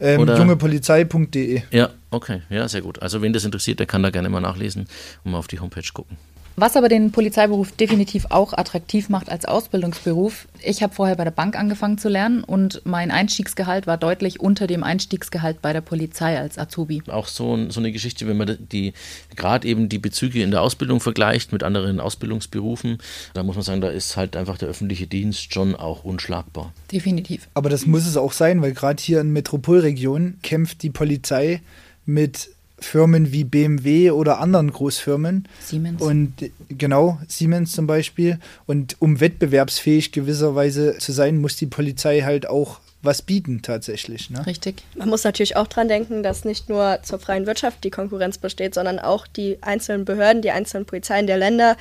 Ähm, 0.00 0.26
jungepolizei.de. 0.26 1.62
Ja, 1.70 1.90
okay, 2.10 2.40
ja, 2.48 2.66
sehr 2.68 2.80
gut. 2.80 3.02
Also 3.02 3.20
wen 3.20 3.34
das 3.34 3.44
interessiert, 3.44 3.78
der 3.80 3.86
kann 3.86 4.02
da 4.02 4.08
gerne 4.08 4.30
mal 4.30 4.40
nachlesen 4.40 4.86
und 5.24 5.32
mal 5.32 5.38
auf 5.38 5.46
die 5.46 5.60
Homepage 5.60 5.82
gucken. 5.92 6.16
Was 6.56 6.76
aber 6.76 6.88
den 6.88 7.10
Polizeiberuf 7.10 7.72
definitiv 7.72 8.26
auch 8.30 8.52
attraktiv 8.52 9.08
macht 9.08 9.30
als 9.30 9.46
Ausbildungsberuf. 9.46 10.46
Ich 10.62 10.82
habe 10.82 10.94
vorher 10.94 11.16
bei 11.16 11.24
der 11.24 11.30
Bank 11.30 11.56
angefangen 11.58 11.96
zu 11.96 12.08
lernen 12.08 12.44
und 12.44 12.82
mein 12.84 13.10
Einstiegsgehalt 13.10 13.86
war 13.86 13.96
deutlich 13.96 14.40
unter 14.40 14.66
dem 14.66 14.82
Einstiegsgehalt 14.82 15.62
bei 15.62 15.72
der 15.72 15.80
Polizei 15.80 16.38
als 16.38 16.58
Azubi. 16.58 17.02
Auch 17.08 17.28
so, 17.28 17.70
so 17.70 17.80
eine 17.80 17.92
Geschichte, 17.92 18.26
wenn 18.26 18.36
man 18.36 18.58
die 18.72 18.92
gerade 19.36 19.66
eben 19.66 19.88
die 19.88 19.98
Bezüge 19.98 20.42
in 20.42 20.50
der 20.50 20.60
Ausbildung 20.60 21.00
vergleicht 21.00 21.52
mit 21.52 21.62
anderen 21.62 21.98
Ausbildungsberufen, 21.98 22.98
da 23.32 23.42
muss 23.42 23.56
man 23.56 23.64
sagen, 23.64 23.80
da 23.80 23.88
ist 23.88 24.16
halt 24.16 24.36
einfach 24.36 24.58
der 24.58 24.68
öffentliche 24.68 25.06
Dienst 25.06 25.54
schon 25.54 25.74
auch 25.74 26.04
unschlagbar. 26.04 26.74
Definitiv. 26.92 27.48
Aber 27.54 27.70
das 27.70 27.86
muss 27.86 28.06
es 28.06 28.16
auch 28.16 28.32
sein, 28.32 28.60
weil 28.60 28.72
gerade 28.72 29.02
hier 29.02 29.20
in 29.20 29.32
Metropolregionen 29.32 30.38
kämpft 30.42 30.82
die 30.82 30.90
Polizei 30.90 31.62
mit 32.04 32.50
Firmen 32.80 33.32
wie 33.32 33.44
BMW 33.44 34.10
oder 34.10 34.40
anderen 34.40 34.72
Großfirmen. 34.72 35.48
Siemens. 35.60 36.02
Und 36.02 36.32
genau, 36.68 37.18
Siemens 37.28 37.72
zum 37.72 37.86
Beispiel. 37.86 38.38
Und 38.66 38.96
um 39.00 39.20
wettbewerbsfähig 39.20 40.12
gewisserweise 40.12 40.98
zu 40.98 41.12
sein, 41.12 41.38
muss 41.38 41.56
die 41.56 41.66
Polizei 41.66 42.22
halt 42.22 42.48
auch 42.48 42.80
was 43.02 43.22
bieten 43.22 43.62
tatsächlich. 43.62 44.30
Ne? 44.30 44.44
Richtig. 44.46 44.82
Man 44.94 45.08
muss 45.08 45.24
natürlich 45.24 45.56
auch 45.56 45.66
dran 45.66 45.88
denken, 45.88 46.22
dass 46.22 46.44
nicht 46.44 46.68
nur 46.68 46.98
zur 47.02 47.18
freien 47.18 47.46
Wirtschaft 47.46 47.82
die 47.84 47.90
Konkurrenz 47.90 48.36
besteht, 48.38 48.74
sondern 48.74 48.98
auch 48.98 49.26
die 49.26 49.58
einzelnen 49.62 50.04
Behörden, 50.04 50.42
die 50.42 50.50
einzelnen 50.50 50.84
Polizeien 50.84 51.26
der 51.26 51.38
Länder 51.38 51.76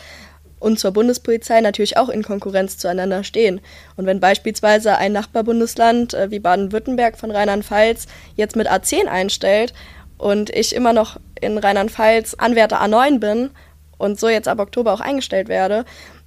und 0.60 0.80
zur 0.80 0.92
Bundespolizei 0.92 1.62
natürlich 1.62 1.98
auch 1.98 2.10
in 2.10 2.24
Konkurrenz 2.24 2.78
zueinander 2.78 3.24
stehen. 3.24 3.62
Und 3.96 4.06
wenn 4.06 4.20
beispielsweise 4.20 4.98
ein 4.98 5.14
Nachbarbundesland 5.14 6.14
äh, 6.14 6.32
wie 6.32 6.40
Baden-Württemberg 6.40 7.18
von 7.18 7.32
Rheinland-Pfalz 7.32 8.08
jetzt 8.36 8.56
mit 8.56 8.70
A10 8.70 9.06
einstellt, 9.06 9.74
und 10.20 10.52
ich 10.52 10.76
immer 10.76 10.94
noch 10.94 11.20
in 11.42 11.58
Rheinland-Pfalz 11.58 12.36
Anwärter 12.36 12.82
A9 12.84 13.20
bin 13.20 13.50
und 13.98 14.20
so 14.20 14.30
jetzt 14.30 14.48
ab 14.48 14.60
Oktober 14.60 14.94
auch 14.94 15.00
eingestellt 15.00 15.48
werde, 15.48 15.86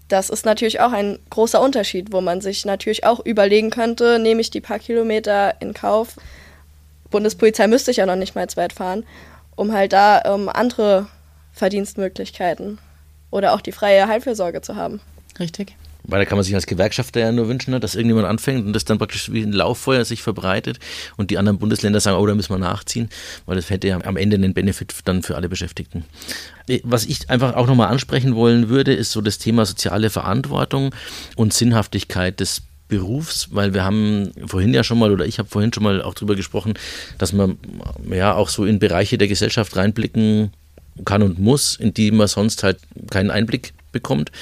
das 0.09 0.29
ist 0.29 0.45
natürlich 0.45 0.81
auch 0.81 0.93
ein 0.93 1.19
großer 1.31 1.61
Unterschied, 1.61 2.13
wo 2.13 2.21
man 2.21 2.41
sich 2.41 2.65
natürlich 2.65 3.05
auch 3.05 3.25
überlegen 3.25 3.71
könnte, 3.71 4.19
nehme 4.19 4.41
ich 4.41 4.51
die 4.51 4.61
paar 4.61 4.79
Kilometer 4.79 5.55
in 5.61 5.73
Kauf. 5.73 6.17
Bundespolizei 7.11 7.67
müsste 7.67 7.93
ich 7.93 7.99
ja 7.99 8.07
noch 8.07 8.17
nicht 8.17 8.35
mal 8.35 8.49
zu 8.49 8.57
weit 8.57 8.73
fahren, 8.73 9.05
um 9.55 9.73
halt 9.73 9.93
da 9.93 10.23
ähm, 10.25 10.49
andere 10.49 11.07
Verdienstmöglichkeiten 11.53 12.79
oder 13.31 13.55
auch 13.55 13.61
die 13.61 13.73
freie 13.73 14.07
Heilfürsorge 14.07 14.61
zu 14.61 14.77
haben. 14.77 15.01
Richtig. 15.39 15.77
Weil 16.05 16.21
da 16.21 16.25
kann 16.25 16.37
man 16.37 16.45
sich 16.45 16.55
als 16.55 16.67
Gewerkschafter 16.67 17.21
ja 17.21 17.33
nur 17.33 17.49
wünschen, 17.49 17.71
ne, 17.71 17.81
dass 17.81 17.95
irgendjemand 17.95 18.27
anfängt 18.27 18.67
und 18.67 18.73
das 18.73 18.85
dann 18.85 18.99
praktisch 18.99 19.31
wie 19.33 19.43
ein 19.43 19.53
Lauffeuer 19.53 20.05
sich 20.05 20.23
verbreitet 20.23 20.79
und 21.17 21.31
die 21.31 21.39
anderen 21.39 21.59
Bundesländer 21.59 22.01
sagen, 22.01 22.19
oh, 22.19 22.27
da 22.27 22.35
müssen 22.35 22.53
wir 22.53 22.59
nachziehen, 22.59 23.09
weil 23.47 23.57
das 23.57 23.71
hätte 23.71 23.89
ja 23.89 24.03
am 24.05 24.17
Ende 24.17 24.37
einen 24.37 24.55
Benefit 24.55 24.95
dann 25.05 25.23
für 25.23 25.37
alle 25.37 25.49
Beschäftigten. 25.49 26.05
Was 26.83 27.05
ich 27.05 27.31
einfach 27.31 27.55
auch 27.55 27.67
nochmal 27.67 27.89
ansprechen 27.89 28.35
wollen 28.35 28.69
würde, 28.69 28.93
ist 28.95 29.13
so 29.13 29.21
das 29.21 29.39
Thema 29.39 29.65
soziale 29.65 30.11
Verantwortung 30.11 30.95
und 31.37 31.53
Sinnhaftigkeit 31.53 32.41
des 32.41 32.63
Berufs, 32.89 33.49
weil 33.53 33.73
wir 33.73 33.85
haben 33.85 34.33
vorhin 34.45 34.75
ja 34.75 34.85
schon 34.85 34.99
mal 34.99 35.11
oder 35.11 35.25
ich 35.25 35.39
habe 35.39 35.49
vorhin 35.49 35.73
schon 35.73 35.83
mal 35.83 36.03
auch 36.03 36.13
drüber 36.13 36.37
gesprochen, 36.37 36.75
dass 37.17 37.33
man 37.33 37.59
ja 38.11 38.35
auch 38.35 38.51
so 38.51 38.67
in 38.67 38.79
Bereiche 38.79 39.17
der 39.17 39.29
Gesellschaft 39.29 39.77
reinblicken 39.77 40.53
kann 41.07 41.23
und 41.23 41.39
muss, 41.39 41.77
in 41.77 41.95
die 41.95 42.11
man 42.11 42.29
sonst 42.29 42.63
halt 42.63 42.79
keinen 43.11 43.31
Einblick 43.31 43.73
bekommt. 43.93 44.33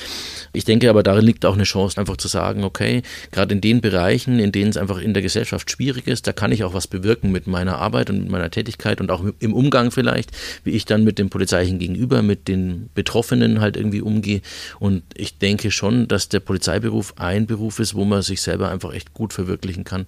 Ich 0.53 0.65
denke 0.65 0.89
aber, 0.89 1.03
darin 1.03 1.25
liegt 1.25 1.45
auch 1.45 1.55
eine 1.55 1.65
Chance, 1.65 1.99
einfach 1.99 2.17
zu 2.17 2.29
sagen, 2.29 2.65
okay, 2.65 3.03
gerade 3.31 3.55
in 3.55 3.61
den 3.61 3.81
Bereichen, 3.81 4.39
in 4.39 4.53
denen 4.53 4.71
es 4.71 4.77
einfach 4.77 4.99
in 4.99 5.15
der 5.15 5.23
Gesellschaft 5.23 5.71
schwierig 5.71 6.07
ist, 6.07 6.27
da 6.27 6.33
kann 6.33 6.53
ich 6.53 6.65
auch 6.65 6.75
was 6.75 6.87
bewirken 6.87 7.31
mit 7.33 7.47
meiner 7.47 7.79
Arbeit 7.79 8.11
und 8.11 8.21
mit 8.21 8.31
meiner 8.31 8.51
Tätigkeit 8.51 9.01
und 9.01 9.11
auch 9.11 9.25
im 9.39 9.53
Umgang 9.53 9.91
vielleicht, 9.91 10.31
wie 10.65 10.71
ich 10.71 10.85
dann 10.85 11.05
mit 11.05 11.19
dem 11.19 11.31
polizeilichen 11.31 11.79
Gegenüber, 11.79 12.23
mit 12.23 12.49
den 12.49 12.91
Betroffenen 12.95 13.61
halt 13.61 13.77
irgendwie 13.77 14.01
umgehe. 14.01 14.41
Und 14.79 15.03
ich 15.15 15.39
denke 15.39 15.71
schon, 15.71 16.09
dass 16.09 16.29
der 16.29 16.41
Polizeiberuf 16.41 17.15
ein 17.17 17.47
Beruf 17.47 17.79
ist, 17.79 17.95
wo 17.95 18.05
man 18.05 18.23
sich 18.23 18.41
selber 18.41 18.71
einfach 18.71 18.93
echt 18.93 19.13
gut 19.15 19.33
verwirklichen 19.33 19.85
kann 19.85 20.07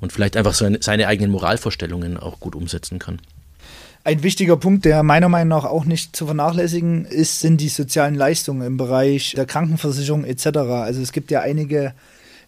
und 0.00 0.12
vielleicht 0.12 0.36
einfach 0.36 0.54
seine, 0.54 0.78
seine 0.80 1.08
eigenen 1.08 1.30
Moralvorstellungen 1.30 2.16
auch 2.16 2.40
gut 2.40 2.54
umsetzen 2.54 2.98
kann. 2.98 3.20
Ein 4.04 4.22
wichtiger 4.24 4.56
Punkt, 4.56 4.84
der 4.84 5.02
meiner 5.02 5.28
Meinung 5.28 5.60
nach 5.60 5.64
auch 5.64 5.84
nicht 5.84 6.16
zu 6.16 6.26
vernachlässigen 6.26 7.04
ist, 7.04 7.40
sind 7.40 7.60
die 7.60 7.68
sozialen 7.68 8.16
Leistungen 8.16 8.66
im 8.66 8.76
Bereich 8.76 9.34
der 9.36 9.46
Krankenversicherung 9.46 10.24
etc. 10.24 10.46
Also 10.58 11.00
es 11.00 11.12
gibt 11.12 11.30
ja 11.30 11.40
einige 11.40 11.94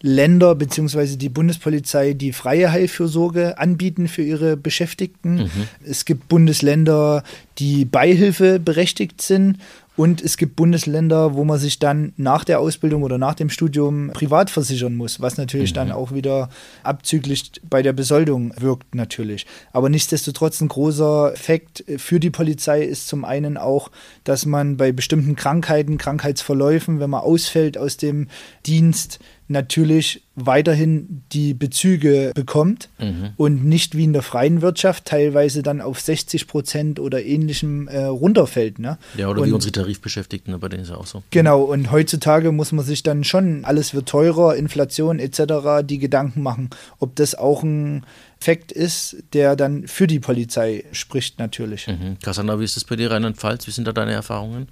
Länder 0.00 0.54
bzw. 0.54 1.16
die 1.16 1.28
Bundespolizei, 1.28 2.12
die 2.12 2.32
freie 2.32 2.72
Heilfürsorge 2.72 3.56
anbieten 3.56 4.08
für 4.08 4.22
ihre 4.22 4.56
Beschäftigten. 4.56 5.44
Mhm. 5.44 5.50
Es 5.86 6.04
gibt 6.04 6.28
Bundesländer, 6.28 7.22
die 7.58 7.84
Beihilfe 7.84 8.58
berechtigt 8.58 9.22
sind 9.22 9.58
und 9.96 10.20
es 10.20 10.36
gibt 10.36 10.56
Bundesländer, 10.56 11.34
wo 11.34 11.44
man 11.44 11.58
sich 11.58 11.78
dann 11.78 12.12
nach 12.16 12.42
der 12.42 12.58
Ausbildung 12.58 13.04
oder 13.04 13.16
nach 13.16 13.34
dem 13.34 13.48
Studium 13.48 14.10
privat 14.12 14.50
versichern 14.50 14.96
muss, 14.96 15.20
was 15.20 15.36
natürlich 15.36 15.70
mhm. 15.70 15.76
dann 15.76 15.92
auch 15.92 16.12
wieder 16.12 16.48
abzüglich 16.82 17.52
bei 17.68 17.80
der 17.80 17.92
Besoldung 17.92 18.52
wirkt 18.58 18.94
natürlich. 18.94 19.46
Aber 19.72 19.88
nichtsdestotrotz 19.88 20.60
ein 20.60 20.68
großer 20.68 21.32
Effekt 21.32 21.84
für 21.98 22.18
die 22.18 22.30
Polizei 22.30 22.82
ist 22.82 23.06
zum 23.06 23.24
einen 23.24 23.56
auch, 23.56 23.90
dass 24.24 24.46
man 24.46 24.76
bei 24.76 24.90
bestimmten 24.90 25.36
Krankheiten, 25.36 25.96
Krankheitsverläufen, 25.96 26.98
wenn 26.98 27.10
man 27.10 27.20
ausfällt 27.20 27.78
aus 27.78 27.96
dem 27.96 28.28
Dienst, 28.66 29.20
natürlich 29.48 30.22
weiterhin 30.36 31.22
die 31.32 31.54
Bezüge 31.54 32.32
bekommt 32.34 32.88
mhm. 32.98 33.30
und 33.36 33.64
nicht 33.64 33.96
wie 33.96 34.04
in 34.04 34.12
der 34.12 34.22
freien 34.22 34.62
Wirtschaft 34.62 35.04
teilweise 35.04 35.62
dann 35.62 35.80
auf 35.80 36.00
60 36.00 36.46
Prozent 36.46 36.98
oder 36.98 37.22
ähnlichem 37.22 37.86
äh, 37.88 38.04
runterfällt. 38.04 38.78
Ne? 38.78 38.98
Ja, 39.16 39.28
oder 39.28 39.42
und, 39.42 39.48
wie 39.48 39.52
unsere 39.52 39.72
Tarifbeschäftigten, 39.72 40.52
ne, 40.52 40.58
bei 40.58 40.68
denen 40.68 40.82
ist 40.82 40.88
ja 40.88 40.96
auch 40.96 41.06
so. 41.06 41.22
Genau, 41.30 41.62
und 41.62 41.92
heutzutage 41.92 42.52
muss 42.52 42.72
man 42.72 42.84
sich 42.84 43.02
dann 43.02 43.22
schon, 43.22 43.64
alles 43.64 43.94
wird 43.94 44.08
teurer, 44.08 44.56
Inflation 44.56 45.18
etc., 45.18 45.84
die 45.84 45.98
Gedanken 45.98 46.42
machen, 46.42 46.70
ob 46.98 47.14
das 47.16 47.34
auch 47.34 47.62
ein 47.62 48.04
Effekt 48.40 48.72
ist, 48.72 49.16
der 49.32 49.56
dann 49.56 49.86
für 49.88 50.06
die 50.06 50.20
Polizei 50.20 50.84
spricht 50.92 51.38
natürlich. 51.38 51.86
Mhm. 51.86 52.18
Cassandra, 52.22 52.60
wie 52.60 52.64
ist 52.64 52.76
das 52.76 52.84
bei 52.84 52.96
dir, 52.96 53.10
Rheinland-Pfalz? 53.10 53.66
Wie 53.66 53.70
sind 53.70 53.86
da 53.86 53.92
deine 53.92 54.12
Erfahrungen? 54.12 54.68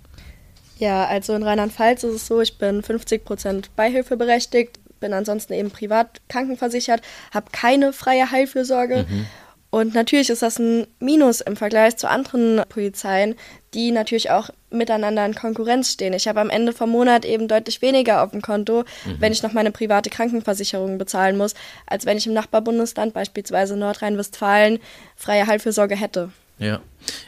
Ja, 0.83 1.05
also 1.07 1.33
in 1.35 1.45
Rheinland-Pfalz 1.45 2.03
ist 2.03 2.14
es 2.14 2.27
so, 2.27 2.40
ich 2.40 2.59
bin 2.59 2.83
50 2.83 3.25
Prozent 3.25 3.71
Beihilfe 3.77 4.16
berechtigt, 4.16 4.81
bin 4.99 5.12
ansonsten 5.12 5.53
eben 5.53 5.71
privat 5.71 6.21
krankenversichert, 6.29 7.03
habe 7.33 7.53
keine 7.53 7.92
freie 7.92 8.33
Heilfürsorge. 8.33 9.07
Mhm. 9.09 9.27
Und 9.71 9.95
natürlich 9.95 10.29
ist 10.29 10.42
das 10.42 10.59
ein 10.59 10.88
Minus 10.99 11.40
im 11.40 11.55
Vergleich 11.55 11.99
zu 11.99 12.11
anderen 12.11 12.62
Polizeien, 12.68 13.37
die 13.75 13.92
natürlich 13.92 14.33
auch 14.33 14.51
miteinander 14.71 15.25
in 15.25 15.37
Konkurrenz 15.37 15.92
stehen. 15.92 16.14
Ich 16.14 16.27
habe 16.27 16.40
am 16.40 16.51
Ende 16.51 16.73
vom 16.73 16.90
Monat 16.90 17.25
eben 17.25 17.47
deutlich 17.47 17.81
weniger 17.81 18.25
auf 18.25 18.33
dem 18.33 18.42
Konto, 18.42 18.81
mhm. 19.05 19.21
wenn 19.21 19.33
ich 19.33 19.45
noch 19.45 19.53
meine 19.53 19.71
private 19.71 20.11
Krankenversicherung 20.11 20.99
bezahlen 20.99 21.37
muss, 21.37 21.55
als 21.87 22.07
wenn 22.07 22.18
ich 22.18 22.27
im 22.27 22.33
Nachbarbundesland, 22.33 23.14
beispielsweise 23.14 23.77
Nordrhein-Westfalen, 23.77 24.81
freie 25.14 25.47
Heilfürsorge 25.47 25.95
hätte. 25.95 26.33
Ja. 26.59 26.81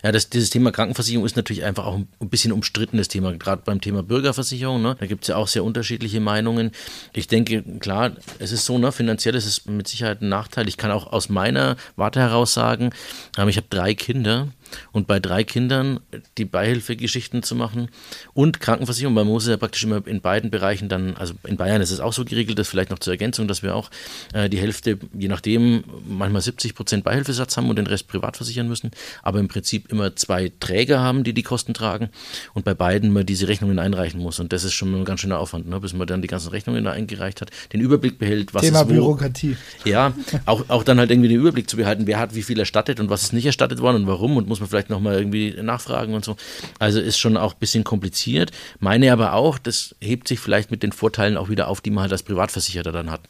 Ja, 0.03 0.13
das, 0.13 0.29
dieses 0.31 0.51
Thema 0.51 0.73
Krankenversicherung 0.73 1.25
ist 1.25 1.37
natürlich 1.37 1.65
einfach 1.65 1.87
auch 1.87 1.97
ein 1.97 2.29
bisschen 2.29 2.53
umstrittenes 2.53 3.09
Thema, 3.09 3.33
gerade 3.37 3.63
beim 3.65 3.81
Thema 3.81 4.03
Bürgerversicherung. 4.03 4.83
Ne? 4.83 4.97
Da 4.99 5.07
gibt 5.07 5.25
es 5.25 5.29
ja 5.29 5.37
auch 5.37 5.49
sehr 5.49 5.65
unterschiedliche 5.65 6.21
Meinungen. 6.21 6.71
Ich 7.13 7.29
denke, 7.29 7.63
klar, 7.81 8.13
es 8.39 8.53
ist 8.53 8.65
so, 8.65 8.79
ne, 8.79 8.93
finanziell 8.93 9.35
ist 9.35 9.47
es 9.47 9.67
mit 9.67 9.89
Sicherheit 9.89 10.23
ein 10.23 10.29
Nachteil. 10.29 10.69
Ich 10.69 10.77
kann 10.77 10.91
auch 10.91 11.13
aus 11.13 11.29
meiner 11.29 11.77
Warte 11.97 12.21
heraus 12.21 12.55
sagen, 12.55 12.91
ähm, 13.39 13.49
ich 13.49 13.57
habe 13.57 13.67
drei 13.71 13.95
Kinder 13.95 14.49
und 14.93 15.07
bei 15.07 15.21
drei 15.21 15.45
Kindern 15.45 16.01
die 16.39 16.45
Beihilfegeschichten 16.45 17.43
zu 17.43 17.55
machen 17.55 17.89
und 18.33 18.61
Krankenversicherung. 18.61 19.15
Man 19.15 19.27
muss 19.27 19.47
ja 19.47 19.57
praktisch 19.57 19.85
immer 19.85 20.07
in 20.07 20.21
beiden 20.21 20.51
Bereichen 20.51 20.89
dann, 20.89 21.17
also 21.17 21.35
in 21.47 21.57
Bayern 21.57 21.83
ist 21.83 21.91
es 21.91 22.01
auch 22.01 22.13
so 22.13 22.25
geregelt, 22.25 22.59
das 22.59 22.69
vielleicht 22.69 22.91
noch 22.91 22.99
zur 22.99 23.13
Ergänzung, 23.13 23.49
dass 23.49 23.63
wir 23.63 23.75
auch 23.75 23.91
äh, 24.33 24.49
die 24.49 24.59
Hälfte, 24.59 24.99
je 25.13 25.29
nachdem, 25.29 25.85
manchmal 26.07 26.43
70 26.43 26.75
Prozent 26.75 27.05
Beihilfesatz 27.05 27.57
haben 27.57 27.69
und 27.69 27.77
den 27.77 27.87
Rest 27.87 28.09
privat 28.09 28.37
versichern 28.37 28.69
müssen, 28.69 28.91
aber 29.23 29.41
im 29.41 29.49
Prinzip 29.49 29.64
immer 29.73 30.15
zwei 30.17 30.53
Träger 30.61 31.01
haben, 31.01 31.25
die 31.25 31.33
die 31.33 31.43
Kosten 31.43 31.75
tragen 31.75 32.11
und 32.53 32.65
bei 32.65 32.75
beiden 32.75 33.13
man 33.13 33.27
diese 33.27 33.49
Rechnungen 33.49 33.79
einreichen 33.79 34.21
muss. 34.21 34.41
Und 34.41 34.53
das 34.53 34.65
ist 34.65 34.75
schon 34.75 34.95
ein 34.95 35.05
ganz 35.05 35.21
schöner 35.21 35.39
Aufwand, 35.39 35.69
ne? 35.69 35.81
bis 35.81 35.93
man 35.95 36.07
dann 36.07 36.23
die 36.23 36.29
ganzen 36.29 36.49
Rechnungen 36.49 36.85
da 36.85 36.93
eingereicht 36.93 37.41
hat, 37.41 37.51
den 37.73 37.81
Überblick 37.81 38.19
behält, 38.19 38.55
was 38.55 38.63
Thema 38.63 38.81
ist 38.81 38.89
wo. 38.89 38.93
Bürokratie. 38.93 39.57
Ja, 39.85 40.13
auch, 40.47 40.65
auch 40.69 40.83
dann 40.83 40.99
halt 40.99 41.11
irgendwie 41.11 41.29
den 41.29 41.41
Überblick 41.41 41.69
zu 41.69 41.77
behalten, 41.77 42.07
wer 42.07 42.19
hat 42.19 42.35
wie 42.35 42.43
viel 42.43 42.59
erstattet 42.59 43.01
und 43.01 43.11
was 43.11 43.23
ist 43.23 43.33
nicht 43.33 43.47
erstattet 43.47 43.81
worden 43.81 44.03
und 44.03 44.07
warum 44.07 44.37
und 44.37 44.49
muss 44.49 44.61
man 44.61 44.69
vielleicht 44.69 44.91
nochmal 44.91 45.19
irgendwie 45.19 45.55
nachfragen 45.63 46.15
und 46.15 46.25
so. 46.25 46.37
Also 46.79 47.01
ist 47.01 47.19
schon 47.19 47.37
auch 47.37 47.55
ein 47.55 47.59
bisschen 47.61 47.85
kompliziert. 47.85 48.51
Meine 48.81 49.13
aber 49.13 49.35
auch, 49.35 49.59
das 49.59 49.95
hebt 50.01 50.29
sich 50.29 50.41
vielleicht 50.41 50.71
mit 50.71 50.83
den 50.83 50.93
Vorteilen 50.93 51.37
auch 51.37 51.49
wieder 51.49 51.69
auf, 51.69 51.81
die 51.81 51.91
man 51.91 52.03
halt 52.03 52.13
als 52.13 52.23
Privatversicherter 52.23 52.93
dann 52.93 53.11
hat. 53.11 53.21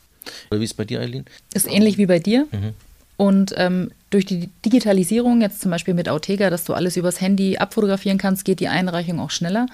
Oder 0.51 0.61
wie 0.61 0.65
ist 0.65 0.73
es 0.73 0.77
bei 0.77 0.85
dir, 0.85 1.01
Eileen? 1.01 1.25
Ist 1.53 1.69
ähnlich 1.69 1.99
wie 1.99 2.07
bei 2.07 2.19
dir. 2.19 2.47
Und 3.17 3.55
ähm, 3.57 3.91
durch 4.15 4.25
die 4.25 4.49
Digitalisierung, 4.65 5.41
jetzt 5.41 5.61
zum 5.61 5.73
Beispiel 5.73 5.93
mit 5.93 6.09
Autega, 6.09 6.49
dass 6.49 6.63
du 6.63 6.73
alles 6.73 6.97
übers 6.97 7.21
Handy 7.21 7.59
abfotografieren 7.59 8.17
kannst, 8.17 8.45
geht 8.45 8.61
die 8.61 8.69
Einreichung 8.69 9.19
auch 9.19 9.31
schneller. 9.31 9.67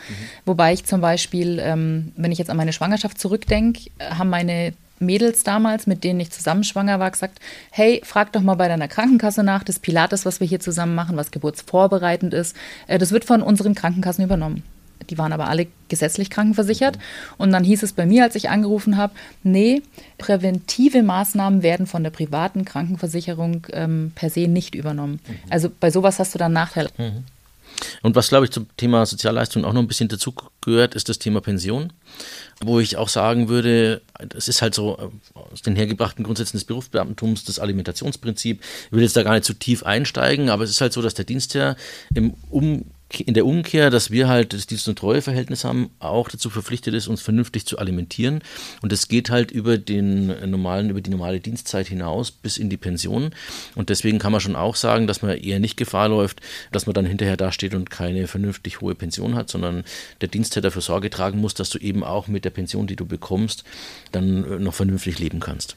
Wobei 0.47 0.73
ich 0.73 0.87
zum 0.87 1.03
Beispiel, 1.03 1.59
ähm, 1.61 2.13
wenn 2.17 2.33
ich 2.33 2.39
jetzt 2.39 2.51
an 2.51 2.57
meine 2.57 2.73
Schwangerschaft 2.73 3.21
zurückdenke, 3.21 3.91
haben 4.01 4.31
meine 4.31 4.73
Mädels 4.99 5.45
damals, 5.45 5.87
mit 5.87 6.05
denen 6.05 6.21
ich 6.21 6.31
zusammen 6.31 6.65
schwanger 6.65 6.99
war, 6.99 7.11
gesagt, 7.11 7.39
hey, 7.71 8.01
frag 8.03 8.33
doch 8.33 8.41
mal 8.41 8.55
bei 8.55 8.69
deiner 8.69 8.89
Krankenkasse 8.89 9.43
nach, 9.43 9.63
das 9.63 9.79
Pilates, 9.79 10.25
was 10.25 10.41
wir 10.41 10.47
hier 10.47 10.61
zusammen 10.61 10.95
machen, 10.95 11.19
was 11.19 11.31
geburtsvorbereitend 11.31 12.33
ist, 12.33 12.57
äh, 12.87 12.99
das 12.99 13.13
wird 13.13 13.27
von 13.27 13.43
unseren 13.43 13.75
Krankenkassen 13.75 14.25
übernommen. 14.25 14.63
Die 15.09 15.19
waren 15.19 15.33
aber 15.33 15.49
alle 15.49 15.67
gesetzlich 15.89 16.31
krankenversichert. 16.31 16.99
Und 17.39 17.53
dann 17.53 17.65
hieß 17.65 17.83
es 17.83 17.93
bei 17.93 18.07
mir, 18.07 18.25
als 18.25 18.35
ich 18.35 18.51
angerufen 18.51 18.97
habe, 18.97 19.13
nee, 19.43 19.83
präventive 20.19 21.03
Maßnahmen 21.03 21.63
werden 21.63 21.87
von 21.87 22.03
der 22.03 22.11
privaten 22.11 22.65
Krankenversicherung 22.65 23.67
ähm, 23.73 24.13
per 24.15 24.31
se 24.31 24.47
nicht 24.47 24.75
übernommen. 24.75 25.21
Also 25.49 25.71
bei 25.81 25.91
sowas 25.91 26.19
hast 26.19 26.35
du 26.35 26.39
dann 26.39 26.53
Nachteile. 26.53 26.91
Und 28.03 28.15
was, 28.15 28.29
glaube 28.29 28.45
ich, 28.45 28.51
zum 28.51 28.67
Thema 28.77 29.07
Sozialleistung 29.07 29.65
auch 29.65 29.73
noch 29.73 29.81
ein 29.81 29.89
bisschen 29.89 30.09
dazu 30.09 30.35
gehört, 30.61 30.95
ist 30.95 31.09
das 31.09 31.19
Thema 31.19 31.41
Pension. 31.41 31.93
Wo 32.61 32.81
ich 32.81 32.97
auch 32.97 33.09
sagen 33.09 33.49
würde, 33.49 34.03
das 34.29 34.49
ist 34.49 34.61
halt 34.61 34.75
so 34.75 34.99
äh, 34.99 35.39
aus 35.53 35.63
den 35.63 35.77
hergebrachten 35.77 36.25
Grundsätzen 36.25 36.57
des 36.57 36.65
Berufsbeamtentums, 36.65 37.45
das 37.45 37.59
Alimentationsprinzip. 37.59 38.61
Ich 38.87 38.93
will 38.93 39.03
jetzt 39.03 39.17
da 39.17 39.23
gar 39.23 39.33
nicht 39.33 39.45
zu 39.45 39.55
tief 39.55 39.83
einsteigen, 39.83 40.51
aber 40.51 40.65
es 40.65 40.71
ist 40.71 40.81
halt 40.81 40.93
so, 40.93 41.03
dass 41.03 41.15
der 41.15 41.25
Dienstherr 41.25 41.77
im 42.15 42.35
um 42.51 42.85
in 43.19 43.35
der 43.35 43.45
Umkehr, 43.45 43.91
dass 43.91 44.11
wir 44.11 44.29
halt 44.29 44.53
das 44.53 44.67
Dienst- 44.67 44.89
und 44.89 44.99
Treueverhältnis 44.99 45.65
haben, 45.65 45.91
auch 45.99 46.29
dazu 46.29 46.49
verpflichtet 46.49 46.95
ist, 46.95 47.09
uns 47.09 47.21
vernünftig 47.21 47.67
zu 47.67 47.79
alimentieren. 47.79 48.41
Und 48.83 48.93
das 48.93 49.09
geht 49.09 49.31
halt 49.31 49.51
über 49.51 49.79
den 49.79 50.27
normalen, 50.49 50.91
über 50.91 51.01
die 51.01 51.11
normale 51.11 51.41
Dienstzeit 51.41 51.89
hinaus 51.89 52.31
bis 52.31 52.57
in 52.57 52.71
die 52.71 52.77
Pension. 52.77 53.31
Und 53.75 53.89
deswegen 53.89 54.19
kann 54.19 54.33
man 54.33 54.41
schon 54.41 54.55
auch 54.55 54.77
sagen, 54.77 55.07
dass 55.07 55.23
man 55.23 55.37
eher 55.37 55.59
nicht 55.59 55.77
Gefahr 55.77 56.09
läuft, 56.09 56.41
dass 56.71 56.87
man 56.87 56.95
dann 56.95 57.07
hinterher 57.07 57.37
dasteht 57.37 57.75
und 57.75 57.91
keine 57.91 58.29
vernünftig 58.29 58.81
hohe 58.81 58.95
Pension 58.95 59.35
hat, 59.35 59.51
sondern 59.51 59.85
der 60.21 60.29
Dienstherr 60.29 60.63
dafür 60.63 60.83
Sorge 60.83 61.11
tragen 61.11 61.41
muss, 61.41 61.55
dass 61.55 61.71
du 61.71 61.79
eben 61.79 62.05
auch 62.05 62.29
mit 62.29 62.45
der 62.45 62.51
Pension, 62.51 62.87
die 62.87 62.97
du 62.97 63.07
bekommst, 63.07 63.65
dann 64.13 64.63
noch 64.63 64.75
vernünftig 64.75 65.19
leben 65.19 65.41
kannst. 65.41 65.77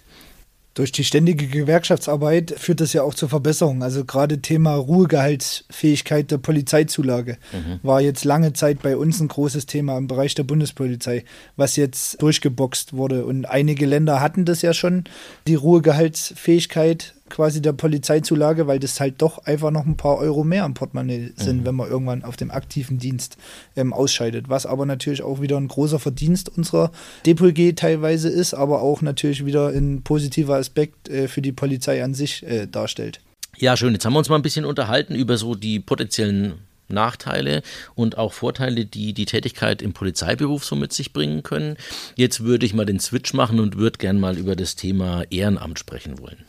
Durch 0.74 0.92
die 0.92 1.04
ständige 1.04 1.46
Gewerkschaftsarbeit 1.48 2.56
führt 2.58 2.82
das 2.82 2.94
ja 2.94 3.04
auch 3.04 3.14
zur 3.14 3.30
Verbesserung. 3.30 3.84
Also 3.84 4.06
gerade 4.06 4.42
Thema 4.42 4.74
Ruhegehaltsfähigkeit 4.74 6.32
der 6.32 6.40
Polizeizulage 6.40 7.38
war 7.84 8.02
jetzt 8.02 8.26
lange 8.26 8.54
Zeit 8.54 8.82
bei 8.82 8.98
uns 8.98 9.20
ein 9.20 9.28
großes 9.28 9.68
Thema 9.68 9.98
im 9.98 10.08
Bereich 10.08 10.34
der 10.34 10.44
Bundespolizei, 10.44 11.26
was 11.58 11.76
jetzt 11.76 12.22
durchgeboxt 12.24 12.94
wurde. 12.94 13.26
Und 13.26 13.46
einige 13.46 13.86
Länder 13.86 14.20
hatten 14.20 14.46
das 14.46 14.64
ja 14.64 14.74
schon, 14.74 15.04
die 15.48 15.56
Ruhegehaltsfähigkeit 15.56 17.14
quasi 17.30 17.62
der 17.62 17.74
Polizeizulage, 17.74 18.68
weil 18.68 18.80
das 18.80 19.00
halt 19.00 19.22
doch 19.22 19.40
einfach 19.40 19.72
noch 19.72 19.86
ein 19.86 19.98
paar 19.98 20.18
Euro 20.18 20.44
mehr 20.44 20.66
am 20.66 20.74
Portemonnaie 20.74 21.34
sind, 21.36 21.66
wenn 21.66 21.76
man 21.76 21.90
irgendwann 21.90 22.24
auf 22.24 22.36
dem 22.36 22.52
aktiven 22.52 23.00
Dienst 23.00 23.38
ähm, 23.76 23.94
ausscheidet. 23.94 24.50
Was 24.50 24.66
aber 24.66 24.86
natürlich 24.86 25.24
auch 25.24 25.42
wieder 25.42 25.58
ein 25.58 25.68
großer 25.68 26.00
Verdienst 26.00 26.50
unserer 26.56 26.92
DPG 27.26 27.74
teilweise 27.74 28.30
ist, 28.30 28.54
aber 28.54 28.82
auch 28.82 29.02
natürlich 29.02 29.46
wieder 29.46 29.70
ein 29.70 30.04
positiver 30.04 30.56
Aspekt 30.56 31.10
äh, 31.10 31.28
für 31.28 31.42
die 31.42 31.52
Polizei 31.52 32.04
an 32.04 32.14
sich 32.14 32.44
äh, 32.44 32.68
darstellt. 32.68 33.20
Ja, 33.58 33.78
schön. 33.78 33.94
Jetzt 33.94 34.06
haben 34.06 34.14
wir 34.14 34.20
uns 34.20 34.30
mal 34.30 34.36
ein 34.36 34.42
bisschen 34.42 34.66
unterhalten 34.66 35.16
über 35.16 35.38
so 35.38 35.56
die 35.56 35.80
potenziellen 35.80 36.54
Nachteile 36.88 37.62
und 37.96 38.18
auch 38.18 38.34
Vorteile, 38.34 38.86
die 38.86 39.14
die 39.14 39.26
Tätigkeit 39.26 39.82
im 39.82 39.94
Polizeiberuf 39.94 40.66
so 40.66 40.76
mit 40.76 40.94
sich 40.94 41.14
bringen 41.14 41.44
können. 41.44 41.78
Jetzt 42.16 42.44
würde 42.44 42.66
ich 42.66 42.74
mal 42.74 42.86
den 42.86 43.00
Switch 43.00 43.34
machen 43.34 43.60
und 43.60 43.78
würde 43.78 43.98
gern 43.98 44.20
mal 44.20 44.38
über 44.38 44.56
das 44.56 44.76
Thema 44.76 45.24
Ehrenamt 45.30 45.80
sprechen 45.80 46.20
wollen. 46.20 46.44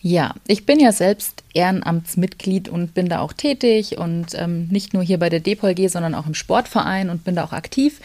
Ja, 0.00 0.34
ich 0.48 0.66
bin 0.66 0.80
ja 0.80 0.90
selbst 0.90 1.44
Ehrenamtsmitglied 1.54 2.68
und 2.68 2.92
bin 2.92 3.08
da 3.08 3.20
auch 3.20 3.32
tätig 3.32 3.98
und 3.98 4.34
ähm, 4.34 4.66
nicht 4.68 4.94
nur 4.94 5.02
hier 5.02 5.18
bei 5.18 5.28
der 5.28 5.40
DPOLG, 5.40 5.88
sondern 5.88 6.16
auch 6.16 6.26
im 6.26 6.34
Sportverein 6.34 7.08
und 7.08 7.22
bin 7.22 7.36
da 7.36 7.44
auch 7.44 7.52
aktiv. 7.52 8.00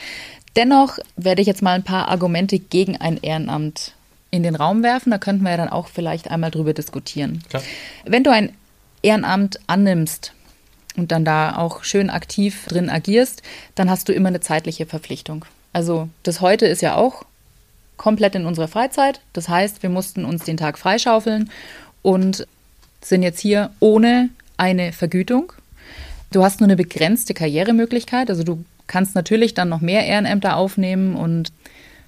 Dennoch 0.55 0.99
werde 1.15 1.41
ich 1.41 1.47
jetzt 1.47 1.61
mal 1.61 1.73
ein 1.73 1.83
paar 1.83 2.07
Argumente 2.07 2.59
gegen 2.59 2.97
ein 2.97 3.17
Ehrenamt 3.17 3.93
in 4.29 4.43
den 4.43 4.55
Raum 4.55 4.83
werfen. 4.83 5.11
Da 5.11 5.17
könnten 5.17 5.43
wir 5.43 5.51
ja 5.51 5.57
dann 5.57 5.69
auch 5.69 5.87
vielleicht 5.87 6.29
einmal 6.29 6.51
drüber 6.51 6.73
diskutieren. 6.73 7.43
Klar. 7.49 7.63
Wenn 8.05 8.23
du 8.23 8.31
ein 8.31 8.53
Ehrenamt 9.01 9.59
annimmst 9.67 10.33
und 10.95 11.11
dann 11.11 11.25
da 11.25 11.57
auch 11.57 11.83
schön 11.83 12.09
aktiv 12.09 12.65
drin 12.67 12.89
agierst, 12.89 13.41
dann 13.75 13.89
hast 13.89 14.09
du 14.09 14.13
immer 14.13 14.29
eine 14.29 14.39
zeitliche 14.39 14.85
Verpflichtung. 14.85 15.45
Also 15.73 16.09
das 16.23 16.41
heute 16.41 16.65
ist 16.65 16.81
ja 16.81 16.95
auch 16.95 17.23
komplett 17.97 18.35
in 18.35 18.45
unserer 18.45 18.67
Freizeit. 18.67 19.21
Das 19.33 19.49
heißt, 19.49 19.83
wir 19.83 19.89
mussten 19.89 20.25
uns 20.25 20.43
den 20.43 20.57
Tag 20.57 20.77
freischaufeln 20.77 21.49
und 22.01 22.47
sind 23.01 23.23
jetzt 23.23 23.39
hier 23.39 23.71
ohne 23.79 24.29
eine 24.57 24.93
Vergütung. 24.93 25.53
Du 26.31 26.43
hast 26.43 26.59
nur 26.59 26.67
eine 26.67 26.75
begrenzte 26.75 27.33
Karrieremöglichkeit. 27.33 28.29
Also 28.29 28.43
du 28.43 28.63
kannst 28.87 29.15
natürlich 29.15 29.53
dann 29.53 29.69
noch 29.69 29.81
mehr 29.81 30.05
Ehrenämter 30.05 30.55
aufnehmen 30.55 31.15
und 31.15 31.51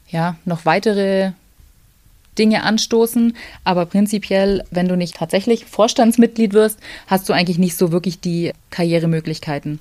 ja, 0.09 0.35
noch 0.45 0.65
weitere 0.65 1.31
Dinge 2.37 2.63
anstoßen. 2.63 3.35
Aber 3.63 3.85
prinzipiell, 3.85 4.63
wenn 4.71 4.87
du 4.87 4.95
nicht 4.95 5.15
tatsächlich 5.15 5.65
Vorstandsmitglied 5.65 6.53
wirst, 6.53 6.79
hast 7.07 7.29
du 7.29 7.33
eigentlich 7.33 7.57
nicht 7.57 7.77
so 7.77 7.91
wirklich 7.91 8.19
die 8.19 8.53
Karrieremöglichkeiten. 8.71 9.79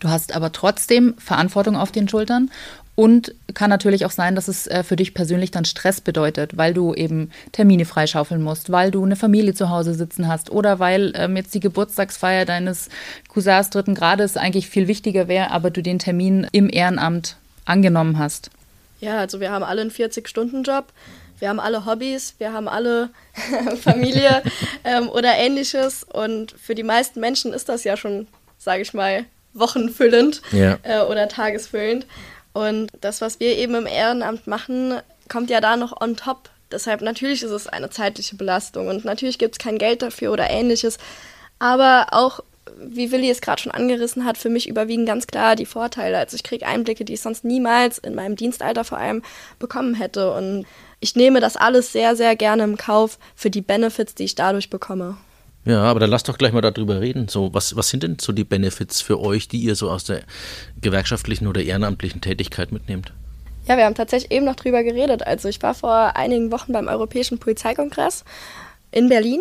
Du 0.00 0.08
hast 0.08 0.34
aber 0.34 0.52
trotzdem 0.52 1.14
Verantwortung 1.18 1.76
auf 1.76 1.92
den 1.92 2.08
Schultern 2.08 2.50
und 2.96 3.34
kann 3.54 3.70
natürlich 3.70 4.04
auch 4.06 4.10
sein, 4.10 4.34
dass 4.34 4.48
es 4.48 4.66
äh, 4.66 4.82
für 4.82 4.96
dich 4.96 5.14
persönlich 5.14 5.52
dann 5.52 5.64
Stress 5.64 6.00
bedeutet, 6.00 6.56
weil 6.56 6.74
du 6.74 6.94
eben 6.94 7.30
Termine 7.52 7.84
freischaufeln 7.84 8.42
musst, 8.42 8.72
weil 8.72 8.90
du 8.90 9.04
eine 9.04 9.16
Familie 9.16 9.54
zu 9.54 9.70
Hause 9.70 9.94
sitzen 9.94 10.26
hast 10.26 10.50
oder 10.50 10.78
weil 10.80 11.12
ähm, 11.14 11.36
jetzt 11.36 11.54
die 11.54 11.60
Geburtstagsfeier 11.60 12.44
deines 12.46 12.88
Cousins 13.28 13.70
dritten 13.70 13.94
Grades 13.94 14.36
eigentlich 14.36 14.68
viel 14.68 14.88
wichtiger 14.88 15.28
wäre, 15.28 15.50
aber 15.52 15.70
du 15.70 15.82
den 15.82 15.98
Termin 16.00 16.46
im 16.52 16.68
Ehrenamt 16.68 17.36
angenommen 17.66 18.18
hast. 18.18 18.50
Ja, 19.00 19.18
also 19.18 19.40
wir 19.40 19.50
haben 19.50 19.62
alle 19.62 19.82
einen 19.82 19.90
40-Stunden-Job. 19.90 20.86
Wir 21.38 21.50
haben 21.50 21.60
alle 21.60 21.84
Hobbys, 21.84 22.34
wir 22.38 22.54
haben 22.54 22.66
alle 22.66 23.10
Familie 23.82 24.42
ähm, 24.84 25.10
oder 25.10 25.36
ähnliches. 25.36 26.02
Und 26.02 26.52
für 26.52 26.74
die 26.74 26.82
meisten 26.82 27.20
Menschen 27.20 27.52
ist 27.52 27.68
das 27.68 27.84
ja 27.84 27.98
schon, 27.98 28.26
sage 28.58 28.80
ich 28.80 28.94
mal, 28.94 29.26
wochenfüllend 29.52 30.40
Ja. 30.52 30.78
äh, 30.82 31.00
oder 31.00 31.28
tagesfüllend. 31.28 32.06
Und 32.56 32.90
das, 33.02 33.20
was 33.20 33.38
wir 33.38 33.54
eben 33.54 33.74
im 33.74 33.86
Ehrenamt 33.86 34.46
machen, 34.46 34.94
kommt 35.28 35.50
ja 35.50 35.60
da 35.60 35.76
noch 35.76 36.00
on 36.00 36.16
top. 36.16 36.48
Deshalb 36.72 37.02
natürlich 37.02 37.42
ist 37.42 37.50
es 37.50 37.66
eine 37.66 37.90
zeitliche 37.90 38.34
Belastung 38.34 38.88
und 38.88 39.04
natürlich 39.04 39.38
gibt 39.38 39.56
es 39.56 39.58
kein 39.58 39.76
Geld 39.76 40.00
dafür 40.00 40.32
oder 40.32 40.48
ähnliches. 40.48 40.96
Aber 41.58 42.06
auch, 42.12 42.40
wie 42.80 43.12
Willi 43.12 43.28
es 43.28 43.42
gerade 43.42 43.60
schon 43.60 43.72
angerissen 43.72 44.24
hat, 44.24 44.38
für 44.38 44.48
mich 44.48 44.70
überwiegen 44.70 45.04
ganz 45.04 45.26
klar 45.26 45.54
die 45.54 45.66
Vorteile. 45.66 46.16
Also 46.16 46.34
ich 46.34 46.44
kriege 46.44 46.66
Einblicke, 46.66 47.04
die 47.04 47.12
ich 47.12 47.20
sonst 47.20 47.44
niemals 47.44 47.98
in 47.98 48.14
meinem 48.14 48.36
Dienstalter 48.36 48.84
vor 48.84 48.96
allem 48.96 49.22
bekommen 49.58 49.94
hätte. 49.94 50.32
Und 50.32 50.64
ich 50.98 51.14
nehme 51.14 51.40
das 51.40 51.58
alles 51.58 51.92
sehr, 51.92 52.16
sehr 52.16 52.36
gerne 52.36 52.64
im 52.64 52.78
Kauf 52.78 53.18
für 53.34 53.50
die 53.50 53.60
Benefits, 53.60 54.14
die 54.14 54.24
ich 54.24 54.34
dadurch 54.34 54.70
bekomme. 54.70 55.18
Ja, 55.66 55.82
aber 55.82 55.98
dann 55.98 56.10
lass 56.10 56.22
doch 56.22 56.38
gleich 56.38 56.52
mal 56.52 56.60
darüber 56.60 57.00
reden. 57.00 57.26
So, 57.26 57.52
was, 57.52 57.74
was 57.74 57.88
sind 57.88 58.04
denn 58.04 58.18
so 58.20 58.32
die 58.32 58.44
Benefits 58.44 59.00
für 59.00 59.20
euch, 59.20 59.48
die 59.48 59.58
ihr 59.58 59.74
so 59.74 59.90
aus 59.90 60.04
der 60.04 60.22
gewerkschaftlichen 60.80 61.48
oder 61.48 61.60
ehrenamtlichen 61.60 62.20
Tätigkeit 62.20 62.70
mitnehmt? 62.70 63.12
Ja, 63.66 63.76
wir 63.76 63.84
haben 63.84 63.96
tatsächlich 63.96 64.30
eben 64.30 64.46
noch 64.46 64.54
drüber 64.54 64.84
geredet. 64.84 65.26
Also 65.26 65.48
ich 65.48 65.60
war 65.62 65.74
vor 65.74 66.14
einigen 66.14 66.52
Wochen 66.52 66.72
beim 66.72 66.86
Europäischen 66.86 67.38
Polizeikongress 67.38 68.24
in 68.92 69.08
Berlin. 69.08 69.40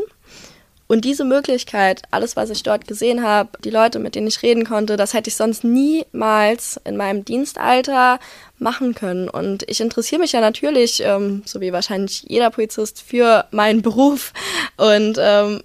Und 0.88 1.06
diese 1.06 1.26
Möglichkeit, 1.26 2.04
alles, 2.10 2.36
was 2.36 2.50
ich 2.50 2.64
dort 2.64 2.88
gesehen 2.88 3.24
habe, 3.24 3.50
die 3.64 3.72
Leute, 3.72 4.00
mit 4.00 4.16
denen 4.16 4.28
ich 4.28 4.42
reden 4.42 4.66
konnte, 4.66 4.98
das 4.98 5.14
hätte 5.14 5.30
ich 5.30 5.36
sonst 5.36 5.64
niemals 5.64 6.80
in 6.86 6.98
meinem 6.98 7.24
Dienstalter 7.24 8.20
machen 8.58 8.96
können. 8.96 9.30
Und 9.30 9.64
ich 9.68 9.80
interessiere 9.80 10.22
mich 10.22 10.32
ja 10.32 10.42
natürlich, 10.42 11.02
ähm, 11.04 11.44
so 11.46 11.62
wie 11.62 11.74
wahrscheinlich 11.74 12.26
jeder 12.28 12.50
Polizist, 12.50 13.02
für 13.02 13.46
meinen 13.52 13.82
Beruf. 13.84 14.34
Und 14.78 15.18
ähm, 15.20 15.62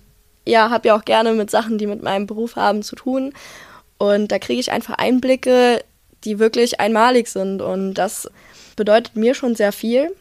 ja, 0.50 0.70
habe 0.70 0.88
ja 0.88 0.96
auch 0.96 1.04
gerne 1.04 1.32
mit 1.32 1.50
Sachen, 1.50 1.78
die 1.78 1.86
mit 1.86 2.02
meinem 2.02 2.26
Beruf 2.26 2.56
haben, 2.56 2.82
zu 2.82 2.96
tun. 2.96 3.32
Und 3.98 4.32
da 4.32 4.38
kriege 4.38 4.60
ich 4.60 4.72
einfach 4.72 4.94
Einblicke, 4.98 5.82
die 6.24 6.38
wirklich 6.38 6.80
einmalig 6.80 7.28
sind. 7.28 7.62
Und 7.62 7.94
das 7.94 8.28
bedeutet 8.76 9.16
mir 9.16 9.34
schon 9.34 9.54
sehr 9.54 9.72
viel. 9.72 10.14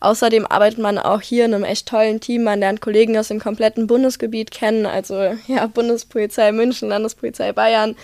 Außerdem 0.00 0.46
arbeitet 0.46 0.78
man 0.78 0.98
auch 0.98 1.20
hier 1.20 1.44
in 1.44 1.54
einem 1.54 1.64
echt 1.64 1.88
tollen 1.88 2.20
Team. 2.20 2.44
Man 2.44 2.60
lernt 2.60 2.80
Kollegen 2.80 3.16
aus 3.18 3.28
dem 3.28 3.40
kompletten 3.40 3.86
Bundesgebiet 3.86 4.50
kennen, 4.50 4.86
also 4.86 5.34
ja, 5.46 5.66
Bundespolizei 5.66 6.52
München, 6.52 6.88
Landespolizei 6.88 7.52
Bayern. 7.52 7.96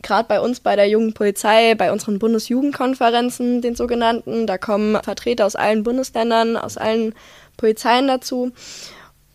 Gerade 0.00 0.28
bei 0.28 0.40
uns 0.40 0.60
bei 0.60 0.76
der 0.76 0.88
jungen 0.88 1.12
Polizei, 1.12 1.74
bei 1.74 1.90
unseren 1.90 2.20
Bundesjugendkonferenzen, 2.20 3.62
den 3.62 3.74
sogenannten, 3.74 4.46
da 4.46 4.56
kommen 4.56 5.02
Vertreter 5.02 5.44
aus 5.44 5.56
allen 5.56 5.82
Bundesländern, 5.82 6.56
aus 6.56 6.76
allen 6.76 7.14
Polizeien 7.56 8.06
dazu. 8.06 8.52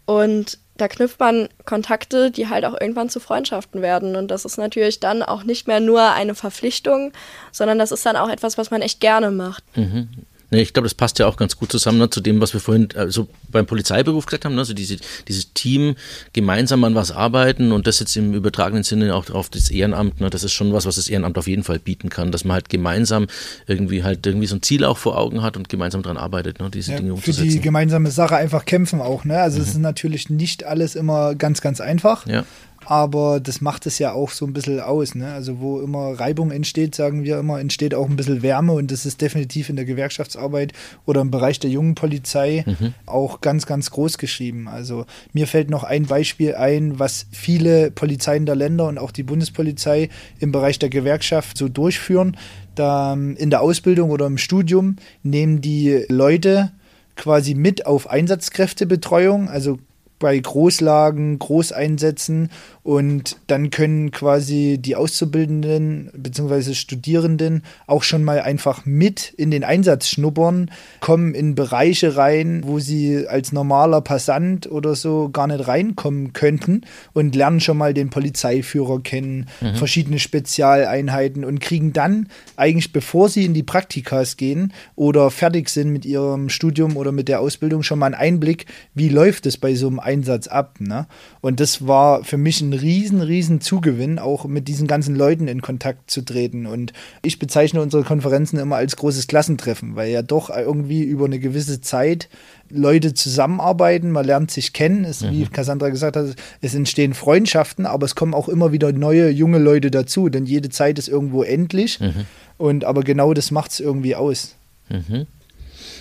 Und 0.06 0.58
da 0.78 0.88
knüpft 0.88 1.20
man 1.20 1.50
Kontakte, 1.66 2.32
die 2.32 2.50
halt 2.50 2.66
auch 2.66 2.80
irgendwann 2.80 3.10
zu 3.10 3.20
Freundschaften 3.20 3.82
werden. 3.82 4.16
Und 4.16 4.30
das 4.30 4.46
ist 4.46 4.58
natürlich 4.58 5.00
dann 5.00 5.22
auch 5.22 5.44
nicht 5.44 5.68
mehr 5.68 5.80
nur 5.80 6.12
eine 6.12 6.36
Verpflichtung, 6.36 7.12
sondern 7.52 7.78
das 7.78 7.92
ist 7.92 8.06
dann 8.06 8.16
auch 8.16 8.30
etwas, 8.30 8.58
was 8.58 8.72
man 8.72 8.82
echt 8.82 9.00
gerne 9.00 9.32
macht. 9.32 9.64
Mhm. 9.78 10.10
Nee, 10.54 10.62
ich 10.62 10.74
glaube, 10.74 10.86
das 10.86 10.94
passt 10.94 11.18
ja 11.18 11.26
auch 11.26 11.36
ganz 11.36 11.58
gut 11.58 11.72
zusammen 11.72 11.98
ne, 11.98 12.12
zu 12.12 12.22
dem, 12.22 12.40
was 12.40 12.54
wir 12.54 12.60
vorhin 12.60 12.90
also 12.96 13.28
beim 13.50 13.66
Polizeiberuf 13.66 14.28
gesagt 14.28 14.46
haben, 14.46 14.54
ne, 14.54 14.62
also 14.62 14.76
diese, 14.76 14.98
dieses 15.28 15.52
Team 15.54 15.96
gemeinsam 16.32 16.84
an 16.84 16.94
was 16.94 17.12
arbeiten 17.12 17.72
und 17.72 17.88
das 17.88 18.00
jetzt 18.00 18.16
im 18.16 18.36
übertragenen 18.36 18.84
Sinne 18.84 19.16
auch 19.16 19.28
auf 19.32 19.50
das 19.50 19.72
Ehrenamt, 19.72 20.22
ne, 20.22 20.30
das 20.30 20.44
ist 20.44 20.54
schon 20.54 20.72
was, 20.72 20.86
was 20.86 20.98
das 20.98 21.10
Ehrenamt 21.10 21.40
auf 21.40 21.48
jeden 21.48 21.64
Fall 21.64 21.80
bieten 21.80 22.10
kann, 22.10 22.32
dass 22.32 22.46
man 22.46 22.54
halt 22.54 22.70
gemeinsam 22.70 23.26
irgendwie 23.66 24.04
halt 24.04 24.26
irgendwie 24.28 24.46
so 24.46 24.56
ein 24.56 24.62
Ziel 24.62 24.86
auch 24.86 25.00
vor 25.00 25.18
Augen 25.18 25.42
hat 25.42 25.58
und 25.58 25.70
gemeinsam 25.70 26.04
daran 26.04 26.18
arbeitet, 26.18 26.60
ne, 26.60 26.70
diese 26.70 26.92
ja, 26.92 26.98
Dinge 26.98 27.16
umzusetzen. 27.16 27.50
Für 27.50 27.52
die 27.52 27.60
gemeinsame 27.60 28.12
Sache 28.12 28.36
einfach 28.36 28.66
kämpfen 28.66 29.02
auch, 29.02 29.26
ne? 29.26 29.40
Also 29.40 29.58
mhm. 29.58 29.64
es 29.64 29.70
ist 29.70 29.80
natürlich 29.80 30.30
nicht 30.30 30.66
alles 30.66 30.94
immer 30.94 31.34
ganz, 31.34 31.62
ganz 31.62 31.82
einfach. 31.82 32.28
Ja 32.28 32.46
aber 32.86 33.40
das 33.40 33.62
macht 33.62 33.86
es 33.86 34.00
ja 34.00 34.14
auch 34.14 34.32
so 34.32 34.46
ein 34.46 34.54
bisschen 34.54 34.80
aus. 34.80 35.16
Ne? 35.16 35.32
Also 35.34 35.60
wo 35.60 35.82
immer 35.82 36.20
Reibung 36.20 36.52
entsteht, 36.52 36.96
sagen 36.96 37.24
wir 37.24 37.40
immer, 37.40 37.60
entsteht 37.60 37.96
auch 37.96 38.10
ein 38.10 38.16
bisschen 38.16 38.42
Wärme 38.42 38.74
und 38.74 38.92
das 38.92 39.06
ist 39.06 39.22
definitiv 39.22 39.70
in 39.70 39.76
der 39.76 39.86
Gewerkschaftsarbeit 39.86 40.74
oder 41.06 41.22
im 41.22 41.32
Bereich 41.32 41.60
der 41.60 41.70
jungen 41.70 41.96
Polizei 41.96 42.64
mhm. 42.66 42.94
auch 43.06 43.42
ganz, 43.42 43.66
ganz 43.66 43.92
groß 43.92 44.18
geschrieben. 44.18 44.68
Also 44.68 45.06
mir 45.34 45.48
fällt 45.48 45.70
noch 45.70 45.84
ein 45.84 46.06
Beispiel 46.06 46.56
ein, 46.56 47.00
was 47.00 47.28
viele 47.32 47.92
Polizeien 47.92 48.46
der 48.46 48.56
Länder 48.56 48.88
und 48.88 48.98
auch 48.98 49.12
die 49.12 49.24
Bundespolizei 49.24 50.10
im 50.40 50.52
Bereich 50.52 50.80
der 50.80 50.90
Gewerkschaft 50.90 51.58
so 51.58 51.70
durchführen. 51.70 52.38
Da 52.76 53.14
ähm, 53.14 53.36
in 53.38 53.50
der 53.50 53.62
Ausbildung 53.62 54.10
oder 54.10 54.26
im 54.26 54.38
Studium 54.38 54.96
nehmen 55.22 55.62
die 55.62 56.06
Leute 56.10 56.72
quasi 57.16 57.54
mit 57.54 57.86
auf 57.86 58.10
Einsatzkräftebetreuung, 58.10 59.48
also 59.48 59.78
bei 60.24 60.40
Großlagen, 60.40 61.38
Großeinsätzen 61.38 62.50
und 62.82 63.38
dann 63.48 63.70
können 63.70 64.12
quasi 64.12 64.78
die 64.80 64.96
Auszubildenden 64.96 66.10
bzw. 66.16 66.74
Studierenden 66.74 67.64
auch 67.88 68.04
schon 68.04 68.24
mal 68.24 68.42
einfach 68.42 68.86
mit 68.86 69.34
in 69.38 69.52
den 69.52 69.64
Einsatz 69.66 70.08
schnuppern, 70.08 70.72
kommen 71.02 71.36
in 71.36 71.56
Bereiche 71.56 72.16
rein, 72.16 72.64
wo 72.66 72.80
sie 72.80 73.28
als 73.28 73.52
normaler 73.52 74.02
Passant 74.02 74.72
oder 74.72 74.96
so 74.96 75.30
gar 75.30 75.48
nicht 75.48 75.68
reinkommen 75.68 76.32
könnten 76.32 76.82
und 77.12 77.36
lernen 77.36 77.60
schon 77.60 77.78
mal 77.78 77.94
den 77.94 78.10
Polizeiführer 78.10 79.02
kennen, 79.02 79.48
mhm. 79.60 79.76
verschiedene 79.76 80.20
Spezialeinheiten 80.20 81.44
und 81.44 81.60
kriegen 81.60 81.92
dann 81.92 82.30
eigentlich, 82.56 82.94
bevor 82.94 83.30
sie 83.30 83.44
in 83.44 83.54
die 83.54 83.64
Praktikas 83.64 84.38
gehen 84.38 84.74
oder 84.96 85.32
fertig 85.32 85.70
sind 85.70 85.90
mit 85.90 86.06
ihrem 86.06 86.50
Studium 86.50 86.96
oder 86.96 87.12
mit 87.12 87.28
der 87.28 87.42
Ausbildung, 87.42 87.84
schon 87.84 88.00
mal 88.00 88.08
einen 88.08 88.16
Einblick, 88.16 88.66
wie 88.94 89.10
läuft 89.10 89.46
es 89.46 89.58
bei 89.58 89.76
so 89.76 89.88
einem 89.88 90.00
Einsatz 90.00 90.13
ab. 90.50 90.76
Ne? 90.80 91.08
Und 91.42 91.60
das 91.60 91.88
war 91.88 92.24
für 92.24 92.38
mich 92.38 92.62
ein 92.62 92.74
riesen, 92.74 93.22
riesen 93.22 93.62
Zugewinn, 93.62 94.20
auch 94.20 94.46
mit 94.46 94.68
diesen 94.68 94.88
ganzen 94.88 95.16
Leuten 95.16 95.48
in 95.48 95.62
Kontakt 95.62 96.12
zu 96.12 96.22
treten. 96.22 96.66
Und 96.66 96.94
ich 97.24 97.40
bezeichne 97.40 97.82
unsere 97.82 98.04
Konferenzen 98.04 98.60
immer 98.60 98.76
als 98.76 98.96
großes 98.96 99.28
Klassentreffen, 99.28 99.96
weil 99.96 100.12
ja 100.12 100.22
doch 100.22 100.50
irgendwie 100.50 101.04
über 101.04 101.26
eine 101.26 101.40
gewisse 101.40 101.82
Zeit 101.82 102.30
Leute 102.70 103.14
zusammenarbeiten, 103.14 104.12
man 104.12 104.26
lernt 104.26 104.50
sich 104.50 104.74
kennen, 104.74 105.06
es, 105.06 105.22
mhm. 105.22 105.32
wie 105.32 105.46
Cassandra 105.46 105.90
gesagt 105.90 106.16
hat, 106.16 106.36
es 106.62 106.76
entstehen 106.76 107.14
Freundschaften, 107.14 107.86
aber 107.86 108.06
es 108.06 108.16
kommen 108.16 108.34
auch 108.34 108.50
immer 108.50 108.72
wieder 108.72 108.92
neue 108.92 109.30
junge 109.30 109.60
Leute 109.60 109.92
dazu, 109.92 110.30
denn 110.30 110.46
jede 110.46 110.70
Zeit 110.70 110.98
ist 110.98 111.08
irgendwo 111.08 111.44
endlich. 111.44 112.00
Mhm. 112.00 112.26
Und 112.58 112.86
aber 112.86 113.04
genau 113.04 113.34
das 113.34 113.52
macht 113.52 113.72
es 113.72 113.80
irgendwie 113.80 114.16
aus. 114.16 114.56
Mhm. 114.90 115.28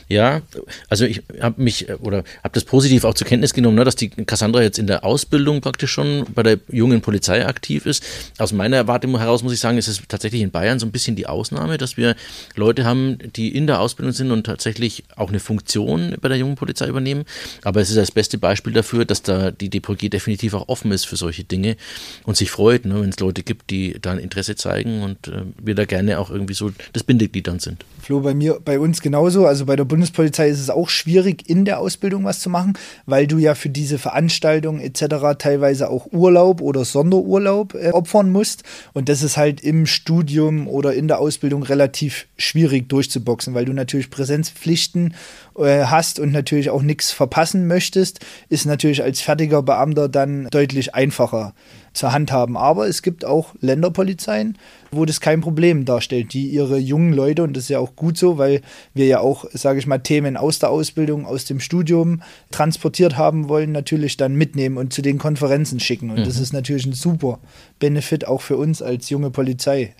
Ja, 0.08 0.42
also 0.88 1.04
ich 1.04 1.22
habe 1.40 1.62
mich 1.62 1.88
äh, 1.88 1.94
oder 1.94 2.24
habe 2.42 2.52
das 2.52 2.64
positiv 2.64 3.04
auch 3.04 3.14
zur 3.14 3.26
Kenntnis 3.26 3.54
genommen, 3.54 3.76
ne, 3.76 3.84
dass 3.84 3.96
die 3.96 4.10
Cassandra 4.10 4.62
jetzt 4.62 4.78
in 4.78 4.86
der 4.86 5.04
Ausbildung 5.04 5.60
praktisch 5.60 5.90
schon 5.90 6.24
bei 6.34 6.42
der 6.42 6.58
jungen 6.70 7.00
Polizei 7.00 7.46
aktiv 7.46 7.86
ist. 7.86 8.04
Aus 8.38 8.52
meiner 8.52 8.76
Erwartung 8.76 9.16
heraus 9.18 9.42
muss 9.42 9.52
ich 9.52 9.60
sagen, 9.60 9.78
ist 9.78 9.88
es 9.88 10.02
tatsächlich 10.08 10.42
in 10.42 10.50
Bayern 10.50 10.78
so 10.78 10.86
ein 10.86 10.92
bisschen 10.92 11.16
die 11.16 11.26
Ausnahme, 11.26 11.78
dass 11.78 11.96
wir 11.96 12.16
Leute 12.54 12.84
haben, 12.84 13.18
die 13.36 13.54
in 13.54 13.66
der 13.66 13.80
Ausbildung 13.80 14.12
sind 14.12 14.30
und 14.30 14.44
tatsächlich 14.44 15.04
auch 15.16 15.28
eine 15.28 15.40
Funktion 15.40 16.14
bei 16.20 16.28
der 16.28 16.38
jungen 16.38 16.56
Polizei 16.56 16.86
übernehmen. 16.88 17.24
Aber 17.62 17.80
es 17.80 17.90
ist 17.90 17.96
das 17.96 18.10
beste 18.10 18.38
Beispiel 18.38 18.72
dafür, 18.72 19.04
dass 19.04 19.22
da 19.22 19.50
die 19.50 19.68
DPG 19.68 20.08
definitiv 20.08 20.54
auch 20.54 20.68
offen 20.68 20.92
ist 20.92 21.04
für 21.04 21.16
solche 21.16 21.44
Dinge 21.44 21.76
und 22.24 22.36
sich 22.36 22.50
freut, 22.50 22.84
ne, 22.84 23.00
wenn 23.00 23.10
es 23.10 23.20
Leute 23.20 23.42
gibt, 23.42 23.70
die 23.70 23.96
da 24.00 24.12
ein 24.12 24.18
Interesse 24.18 24.56
zeigen 24.56 25.02
und 25.02 25.28
äh, 25.28 25.42
wir 25.62 25.74
da 25.74 25.84
gerne 25.84 26.18
auch 26.18 26.30
irgendwie 26.30 26.54
so 26.54 26.70
das 26.92 27.04
Bindeglied 27.04 27.46
dann 27.46 27.58
sind. 27.58 27.84
Flo, 28.00 28.20
bei 28.20 28.34
mir, 28.34 28.58
bei 28.64 28.78
uns 28.78 29.00
genauso. 29.00 29.46
Also 29.46 29.66
bei 29.66 29.76
der 29.76 29.84
Bundespolizei 29.92 30.48
ist 30.48 30.58
es 30.58 30.70
auch 30.70 30.88
schwierig, 30.88 31.50
in 31.50 31.66
der 31.66 31.78
Ausbildung 31.78 32.24
was 32.24 32.40
zu 32.40 32.48
machen, 32.48 32.78
weil 33.04 33.26
du 33.26 33.36
ja 33.36 33.54
für 33.54 33.68
diese 33.68 33.98
Veranstaltungen 33.98 34.80
etc. 34.80 35.36
teilweise 35.38 35.90
auch 35.90 36.06
Urlaub 36.10 36.62
oder 36.62 36.86
Sonderurlaub 36.86 37.74
äh, 37.74 37.90
opfern 37.90 38.32
musst. 38.32 38.62
Und 38.94 39.10
das 39.10 39.22
ist 39.22 39.36
halt 39.36 39.60
im 39.60 39.84
Studium 39.84 40.66
oder 40.66 40.94
in 40.94 41.08
der 41.08 41.18
Ausbildung 41.18 41.62
relativ 41.62 42.26
schwierig 42.38 42.88
durchzuboxen, 42.88 43.52
weil 43.52 43.66
du 43.66 43.74
natürlich 43.74 44.08
Präsenzpflichten 44.08 45.14
äh, 45.58 45.84
hast 45.84 46.18
und 46.18 46.32
natürlich 46.32 46.70
auch 46.70 46.80
nichts 46.80 47.10
verpassen 47.10 47.66
möchtest, 47.66 48.20
ist 48.48 48.64
natürlich 48.64 49.02
als 49.02 49.20
fertiger 49.20 49.62
Beamter 49.62 50.08
dann 50.08 50.48
deutlich 50.50 50.94
einfacher 50.94 51.52
zur 51.92 52.12
Hand 52.12 52.32
haben. 52.32 52.56
Aber 52.56 52.86
es 52.86 53.02
gibt 53.02 53.24
auch 53.24 53.54
Länderpolizeien, 53.60 54.58
wo 54.90 55.04
das 55.04 55.20
kein 55.20 55.40
Problem 55.40 55.84
darstellt, 55.84 56.32
die 56.32 56.48
ihre 56.48 56.78
jungen 56.78 57.12
Leute, 57.12 57.42
und 57.42 57.56
das 57.56 57.64
ist 57.64 57.70
ja 57.70 57.78
auch 57.78 57.96
gut 57.96 58.16
so, 58.16 58.38
weil 58.38 58.62
wir 58.94 59.06
ja 59.06 59.20
auch, 59.20 59.44
sage 59.52 59.78
ich 59.78 59.86
mal, 59.86 59.98
Themen 59.98 60.36
aus 60.36 60.58
der 60.58 60.70
Ausbildung, 60.70 61.26
aus 61.26 61.44
dem 61.44 61.60
Studium 61.60 62.22
transportiert 62.50 63.16
haben 63.16 63.48
wollen, 63.48 63.72
natürlich 63.72 64.16
dann 64.16 64.34
mitnehmen 64.34 64.76
und 64.76 64.92
zu 64.92 65.02
den 65.02 65.18
Konferenzen 65.18 65.80
schicken. 65.80 66.10
Und 66.10 66.20
mhm. 66.20 66.24
das 66.24 66.38
ist 66.38 66.52
natürlich 66.52 66.86
ein 66.86 66.92
super 66.92 67.38
Benefit 67.78 68.26
auch 68.26 68.40
für 68.40 68.56
uns 68.56 68.82
als 68.82 69.10
junge 69.10 69.30
Polizei. 69.30 69.94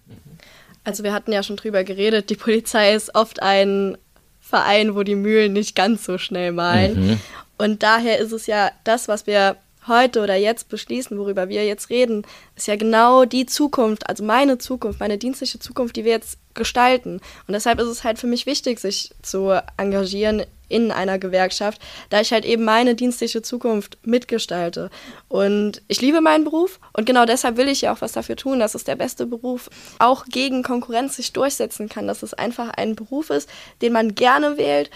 Also 0.85 1.05
wir 1.05 1.13
hatten 1.13 1.33
ja 1.33 1.43
schon 1.43 1.57
drüber 1.57 1.85
geredet, 1.85 2.31
die 2.31 2.37
Polizei 2.37 2.95
ist 2.95 3.15
oft 3.15 3.43
ein 3.43 3.97
Verein, 4.41 4.95
wo 4.95 5.03
die 5.03 5.15
Mühlen 5.15 5.53
nicht 5.53 5.75
ganz 5.75 6.05
so 6.05 6.19
schnell 6.19 6.53
malen. 6.53 7.07
Mhm. 7.07 7.21
Und 7.59 7.83
daher 7.83 8.19
ist 8.19 8.33
es 8.33 8.47
ja 8.47 8.71
das, 8.85 9.09
was 9.09 9.27
wir 9.27 9.57
heute 9.87 10.23
oder 10.23 10.37
jetzt 10.37 10.69
beschließen, 10.69 11.19
worüber 11.19 11.49
wir 11.49 11.65
jetzt 11.65 11.91
reden, 11.91 12.25
ist 12.57 12.69
ja 12.69 12.77
genau 12.77 13.25
die 13.25 13.47
Zukunft, 13.47 14.09
also 14.09 14.25
meine 14.25 14.59
Zukunft, 14.59 15.01
meine 15.01 15.19
dienstliche 15.19 15.59
Zukunft, 15.59 15.97
die 15.97 16.05
wir 16.05 16.13
jetzt 16.13 16.39
gestalten. 16.55 17.21
Und 17.47 17.53
deshalb 17.53 17.81
ist 17.81 17.89
es 17.89 18.05
halt 18.05 18.19
für 18.19 18.27
mich 18.27 18.47
wichtig, 18.47 18.79
sich 18.79 19.11
zu 19.23 19.51
engagieren 19.77 20.45
in 20.69 20.91
einer 20.91 21.19
Gewerkschaft, 21.19 21.83
da 22.09 22.21
ich 22.21 22.33
halt 22.33 22.47
eben 22.47 22.65
meine 22.65 22.95
dienstliche 22.95 23.43
Zukunft 23.43 23.99
mitgestalte. 24.05 24.91
Und 25.29 25.83
ich 25.87 26.01
liebe 26.01 26.23
meinen 26.23 26.45
Beruf 26.45 26.81
und 26.95 27.05
genau 27.05 27.27
deshalb 27.27 27.59
will 27.59 27.69
ich 27.69 27.83
ja 27.83 27.93
auch 27.93 28.01
was 28.01 28.13
dafür 28.13 28.37
tun, 28.37 28.59
dass 28.59 28.75
es 28.75 28.85
der 28.85 28.97
beste 28.97 29.27
Beruf 29.27 29.69
auch 29.99 30.25
gegen 30.25 30.63
Konkurrenz 30.63 31.17
sich 31.17 31.33
durchsetzen 31.33 31.91
kann, 31.91 32.07
dass 32.07 32.23
es 32.23 32.33
einfach 32.33 32.71
ein 32.71 32.97
Beruf 32.97 33.29
ist, 33.29 33.51
den 33.83 33.93
man 33.93 34.15
gerne 34.15 34.57
wählt 34.57 34.91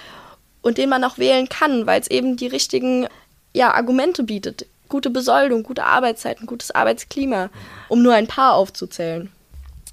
und 0.62 0.78
den 0.78 0.88
man 0.88 1.04
auch 1.04 1.18
wählen 1.18 1.48
kann, 1.48 1.86
weil 1.86 2.00
es 2.00 2.10
eben 2.10 2.36
die 2.36 2.46
richtigen 2.46 3.06
ja, 3.52 3.72
Argumente 3.74 4.22
bietet 4.22 4.66
gute 4.88 5.10
Besoldung, 5.10 5.62
gute 5.62 5.84
Arbeitszeiten, 5.84 6.46
gutes 6.46 6.70
Arbeitsklima, 6.70 7.50
um 7.88 8.02
nur 8.02 8.14
ein 8.14 8.26
paar 8.26 8.54
aufzuzählen. 8.54 9.30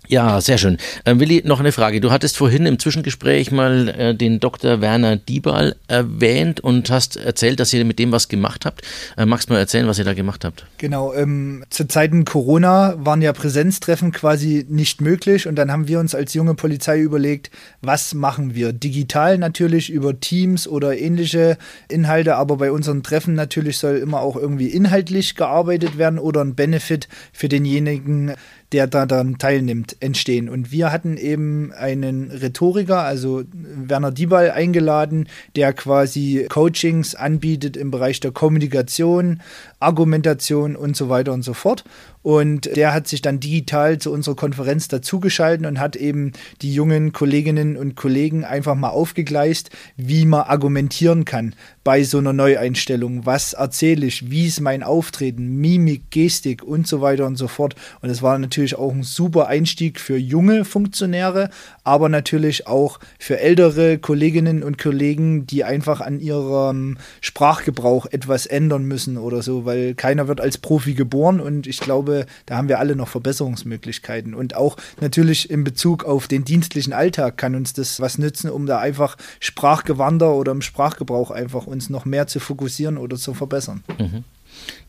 Ja, 0.07 0.41
sehr 0.41 0.57
schön. 0.57 0.77
Ähm, 1.05 1.19
Willi, 1.19 1.43
noch 1.45 1.61
eine 1.61 1.71
Frage. 1.71 2.01
Du 2.01 2.11
hattest 2.11 2.35
vorhin 2.35 2.65
im 2.65 2.77
Zwischengespräch 2.77 3.51
mal 3.51 3.87
äh, 3.87 4.15
den 4.15 4.41
Dr. 4.41 4.81
Werner 4.81 5.15
Diebal 5.15 5.75
erwähnt 5.87 6.59
und 6.59 6.89
hast 6.89 7.15
erzählt, 7.15 7.59
dass 7.61 7.71
ihr 7.71 7.85
mit 7.85 7.99
dem 7.99 8.11
was 8.11 8.27
gemacht 8.27 8.65
habt. 8.65 8.81
Äh, 9.15 9.25
magst 9.25 9.49
du 9.49 9.53
mal 9.53 9.59
erzählen, 9.59 9.87
was 9.87 9.99
ihr 9.99 10.05
da 10.05 10.13
gemacht 10.13 10.43
habt? 10.43 10.65
Genau. 10.77 11.13
Ähm, 11.13 11.63
zu 11.69 11.87
Zeiten 11.87 12.25
Corona 12.25 12.95
waren 12.97 13.21
ja 13.21 13.31
Präsenztreffen 13.31 14.11
quasi 14.11 14.65
nicht 14.67 14.99
möglich 14.99 15.47
und 15.47 15.55
dann 15.55 15.71
haben 15.71 15.87
wir 15.87 15.99
uns 15.99 16.13
als 16.13 16.33
junge 16.33 16.53
Polizei 16.53 16.99
überlegt, 16.99 17.49
was 17.81 18.13
machen 18.13 18.55
wir? 18.55 18.73
Digital 18.73 19.37
natürlich 19.37 19.89
über 19.89 20.19
Teams 20.19 20.67
oder 20.67 20.97
ähnliche 20.97 21.57
Inhalte, 21.87 22.35
aber 22.35 22.57
bei 22.57 22.71
unseren 22.71 23.03
Treffen 23.03 23.35
natürlich 23.35 23.77
soll 23.77 23.95
immer 23.97 24.19
auch 24.19 24.35
irgendwie 24.35 24.67
inhaltlich 24.67 25.35
gearbeitet 25.35 25.97
werden 25.97 26.19
oder 26.19 26.41
ein 26.41 26.55
Benefit 26.55 27.07
für 27.31 27.47
denjenigen 27.47 28.33
der 28.73 28.87
da 28.87 29.05
dann 29.05 29.37
teilnimmt, 29.37 29.95
entstehen. 29.99 30.49
Und 30.49 30.71
wir 30.71 30.91
hatten 30.91 31.15
eben 31.17 31.71
einen 31.73 32.31
Rhetoriker, 32.31 33.03
also 33.03 33.43
Werner 33.53 34.11
Diebal, 34.11 34.51
eingeladen, 34.51 35.29
der 35.55 35.73
quasi 35.73 36.47
Coachings 36.49 37.15
anbietet 37.15 37.77
im 37.77 37.91
Bereich 37.91 38.19
der 38.19 38.31
Kommunikation, 38.31 39.41
Argumentation 39.79 40.75
und 40.75 40.97
so 40.97 41.09
weiter 41.09 41.33
und 41.33 41.43
so 41.43 41.53
fort. 41.53 41.83
Und 42.23 42.75
der 42.77 42.93
hat 42.93 43.07
sich 43.07 43.21
dann 43.21 43.41
digital 43.41 43.97
zu 43.99 44.11
unserer 44.11 44.35
Konferenz 44.35 44.87
dazugeschaltet 44.87 45.67
und 45.67 45.79
hat 45.79 45.97
eben 45.97 46.31
die 46.61 46.73
jungen 46.73 47.11
Kolleginnen 47.11 47.75
und 47.75 47.95
Kollegen 47.95 48.45
einfach 48.45 48.75
mal 48.75 48.89
aufgegleist, 48.89 49.69
wie 49.97 50.25
man 50.25 50.43
argumentieren 50.43 51.25
kann 51.25 51.53
bei 51.83 52.03
so 52.03 52.19
einer 52.19 52.31
Neueinstellung. 52.31 53.25
Was 53.25 53.51
erzähle 53.51 54.05
ich? 54.05 54.31
Wie 54.31 54.47
ist 54.47 54.61
mein 54.61 54.83
Auftreten? 54.83 55.57
Mimik, 55.57 56.11
Gestik 56.11 56.63
und 56.63 56.87
so 56.87 57.01
weiter 57.01 57.25
und 57.25 57.35
so 57.35 57.49
fort. 57.49 57.75
Und 58.01 58.09
es 58.09 58.21
war 58.21 58.37
natürlich 58.39 58.75
auch 58.77 58.93
ein 58.93 59.03
super 59.03 59.47
Einstieg 59.47 59.99
für 59.99 60.15
junge 60.17 60.63
Funktionäre, 60.63 61.49
aber 61.83 62.07
natürlich 62.07 62.67
auch 62.67 62.99
für 63.19 63.39
ältere 63.39 63.97
Kolleginnen 63.97 64.63
und 64.63 64.77
Kollegen, 64.77 65.45
die 65.45 65.65
einfach 65.65 65.99
an 65.99 66.21
ihrem 66.21 66.97
Sprachgebrauch 67.19 68.05
etwas 68.05 68.45
ändern 68.45 68.85
müssen 68.85 69.17
oder 69.17 69.41
so, 69.41 69.65
weil 69.65 69.93
keiner 69.93 70.29
wird 70.29 70.39
als 70.39 70.57
Profi 70.57 70.93
geboren 70.93 71.41
und 71.41 71.67
ich 71.67 71.79
glaube, 71.79 72.12
da 72.45 72.57
haben 72.57 72.69
wir 72.69 72.79
alle 72.79 72.95
noch 72.95 73.07
Verbesserungsmöglichkeiten. 73.07 74.33
Und 74.33 74.55
auch 74.55 74.77
natürlich 75.01 75.49
in 75.49 75.63
Bezug 75.63 76.05
auf 76.05 76.27
den 76.27 76.43
dienstlichen 76.43 76.93
Alltag 76.93 77.37
kann 77.37 77.55
uns 77.55 77.73
das 77.73 77.99
was 77.99 78.17
nützen, 78.17 78.49
um 78.49 78.65
da 78.65 78.79
einfach 78.79 79.17
sprachgewander 79.39 80.33
oder 80.33 80.51
im 80.51 80.61
Sprachgebrauch 80.61 81.31
einfach 81.31 81.67
uns 81.67 81.89
noch 81.89 82.05
mehr 82.05 82.27
zu 82.27 82.39
fokussieren 82.39 82.97
oder 82.97 83.17
zu 83.17 83.33
verbessern. 83.33 83.83
Mhm. 83.99 84.23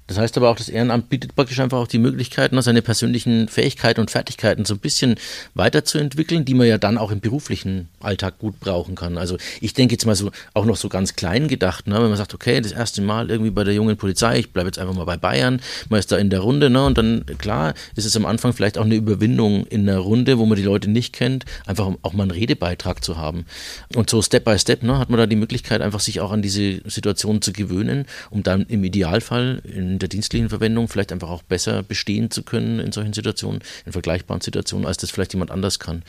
Das 0.07 0.19
heißt 0.19 0.37
aber 0.37 0.51
auch, 0.51 0.57
das 0.57 0.69
Ehrenamt 0.69 1.09
bietet 1.09 1.35
praktisch 1.35 1.59
einfach 1.61 1.79
auch 1.79 1.87
die 1.87 1.99
Möglichkeit, 1.99 2.53
ne, 2.53 2.61
seine 2.61 2.83
persönlichen 2.83 3.49
Fähigkeiten 3.49 4.01
und 4.01 4.11
Fertigkeiten 4.11 4.67
so 4.67 4.75
ein 4.75 4.81
bisschen 4.81 5.15
weiterzuentwickeln, 5.55 6.45
die 6.45 6.53
man 6.53 6.67
ja 6.67 6.77
dann 6.77 6.99
auch 6.99 7.11
im 7.11 7.21
beruflichen 7.21 7.89
Alltag 8.01 8.39
gut 8.39 8.61
brauchen 8.61 8.97
kann. 8.97 9.17
Also 9.17 9.39
ich 9.63 9.73
denke 9.73 9.95
jetzt 9.95 10.05
mal 10.05 10.15
so 10.15 10.31
auch 10.53 10.67
noch 10.67 10.77
so 10.77 10.91
ganz 10.91 11.17
klein 11.17 11.49
gedacht, 11.49 11.87
ne, 11.87 11.95
wenn 11.95 12.09
man 12.09 12.19
sagt, 12.19 12.35
okay, 12.35 12.61
das 12.61 12.73
erste 12.73 13.01
Mal 13.01 13.31
irgendwie 13.31 13.51
bei 13.51 13.65
der 13.65 13.73
jungen 13.73 13.97
Polizei, 13.97 14.41
ich 14.41 14.53
bleibe 14.53 14.69
jetzt 14.69 14.79
einfach 14.79 14.95
mal 14.95 15.05
bei 15.05 15.17
Bayern, 15.17 15.61
man 15.89 15.99
ist 15.99 16.13
da 16.13 16.19
in 16.19 16.29
der 16.29 16.41
Runde, 16.41 16.69
ne, 16.69 16.85
und 16.85 16.99
dann 16.99 17.25
klar 17.39 17.73
ist 17.97 18.05
es 18.05 18.15
am 18.15 18.27
Anfang 18.27 18.53
vielleicht 18.53 18.77
auch 18.77 18.85
eine 18.85 18.97
Überwindung 18.97 19.67
in 19.67 19.87
der 19.87 19.99
Runde, 19.99 20.39
wo 20.39 20.45
man 20.45 20.57
die 20.57 20.65
Leute 20.65 20.91
nicht 20.91 21.15
kennt, 21.15 21.47
einfach 21.65 21.91
auch 22.03 22.13
mal 22.13 22.25
einen 22.25 22.33
Redebeitrag 22.33 23.03
zu 23.03 23.17
haben. 23.17 23.47
Und 23.95 24.11
so 24.11 24.21
Step 24.21 24.45
by 24.45 24.59
Step, 24.59 24.83
ne, 24.83 24.99
hat 24.99 25.09
man 25.09 25.19
da 25.19 25.27
die 25.27 25.37
Möglichkeit, 25.37 25.81
einfach 25.81 26.01
sich 26.01 26.21
auch 26.21 26.31
an 26.31 26.43
diese 26.43 26.83
Situation 26.85 27.41
zu 27.41 27.53
gewöhnen, 27.55 28.05
um 28.29 28.43
dann 28.43 28.67
im 28.67 28.85
Idealfall 28.85 29.63
in 29.65 29.94
in 29.95 29.99
der 30.01 30.09
dienstlichen 30.09 30.49
Verwendung 30.49 30.89
vielleicht 30.89 31.13
einfach 31.13 31.31
auch 31.31 31.43
besser 31.43 31.83
bestehen 31.83 32.31
zu 32.31 32.43
können 32.43 32.81
in 32.81 32.93
solchen 32.93 33.13
Situationen, 33.13 33.61
in 33.87 33.93
vergleichbaren 33.93 34.41
Situationen, 34.41 34.87
als 34.87 34.97
das 34.97 35.11
vielleicht 35.11 35.33
jemand 35.33 35.51
anders 35.51 35.79
kann, 35.79 36.03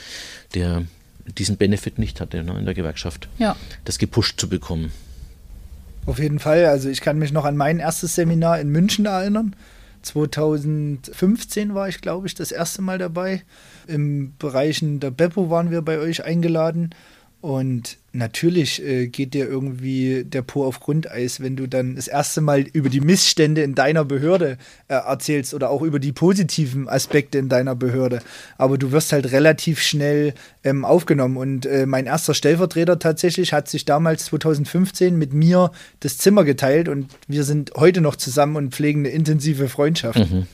der 0.54 0.84
diesen 1.26 1.58
Benefit 1.58 2.00
nicht 2.00 2.20
hatte 2.20 2.44
ne, 2.44 2.58
in 2.58 2.66
der 2.66 2.74
Gewerkschaft, 2.74 3.28
ja. 3.38 3.56
das 3.84 3.98
gepusht 3.98 4.40
zu 4.40 4.50
bekommen. 4.50 4.92
Auf 6.06 6.20
jeden 6.20 6.40
Fall. 6.40 6.66
Also 6.66 6.90
ich 6.90 7.02
kann 7.02 7.18
mich 7.18 7.32
noch 7.32 7.46
an 7.46 7.58
mein 7.58 7.80
erstes 7.80 8.16
Seminar 8.16 8.60
in 8.60 8.70
München 8.70 9.06
erinnern. 9.06 9.56
2015 10.04 11.74
war 11.74 11.90
ich, 11.90 12.02
glaube 12.02 12.28
ich, 12.28 12.36
das 12.36 12.52
erste 12.52 12.82
Mal 12.82 13.00
dabei. 13.00 13.44
Im 13.88 14.34
Bereichen 14.38 15.00
der 15.00 15.10
Beppo 15.12 15.50
waren 15.50 15.72
wir 15.72 15.82
bei 15.82 15.98
euch 15.98 16.24
eingeladen. 16.24 16.92
Und 17.46 17.98
natürlich 18.12 18.84
äh, 18.84 19.06
geht 19.06 19.36
dir 19.36 19.48
irgendwie 19.48 20.24
der 20.24 20.42
Po 20.42 20.66
auf 20.66 20.80
Grundeis, 20.80 21.42
wenn 21.42 21.56
du 21.56 21.68
dann 21.68 21.96
das 21.96 22.08
erste 22.08 22.42
Mal 22.42 22.62
über 22.62 22.90
die 22.90 23.02
Missstände 23.02 23.62
in 23.62 23.76
deiner 23.76 24.04
Behörde 24.04 24.58
äh, 24.88 24.96
erzählst 24.96 25.54
oder 25.54 25.70
auch 25.70 25.84
über 25.84 26.00
die 26.00 26.12
positiven 26.12 26.90
Aspekte 26.90 27.38
in 27.38 27.48
deiner 27.48 27.76
Behörde. 27.76 28.24
Aber 28.58 28.80
du 28.80 28.92
wirst 28.92 29.12
halt 29.12 29.32
relativ 29.32 29.80
schnell 29.80 30.34
ähm, 30.64 30.86
aufgenommen. 30.86 31.38
Und 31.38 31.68
äh, 31.68 31.86
mein 31.86 32.08
erster 32.08 32.34
Stellvertreter 32.34 32.98
tatsächlich 32.98 33.54
hat 33.54 33.70
sich 33.70 33.86
damals 33.86 34.26
2015 34.26 35.16
mit 35.16 35.32
mir 35.34 35.72
das 36.00 36.18
Zimmer 36.18 36.46
geteilt 36.46 36.90
und 36.90 37.12
wir 37.28 37.44
sind 37.44 37.74
heute 37.76 38.02
noch 38.02 38.16
zusammen 38.16 38.56
und 38.56 38.74
pflegen 38.74 39.02
eine 39.02 39.10
intensive 39.10 39.70
Freundschaft. 39.70 40.32
Mhm. 40.32 40.48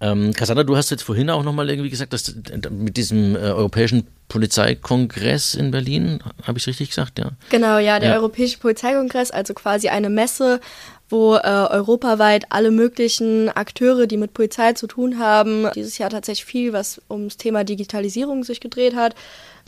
Ähm, 0.00 0.32
Cassandra, 0.32 0.64
du 0.64 0.76
hast 0.76 0.90
jetzt 0.90 1.02
vorhin 1.02 1.30
auch 1.30 1.42
nochmal 1.42 1.70
irgendwie 1.70 1.90
gesagt, 1.90 2.12
dass 2.12 2.34
mit 2.70 2.96
diesem 2.96 3.36
äh, 3.36 3.38
europäischen 3.38 4.06
Polizeikongress 4.28 5.54
in 5.54 5.70
Berlin, 5.70 6.20
habe 6.42 6.58
ich 6.58 6.64
es 6.64 6.68
richtig 6.68 6.88
gesagt, 6.90 7.18
ja? 7.18 7.30
Genau, 7.50 7.78
ja, 7.78 8.00
der 8.00 8.10
ja. 8.10 8.16
Europäische 8.16 8.58
Polizeikongress, 8.58 9.30
also 9.30 9.54
quasi 9.54 9.88
eine 9.88 10.10
Messe, 10.10 10.60
wo 11.08 11.36
äh, 11.36 11.40
europaweit 11.40 12.46
alle 12.48 12.70
möglichen 12.70 13.48
Akteure, 13.50 14.06
die 14.06 14.16
mit 14.16 14.34
Polizei 14.34 14.72
zu 14.72 14.86
tun 14.86 15.18
haben, 15.18 15.68
dieses 15.74 15.98
Jahr 15.98 16.10
tatsächlich 16.10 16.44
viel, 16.44 16.72
was 16.72 17.00
ums 17.08 17.36
Thema 17.36 17.64
Digitalisierung 17.64 18.42
sich 18.42 18.60
gedreht 18.60 18.96
hat, 18.96 19.14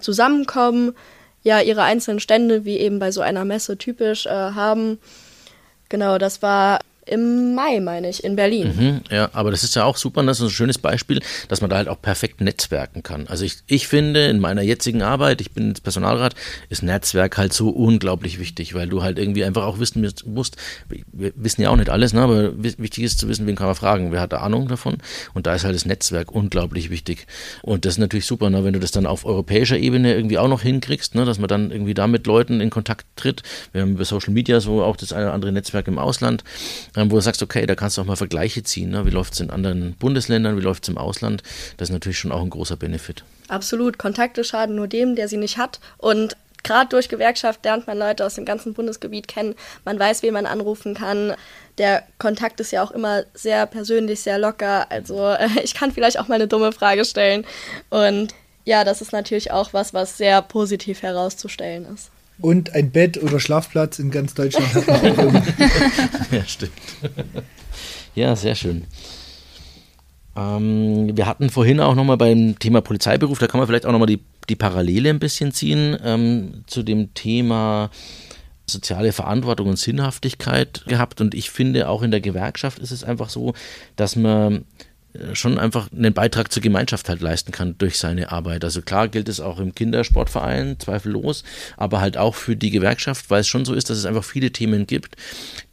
zusammenkommen, 0.01 0.95
ja, 1.43 1.61
ihre 1.61 1.85
einzelnen 1.85 2.19
Stände, 2.21 2.65
wie 2.65 2.79
eben 2.79 2.99
bei 2.99 3.13
so 3.13 3.21
einer 3.21 3.45
Messe 3.45 3.79
typisch, 3.79 4.27
äh, 4.27 4.31
haben. 4.31 4.99
Genau, 5.89 6.19
das 6.19 6.43
war 6.43 6.81
im 7.07 7.55
Mai, 7.55 7.81
meine 7.81 8.09
ich, 8.09 8.25
in 8.25 8.37
Berlin. 8.37 8.75
Mhm, 8.77 9.01
ja, 9.11 9.31
aber 9.33 9.51
das 9.51 9.65
ist 9.65 9.75
ja 9.77 9.85
auch 9.85 9.97
super 9.97 10.23
das 10.25 10.41
ist 10.41 10.47
ein 10.47 10.51
schönes 10.51 10.79
Beispiel, 10.79 11.21
dass 11.49 11.61
man 11.61 11.71
da 11.71 11.77
halt 11.77 11.89
auch 11.89 12.01
perfekt 12.01 12.41
netzwerken 12.41 13.03
kann. 13.03 13.27
Also 13.29 13.45
ich, 13.45 13.59
ich 13.67 13.87
finde, 13.87 14.27
in 14.27 14.41
meiner 14.41 14.63
jetzigen 14.63 15.03
Arbeit, 15.03 15.41
ich 15.41 15.53
bin 15.53 15.69
jetzt 15.69 15.83
Personalrat, 15.83 16.35
ist 16.69 16.83
Netzwerk 16.83 17.39
halt 17.39 17.53
so 17.53 17.71
unglaublich 17.71 18.39
wichtig, 18.39 18.75
weil 18.75 18.89
du 18.89 19.03
halt 19.03 19.19
irgendwie 19.19 19.45
einfach 19.45 19.65
auch 19.65 19.79
wissen 19.79 20.07
musst, 20.27 20.57
wir 20.89 21.33
wissen 21.37 21.63
ja 21.63 21.71
auch 21.71 21.77
nicht 21.77 21.91
alles, 21.91 22.13
ne, 22.13 22.23
aber 22.23 22.63
wichtig 22.63 23.05
ist 23.05 23.19
zu 23.19 23.29
wissen, 23.29 23.47
wen 23.47 23.57
kann 23.57 23.67
man 23.67 23.77
fragen, 23.77 24.13
wer 24.13 24.21
hat 24.21 24.33
da 24.33 24.39
Ahnung 24.39 24.69
davon 24.69 24.99
und 25.35 25.47
da 25.47 25.55
ist 25.55 25.65
halt 25.65 25.75
das 25.75 25.87
Netzwerk 25.87 26.33
unglaublich 26.33 26.91
wichtig 26.91 27.27
und 27.63 27.85
das 27.85 27.95
ist 27.95 27.99
natürlich 27.99 28.27
super, 28.27 28.51
ne, 28.51 28.65
wenn 28.65 28.73
du 28.73 28.81
das 28.81 28.91
dann 28.91 29.07
auf 29.07 29.25
europäischer 29.25 29.79
Ebene 29.79 30.15
irgendwie 30.15 30.39
auch 30.39 30.49
noch 30.49 30.63
hinkriegst, 30.63 31.15
ne, 31.15 31.25
dass 31.25 31.39
man 31.39 31.49
dann 31.49 31.71
irgendwie 31.71 31.95
da 31.95 32.07
mit 32.07 32.27
Leuten 32.27 32.61
in 32.61 32.71
Kontakt 32.71 33.07
tritt. 33.17 33.43
Wir 33.73 33.83
haben 33.83 33.93
über 33.93 34.05
Social 34.05 34.33
Media 34.33 34.61
so 34.61 34.83
auch 34.83 34.97
das 34.97 35.13
eine 35.13 35.27
oder 35.27 35.35
andere 35.35 35.53
Netzwerk 35.53 35.89
im 35.89 35.99
Ausland 35.99 36.43
wo 36.97 37.17
du 37.17 37.21
sagst, 37.21 37.43
okay, 37.43 37.67
da 37.67 37.75
kannst 37.75 37.97
du 37.97 38.03
auch 38.03 38.07
mal 38.07 38.17
Vergleiche 38.17 38.63
ziehen. 38.63 38.91
Ne? 38.91 39.07
Wie 39.07 39.11
läuft 39.11 39.35
es 39.35 39.41
in 39.41 39.51
anderen 39.51 39.95
Bundesländern, 39.95 40.57
wie 40.57 40.63
läuft 40.63 40.85
es 40.85 40.89
im 40.89 40.99
Ausland? 40.99 41.43
Das 41.77 41.89
ist 41.89 41.93
natürlich 41.93 42.19
schon 42.19 42.33
auch 42.33 42.43
ein 42.43 42.51
großer 42.51 42.77
Benefit. 42.77 43.25
Absolut. 43.49 43.99
Kontakte 43.99 44.45
schaden 44.45 44.75
nur 44.75 44.89
dem, 44.89 45.15
der 45.15 45.29
sie 45.29 45.37
nicht 45.37 45.59
hat. 45.59 45.81
Und 45.99 46.37
gerade 46.65 46.89
durch 46.89 47.09
Gewerkschaft 47.09 47.65
lernt 47.65 47.87
man 47.87 47.99
Leute 47.99 48.25
aus 48.25 48.35
dem 48.35 48.45
ganzen 48.45 48.75
Bundesgebiet 48.75 49.29
kennen. 49.29 49.55
Man 49.85 49.99
weiß, 49.99 50.23
wen 50.23 50.35
man 50.35 50.47
anrufen 50.47 50.95
kann. 50.95 51.35
Der 51.79 52.03
Kontakt 52.19 52.61
ist 52.61 52.73
ja 52.73 52.83
auch 52.83 52.91
immer 52.91 53.25
sehr 53.35 53.67
persönlich, 53.67 54.21
sehr 54.21 54.39
locker. 54.39 54.91
Also 54.91 55.35
ich 55.63 55.75
kann 55.75 55.93
vielleicht 55.93 56.19
auch 56.19 56.29
mal 56.29 56.37
eine 56.37 56.49
dumme 56.49 56.73
Frage 56.73 57.05
stellen. 57.05 57.45
Und 57.91 58.35
ja, 58.65 58.85
das 58.85 59.01
ist 59.01 59.13
natürlich 59.13 59.53
auch 59.53 59.73
was, 59.73 59.95
was 59.95 60.17
sehr 60.17 60.43
positiv 60.43 61.03
herauszustellen 61.03 61.87
ist. 61.95 62.11
Und 62.41 62.75
ein 62.75 62.91
Bett 62.91 63.23
oder 63.23 63.41
Schlafplatz 63.41 63.99
in 63.99 64.11
ganz 64.11 64.35
Deutschland 64.35 64.75
hat 64.75 64.87
man 64.87 65.13
auch 65.13 65.19
immer. 65.19 65.43
ja, 66.31 66.45
stimmt. 66.47 66.73
Ja, 68.15 68.37
sehr 68.37 68.55
schön. 68.55 68.85
Ähm, 70.37 71.17
wir 71.17 71.27
hatten 71.27 71.49
vorhin 71.49 71.81
auch 71.81 71.95
nochmal 71.95 72.19
beim 72.19 72.59
Thema 72.59 72.83
Polizeiberuf, 72.83 73.39
da 73.39 73.47
kann 73.47 73.59
man 73.59 73.67
vielleicht 73.67 73.87
auch 73.87 73.93
nochmal 73.93 74.07
die, 74.07 74.21
die 74.49 74.57
Parallele 74.57 75.09
ein 75.09 75.19
bisschen 75.19 75.53
ziehen 75.53 75.97
ähm, 76.05 76.65
zu 76.67 76.83
dem 76.83 77.15
Thema 77.15 77.91
soziale 78.69 79.13
Verantwortung 79.13 79.69
und 79.69 79.79
Sinnhaftigkeit 79.79 80.85
gehabt. 80.87 81.21
Und 81.21 81.35
ich 81.35 81.51
finde, 81.51 81.89
auch 81.89 82.03
in 82.03 82.11
der 82.11 82.21
Gewerkschaft 82.21 82.79
ist 82.81 82.91
es 82.91 83.05
einfach 83.05 83.31
so, 83.31 83.55
dass 83.95 84.17
man 84.17 84.65
schon 85.35 85.59
einfach 85.59 85.91
einen 85.93 86.13
Beitrag 86.13 86.53
zur 86.53 86.63
Gemeinschaft 86.63 87.09
halt 87.09 87.21
leisten 87.21 87.53
kann 87.53 87.77
durch 87.79 87.99
seine 87.99 88.33
Arbeit. 88.33 88.65
Also 88.65 88.83
klar 88.83 89.09
gilt 89.09 89.29
es 89.29 89.41
auch 89.41 89.59
im 89.59 89.75
Kindersportverein, 89.75 90.79
zweifellos, 90.79 91.45
aber 91.77 92.01
halt 92.01 92.17
auch 92.17 92.35
für 92.35 92.57
die 92.57 92.71
Gewerkschaft, 92.71 93.31
weil 93.31 93.41
es 93.41 93.49
schon 93.49 93.65
so 93.65 93.75
ist, 93.75 93.91
dass 93.91 93.99
es 93.99 94.07
einfach 94.07 94.25
viele 94.25 94.51
Themen 94.51 94.87
gibt, 94.87 95.17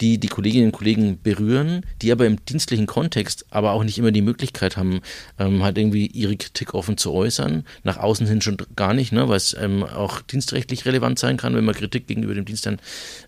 die 0.02 0.18
die 0.18 0.28
Kolleginnen 0.28 0.68
und 0.68 0.72
Kollegen 0.72 1.20
berühren, 1.22 1.86
die 2.02 2.12
aber 2.12 2.26
im 2.26 2.44
dienstlichen 2.46 2.86
Kontext 2.86 3.46
aber 3.50 3.72
auch 3.72 3.84
nicht 3.84 3.98
immer 3.98 4.12
die 4.12 4.22
Möglichkeit 4.22 4.78
haben, 4.78 5.02
ähm, 5.39 5.64
halt 5.64 5.78
irgendwie 5.78 6.08
ihre 6.08 6.36
Kritik 6.36 6.74
offen 6.74 6.98
zu 6.98 7.14
äußern. 7.14 7.66
Nach 7.84 7.98
außen 7.98 8.28
hin 8.28 8.41
schon 8.41 8.58
gar 8.76 8.94
nicht, 8.94 9.12
ne, 9.12 9.30
weil 9.30 9.38
es 9.38 9.56
ähm, 9.60 9.84
auch 9.84 10.22
dienstrechtlich 10.22 10.86
relevant 10.86 11.20
sein 11.20 11.38
kann, 11.38 11.56
wenn 11.56 11.66
man 11.66 11.76
Kritik 11.76 12.08
gegenüber 12.08 12.34
dem 12.34 12.46
Dienst 12.46 12.66
dann 12.66 12.80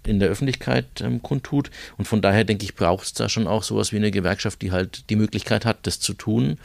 in 0.06 0.20
der 0.20 0.30
Öffentlichkeit 0.30 0.86
ähm, 1.02 1.22
kundtut. 1.22 1.72
Und 1.98 2.06
von 2.06 2.22
daher 2.22 2.44
denke 2.44 2.64
ich, 2.64 2.76
braucht 2.76 3.06
es 3.06 3.14
da 3.14 3.30
schon 3.30 3.48
auch 3.48 3.64
sowas 3.64 3.92
wie 3.92 3.98
eine 3.98 4.12
Gewerkschaft, 4.12 4.62
die 4.62 4.72
halt 4.72 5.10
die 5.10 5.16
Möglichkeit 5.16 5.66
hat, 5.66 5.78
das 5.84 6.00
zu 6.06 6.14
tun. 6.14 6.58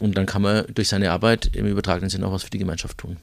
Und 0.00 0.16
dann 0.18 0.26
kann 0.26 0.42
man 0.42 0.66
durch 0.74 0.88
seine 0.88 1.10
Arbeit 1.10 1.50
im 1.54 1.66
übertragenen 1.66 2.10
Sinne 2.10 2.26
auch 2.26 2.32
was 2.32 2.42
für 2.42 2.50
die 2.50 2.58
Gemeinschaft 2.58 2.98
tun. 2.98 3.16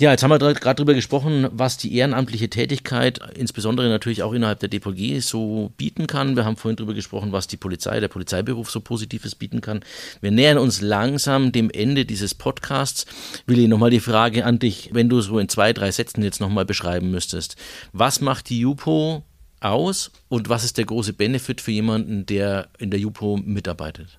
Ja, 0.00 0.12
jetzt 0.12 0.22
haben 0.22 0.30
wir 0.30 0.38
gerade 0.38 0.76
darüber 0.76 0.94
gesprochen, 0.94 1.46
was 1.52 1.76
die 1.76 1.94
ehrenamtliche 1.94 2.48
Tätigkeit, 2.48 3.20
insbesondere 3.36 3.90
natürlich 3.90 4.22
auch 4.22 4.32
innerhalb 4.32 4.58
der 4.60 4.70
DPG, 4.70 5.20
so 5.20 5.72
bieten 5.76 6.06
kann. 6.06 6.36
Wir 6.36 6.46
haben 6.46 6.56
vorhin 6.56 6.76
darüber 6.76 6.94
gesprochen, 6.94 7.32
was 7.32 7.48
die 7.48 7.58
Polizei, 7.58 8.00
der 8.00 8.08
Polizeiberuf 8.08 8.70
so 8.70 8.80
Positives 8.80 9.34
bieten 9.34 9.60
kann. 9.60 9.80
Wir 10.22 10.30
nähern 10.30 10.56
uns 10.56 10.80
langsam 10.80 11.52
dem 11.52 11.68
Ende 11.68 12.06
dieses 12.06 12.34
Podcasts. 12.34 13.04
Willi, 13.44 13.68
nochmal 13.68 13.90
die 13.90 14.00
Frage 14.00 14.46
an 14.46 14.58
dich, 14.58 14.88
wenn 14.94 15.10
du 15.10 15.20
so 15.20 15.38
in 15.38 15.50
zwei, 15.50 15.74
drei 15.74 15.90
Sätzen 15.90 16.22
jetzt 16.22 16.40
nochmal 16.40 16.64
beschreiben 16.64 17.10
müsstest. 17.10 17.56
Was 17.92 18.22
macht 18.22 18.48
die 18.48 18.60
JUPO 18.60 19.22
aus 19.60 20.12
und 20.30 20.48
was 20.48 20.64
ist 20.64 20.78
der 20.78 20.86
große 20.86 21.12
Benefit 21.12 21.60
für 21.60 21.72
jemanden, 21.72 22.24
der 22.24 22.68
in 22.78 22.90
der 22.90 23.00
JUPO 23.00 23.36
mitarbeitet? 23.44 24.18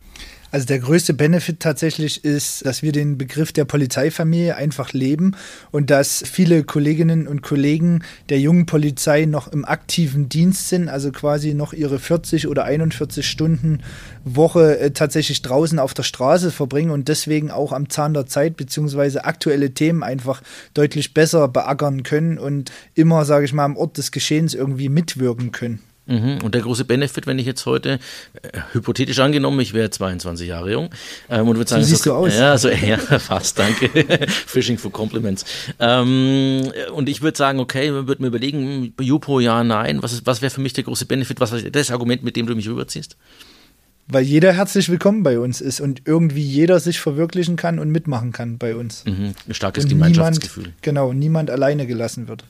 Also 0.52 0.66
der 0.66 0.80
größte 0.80 1.14
Benefit 1.14 1.62
tatsächlich 1.62 2.26
ist, 2.26 2.66
dass 2.66 2.84
wir 2.84 2.91
den 2.91 3.18
Begriff 3.18 3.54
der 3.54 3.64
Polizeifamilie 3.64 4.58
einfach 4.58 4.91
leben 4.91 5.38
und 5.72 5.89
dass 5.89 6.24
viele 6.30 6.66
Kolleginnen 6.66 7.26
und 7.26 7.41
Kollegen 7.41 8.04
der 8.28 8.39
jungen 8.39 8.66
Polizei 8.66 9.24
noch 9.24 9.47
im 9.47 9.64
aktiven 9.64 10.28
Dienst 10.28 10.68
sind, 10.68 10.89
also 10.89 11.14
quasi 11.14 11.54
noch 11.54 11.72
ihre 11.72 11.99
40 11.99 12.49
oder 12.49 12.66
41 12.66 13.26
Stunden 13.26 13.80
Woche 14.26 14.78
äh, 14.78 14.91
tatsächlich 14.91 15.41
draußen 15.41 15.80
auf 15.80 15.93
der 15.93 16.04
Straße 16.04 16.52
verbringen 16.52 16.91
und 16.91 17.08
deswegen 17.08 17.49
auch 17.49 17.72
am 17.72 17.89
Zahn 17.89 18.14
der 18.14 18.26
Zeit 18.26 18.58
beziehungsweise 18.58 19.24
aktuelle 19.24 19.74
Themen 19.74 20.04
einfach 20.04 20.41
deutlich 20.74 21.14
besser 21.14 21.47
beackern 21.47 22.04
können 22.04 22.38
und 22.38 22.74
immer, 22.93 23.24
sage 23.24 23.45
ich 23.45 23.54
mal, 23.54 23.64
am 23.64 23.78
Ort 23.78 23.97
des 23.97 24.12
Geschehens 24.12 24.54
irgendwie 24.54 24.89
mitwirken 24.89 25.54
können. 25.54 25.80
Mhm. 26.12 26.39
Und 26.43 26.53
der 26.53 26.62
große 26.62 26.84
Benefit, 26.84 27.26
wenn 27.26 27.39
ich 27.39 27.45
jetzt 27.45 27.66
heute, 27.66 27.99
äh, 28.41 28.59
hypothetisch 28.74 29.20
angenommen, 29.20 29.59
ich 29.62 29.74
wäre 29.74 29.89
22 29.89 30.47
Jahre 30.47 30.72
jung 30.72 30.89
ähm, 31.30 31.47
und 31.47 31.55
würde 31.55 31.70
sagen, 31.70 31.84
so 31.84 31.89
siehst 31.89 32.03
so, 32.03 32.12
du 32.12 32.16
aus. 32.18 32.38
Ja, 32.38 32.57
so, 32.57 32.70
ja, 32.86 32.97
fast, 32.97 33.57
danke. 33.57 33.89
Fishing 34.28 34.78
for 34.78 34.91
Compliments. 34.91 35.45
Ähm, 35.80 36.70
und 36.93 37.07
ich 37.07 37.22
würde 37.22 37.38
sagen, 37.38 37.59
okay, 37.59 37.91
würde 37.93 38.22
mir 38.22 38.28
überlegen, 38.28 38.93
Jupo, 38.99 39.39
ja, 39.39 39.64
nein. 39.64 40.03
Was, 40.03 40.26
was 40.26 40.41
wäre 40.41 40.49
für 40.49 40.62
mich 40.62 40.74
der 40.74 40.84
große 40.84 41.05
Benefit? 41.05 41.39
Was 41.39 41.53
ist 41.53 41.74
das 41.74 41.91
Argument, 41.91 42.24
mit 42.24 42.36
dem 42.36 42.45
du 42.45 42.55
mich 42.55 42.68
rüberziehst? 42.68 43.16
Weil 44.07 44.24
jeder 44.24 44.51
herzlich 44.51 44.89
willkommen 44.89 45.24
bei 45.24 45.39
uns 45.39 45.62
ist 45.62 45.80
und 45.80 46.01
irgendwie 46.03 46.41
jeder 46.41 46.82
sich 46.82 46.99
verwirklichen 46.99 47.55
kann 47.55 47.80
und 47.80 47.89
mitmachen 47.89 48.34
kann 48.34 48.57
bei 48.57 48.76
uns. 48.76 49.05
Mhm. 49.05 49.34
Ein 49.47 49.53
starkes 49.53 49.86
und 49.86 49.91
Gemeinschaftsgefühl. 49.91 50.64
Niemand, 50.64 50.84
genau, 50.84 51.14
niemand 51.14 51.49
alleine 51.49 51.88
gelassen 51.88 52.28
wird. 52.28 52.43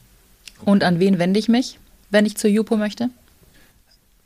Und 0.66 0.84
an 0.84 1.00
wen 1.00 1.20
wende 1.20 1.40
ich 1.40 1.50
mich, 1.50 1.78
wenn 2.10 2.26
ich 2.26 2.36
zur 2.38 2.50
Jupo 2.50 2.78
möchte? 2.78 3.12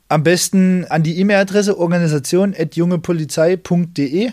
Am 0.08 0.22
besten 0.22 0.84
an 0.84 1.02
die 1.02 1.18
E-Mail-Adresse 1.18 1.76
organisation.jungepolizei.de. 1.78 4.30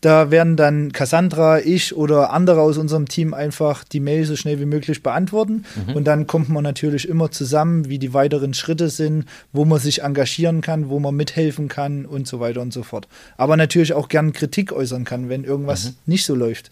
Da 0.00 0.30
werden 0.30 0.56
dann 0.56 0.92
Cassandra, 0.92 1.58
ich 1.58 1.96
oder 1.96 2.32
andere 2.32 2.60
aus 2.60 2.78
unserem 2.78 3.08
Team 3.08 3.34
einfach 3.34 3.82
die 3.82 3.98
Mail 3.98 4.24
so 4.26 4.36
schnell 4.36 4.60
wie 4.60 4.64
möglich 4.64 5.02
beantworten. 5.02 5.64
Mhm. 5.88 5.96
Und 5.96 6.04
dann 6.04 6.28
kommt 6.28 6.50
man 6.50 6.62
natürlich 6.62 7.08
immer 7.08 7.32
zusammen, 7.32 7.88
wie 7.88 7.98
die 7.98 8.14
weiteren 8.14 8.54
Schritte 8.54 8.90
sind, 8.90 9.24
wo 9.52 9.64
man 9.64 9.80
sich 9.80 10.02
engagieren 10.02 10.60
kann, 10.60 10.88
wo 10.88 11.00
man 11.00 11.16
mithelfen 11.16 11.66
kann 11.66 12.06
und 12.06 12.28
so 12.28 12.38
weiter 12.38 12.60
und 12.60 12.72
so 12.72 12.84
fort. 12.84 13.08
Aber 13.36 13.56
natürlich 13.56 13.92
auch 13.92 14.08
gern 14.08 14.32
Kritik 14.32 14.72
äußern 14.72 15.04
kann, 15.04 15.28
wenn 15.28 15.42
irgendwas 15.42 15.86
mhm. 15.86 15.94
nicht 16.06 16.24
so 16.24 16.36
läuft. 16.36 16.70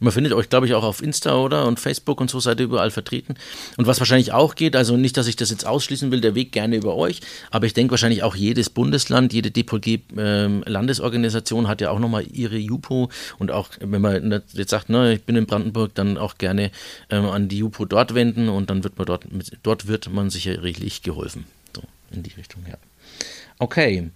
Man 0.00 0.12
findet 0.12 0.32
euch, 0.32 0.48
glaube 0.48 0.66
ich, 0.66 0.74
auch 0.74 0.84
auf 0.84 1.02
Insta 1.02 1.36
oder 1.36 1.66
und 1.66 1.80
Facebook 1.80 2.20
und 2.20 2.30
so 2.30 2.40
seid 2.40 2.60
ihr 2.60 2.64
überall 2.64 2.90
vertreten. 2.90 3.34
Und 3.76 3.86
was 3.86 4.00
wahrscheinlich 4.00 4.32
auch 4.32 4.54
geht, 4.54 4.76
also 4.76 4.96
nicht, 4.96 5.16
dass 5.16 5.26
ich 5.26 5.36
das 5.36 5.50
jetzt 5.50 5.66
ausschließen 5.66 6.10
will, 6.10 6.20
der 6.20 6.34
Weg 6.34 6.52
gerne 6.52 6.76
über 6.76 6.96
euch, 6.96 7.20
aber 7.50 7.66
ich 7.66 7.74
denke 7.74 7.92
wahrscheinlich 7.92 8.22
auch 8.22 8.36
jedes 8.36 8.70
Bundesland, 8.70 9.32
jede 9.32 9.50
DPG-Landesorganisation 9.50 11.64
ähm, 11.64 11.68
hat 11.68 11.80
ja 11.80 11.90
auch 11.90 11.98
nochmal 11.98 12.24
ihre 12.30 12.56
JUPO 12.56 13.10
und 13.38 13.50
auch, 13.50 13.70
wenn 13.80 14.00
man 14.00 14.42
jetzt 14.52 14.70
sagt, 14.70 14.90
ne, 14.90 15.14
ich 15.14 15.24
bin 15.24 15.34
in 15.36 15.46
Brandenburg, 15.46 15.94
dann 15.94 16.18
auch 16.18 16.38
gerne 16.38 16.70
ähm, 17.10 17.26
an 17.26 17.48
die 17.48 17.58
JUPO 17.58 17.84
dort 17.84 18.14
wenden 18.14 18.48
und 18.48 18.70
dann 18.70 18.84
wird 18.84 18.98
man 18.98 19.06
dort, 19.06 19.24
dort 19.62 19.86
wird 19.86 20.12
man 20.12 20.30
sicherlich 20.30 21.02
geholfen. 21.02 21.46
So, 21.74 21.82
in 22.10 22.22
die 22.22 22.32
Richtung, 22.32 22.62
ja. 22.68 22.76
Okay, 23.58 24.10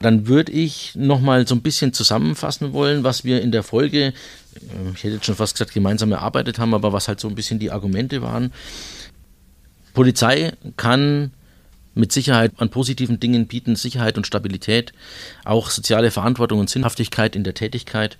dann 0.00 0.26
würde 0.26 0.52
ich 0.52 0.94
nochmal 0.94 1.46
so 1.46 1.54
ein 1.54 1.62
bisschen 1.62 1.92
zusammenfassen 1.92 2.72
wollen, 2.72 3.04
was 3.04 3.24
wir 3.24 3.40
in 3.40 3.52
der 3.52 3.62
Folge, 3.62 4.06
äh, 4.06 4.12
ich 4.94 5.04
hätte 5.04 5.14
jetzt 5.14 5.26
schon 5.26 5.36
fast 5.36 5.54
gesagt, 5.54 5.72
gemeinsam 5.72 6.12
erarbeitet 6.12 6.58
haben, 6.58 6.74
aber 6.74 6.92
was 6.92 7.08
halt 7.08 7.20
so 7.20 7.28
ein 7.28 7.34
bisschen 7.34 7.58
die 7.58 7.70
Argumente 7.70 8.22
waren. 8.22 8.52
Polizei 9.94 10.52
kann 10.76 11.32
mit 11.94 12.12
Sicherheit 12.12 12.52
an 12.56 12.70
positiven 12.70 13.20
Dingen 13.20 13.46
bieten, 13.46 13.76
Sicherheit 13.76 14.16
und 14.16 14.26
Stabilität, 14.26 14.92
auch 15.44 15.70
soziale 15.70 16.10
Verantwortung 16.10 16.58
und 16.58 16.70
Sinnhaftigkeit 16.70 17.36
in 17.36 17.44
der 17.44 17.54
Tätigkeit 17.54 18.16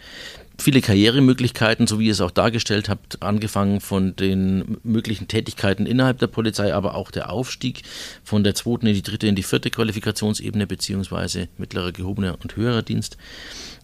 viele 0.62 0.80
Karrieremöglichkeiten, 0.80 1.86
so 1.86 1.98
wie 1.98 2.06
ihr 2.06 2.12
es 2.12 2.20
auch 2.20 2.30
dargestellt 2.30 2.88
habt, 2.88 3.22
angefangen 3.22 3.80
von 3.80 4.16
den 4.16 4.78
möglichen 4.82 5.28
Tätigkeiten 5.28 5.84
innerhalb 5.86 6.18
der 6.18 6.28
Polizei, 6.28 6.72
aber 6.72 6.94
auch 6.94 7.10
der 7.10 7.30
Aufstieg 7.30 7.82
von 8.24 8.44
der 8.44 8.54
zweiten 8.54 8.86
in 8.86 8.94
die 8.94 9.02
dritte 9.02 9.26
in 9.26 9.34
die 9.34 9.42
vierte 9.42 9.70
Qualifikationsebene 9.70 10.66
beziehungsweise 10.66 11.48
mittlerer, 11.58 11.92
gehobener 11.92 12.38
und 12.42 12.56
höherer 12.56 12.82
Dienst 12.82 13.18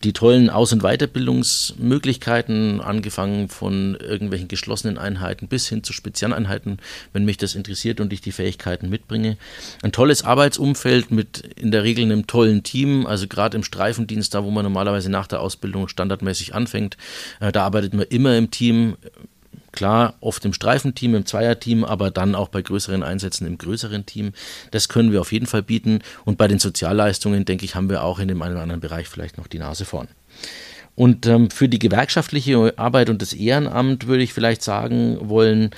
die 0.05 0.13
tollen 0.13 0.51
Aus- 0.51 0.73
und 0.73 0.83
Weiterbildungsmöglichkeiten, 0.83 2.81
angefangen 2.81 3.49
von 3.49 3.97
irgendwelchen 3.97 4.49
geschlossenen 4.49 4.99
Einheiten 4.99 5.49
bis 5.49 5.69
hin 5.69 5.83
zu 5.83 5.93
Spezialeinheiten, 5.93 6.79
wenn 7.13 7.25
mich 7.25 7.37
das 7.37 7.55
interessiert 7.55 8.01
und 8.01 8.13
ich 8.13 8.21
die 8.21 8.33
Fähigkeiten 8.33 8.89
mitbringe. 8.89 9.37
Ein 9.83 9.93
tolles 9.93 10.23
Arbeitsumfeld 10.23 11.11
mit 11.11 11.39
in 11.57 11.71
der 11.71 11.83
Regel 11.83 12.05
einem 12.05 12.27
tollen 12.27 12.63
Team, 12.63 13.07
also 13.07 13.27
gerade 13.27 13.57
im 13.57 13.65
Streifendienst, 13.65 14.35
da 14.35 14.45
wo 14.45 14.51
man 14.51 14.65
normalerweise 14.65 15.11
nach 15.11 15.27
der 15.27 15.41
Ausbildung 15.41 15.89
standardmäßig 15.89 16.55
anfängt, 16.55 16.97
äh, 17.41 17.51
da 17.53 17.65
arbeitet 17.65 17.95
man 17.95 18.07
immer 18.09 18.37
im 18.37 18.51
Team 18.51 18.97
Klar, 19.73 20.15
oft 20.21 20.45
im 20.45 20.53
Streifenteam, 20.53 21.15
im 21.15 21.27
Zweierteam, 21.27 21.85
aber 21.85 22.11
dann 22.11 22.35
auch 22.35 22.49
bei 22.49 22.63
größeren 22.63 23.03
Einsätzen 23.03 23.47
im 23.47 23.59
größeren 23.59 24.07
Team. 24.07 24.33
Das 24.71 24.89
können 24.89 25.13
wir 25.13 25.21
auf 25.21 25.33
jeden 25.33 25.47
Fall 25.47 25.63
bieten. 25.63 26.01
Und 26.25 26.39
bei 26.39 26.49
den 26.49 26.59
Sozialleistungen, 26.59 27.45
denke 27.45 27.65
ich, 27.65 27.75
haben 27.75 27.91
wir 27.91 28.03
auch 28.03 28.19
in 28.19 28.29
dem 28.29 28.41
einen 28.43 28.55
oder 28.55 28.63
anderen 28.63 28.81
Bereich 28.81 29.09
vielleicht 29.09 29.37
noch 29.37 29.47
die 29.47 29.59
Nase 29.59 29.85
vorn. 29.85 30.09
Und 30.95 31.27
ähm, 31.27 31.51
für 31.51 31.69
die 31.69 31.79
gewerkschaftliche 31.79 32.75
Arbeit 32.77 33.09
und 33.09 33.23
das 33.23 33.33
Ehrenamt 33.33 34.09
würde 34.09 34.25
ich 34.25 34.33
vielleicht 34.33 34.63
sagen 34.63 35.19
wollen, 35.29 35.71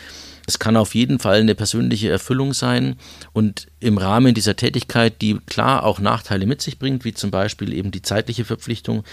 es 0.50 0.58
kann 0.58 0.76
auf 0.76 0.96
jeden 0.96 1.20
Fall 1.20 1.40
eine 1.40 1.54
persönliche 1.54 2.10
Erfüllung 2.10 2.54
sein 2.54 2.96
und 3.32 3.68
im 3.78 3.98
Rahmen 3.98 4.34
dieser 4.34 4.56
Tätigkeit, 4.56 5.22
die 5.22 5.38
klar 5.46 5.84
auch 5.84 6.00
Nachteile 6.00 6.44
mit 6.44 6.60
sich 6.60 6.80
bringt, 6.80 7.04
wie 7.04 7.14
zum 7.14 7.30
Beispiel 7.30 7.72
eben 7.72 7.92
die 7.92 8.02
zeitliche 8.02 8.44
Verpflichtung, 8.44 9.04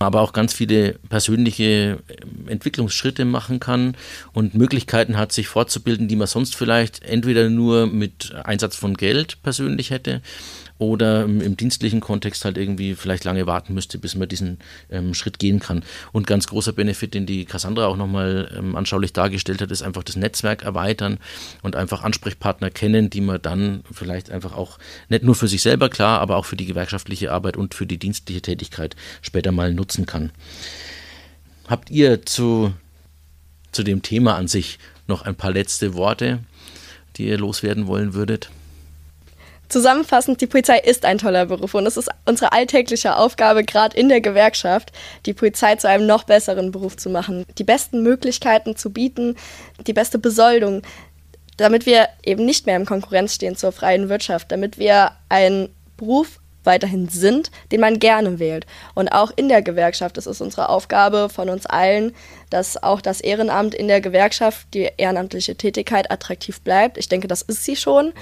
aber 0.00 0.20
auch 0.20 0.34
ganz 0.34 0.52
viele 0.52 0.98
persönliche 1.08 1.98
ähm, 2.08 2.48
Entwicklungsschritte 2.48 3.24
machen 3.24 3.58
kann 3.58 3.96
und 4.34 4.54
Möglichkeiten 4.54 5.16
hat, 5.16 5.32
sich 5.32 5.48
fortzubilden, 5.48 6.08
die 6.08 6.16
man 6.16 6.26
sonst 6.26 6.54
vielleicht 6.56 7.02
entweder 7.02 7.48
nur 7.48 7.86
mit 7.86 8.34
Einsatz 8.44 8.76
von 8.76 8.94
Geld 8.94 9.42
persönlich 9.42 9.90
hätte 9.90 10.20
oder 10.82 11.24
im, 11.24 11.56
dienstlichen 11.56 12.00
Kontext 12.00 12.44
halt 12.44 12.58
irgendwie 12.58 12.94
vielleicht 12.94 13.24
lange 13.24 13.46
warten 13.46 13.72
müsste, 13.72 13.98
bis 13.98 14.14
man 14.14 14.28
diesen 14.28 14.58
ähm, 14.90 15.14
Schritt 15.14 15.38
gehen 15.38 15.60
kann. 15.60 15.84
Und 16.12 16.26
ganz 16.26 16.48
großer 16.48 16.72
Benefit, 16.72 17.14
den 17.14 17.24
die 17.24 17.44
Cassandra 17.44 17.86
auch 17.86 17.96
nochmal 17.96 18.52
ähm, 18.56 18.74
anschaulich 18.74 19.12
dargestellt 19.12 19.62
hat, 19.62 19.70
ist 19.70 19.82
einfach 19.82 20.02
das 20.02 20.16
Netzwerk 20.16 20.64
erweitern 20.64 21.18
und 21.62 21.76
einfach 21.76 22.02
Ansprechpartner 22.02 22.70
kennen, 22.70 23.10
die 23.10 23.20
man 23.20 23.40
dann 23.40 23.84
vielleicht 23.92 24.30
einfach 24.30 24.56
auch 24.56 24.78
nicht 25.08 25.22
nur 25.22 25.34
für 25.34 25.48
sich 25.48 25.62
selber 25.62 25.88
klar, 25.88 26.20
aber 26.20 26.36
auch 26.36 26.44
für 26.44 26.56
die 26.56 26.66
gewerkschaftliche 26.66 27.30
Arbeit 27.30 27.56
und 27.56 27.74
für 27.74 27.86
die 27.86 27.98
dienstliche 27.98 28.42
Tätigkeit 28.42 28.96
später 29.22 29.52
mal 29.52 29.72
nutzen 29.72 30.04
kann. 30.04 30.32
Habt 31.68 31.90
ihr 31.90 32.26
zu, 32.26 32.72
zu 33.70 33.84
dem 33.84 34.02
Thema 34.02 34.34
an 34.34 34.48
sich 34.48 34.78
noch 35.06 35.22
ein 35.22 35.36
paar 35.36 35.52
letzte 35.52 35.94
Worte, 35.94 36.40
die 37.16 37.28
ihr 37.28 37.38
loswerden 37.38 37.86
wollen 37.86 38.14
würdet? 38.14 38.50
Zusammenfassend, 39.72 40.38
die 40.42 40.46
Polizei 40.46 40.80
ist 40.80 41.06
ein 41.06 41.16
toller 41.16 41.46
Beruf 41.46 41.72
und 41.72 41.86
es 41.86 41.96
ist 41.96 42.10
unsere 42.26 42.52
alltägliche 42.52 43.16
Aufgabe, 43.16 43.64
gerade 43.64 43.96
in 43.96 44.10
der 44.10 44.20
Gewerkschaft, 44.20 44.92
die 45.24 45.32
Polizei 45.32 45.76
zu 45.76 45.88
einem 45.88 46.04
noch 46.04 46.24
besseren 46.24 46.72
Beruf 46.72 46.98
zu 46.98 47.08
machen, 47.08 47.46
die 47.56 47.64
besten 47.64 48.02
Möglichkeiten 48.02 48.76
zu 48.76 48.92
bieten, 48.92 49.34
die 49.86 49.94
beste 49.94 50.18
Besoldung, 50.18 50.82
damit 51.56 51.86
wir 51.86 52.08
eben 52.22 52.44
nicht 52.44 52.66
mehr 52.66 52.76
in 52.76 52.84
Konkurrenz 52.84 53.34
stehen 53.34 53.56
zur 53.56 53.72
freien 53.72 54.10
Wirtschaft, 54.10 54.52
damit 54.52 54.76
wir 54.76 55.12
einen 55.30 55.70
Beruf 55.96 56.38
weiterhin 56.64 57.08
sind, 57.08 57.50
den 57.72 57.80
man 57.80 57.98
gerne 57.98 58.38
wählt. 58.38 58.66
Und 58.94 59.08
auch 59.08 59.32
in 59.34 59.48
der 59.48 59.62
Gewerkschaft 59.62 60.18
ist 60.18 60.26
unsere 60.26 60.68
Aufgabe 60.68 61.30
von 61.30 61.48
uns 61.48 61.64
allen, 61.64 62.14
dass 62.50 62.82
auch 62.82 63.00
das 63.00 63.22
Ehrenamt 63.22 63.74
in 63.74 63.88
der 63.88 64.02
Gewerkschaft, 64.02 64.66
die 64.74 64.90
ehrenamtliche 64.98 65.56
Tätigkeit 65.56 66.10
attraktiv 66.10 66.60
bleibt. 66.60 66.98
Ich 66.98 67.08
denke, 67.08 67.26
das 67.26 67.40
ist 67.40 67.64
sie 67.64 67.76
schon. 67.76 68.12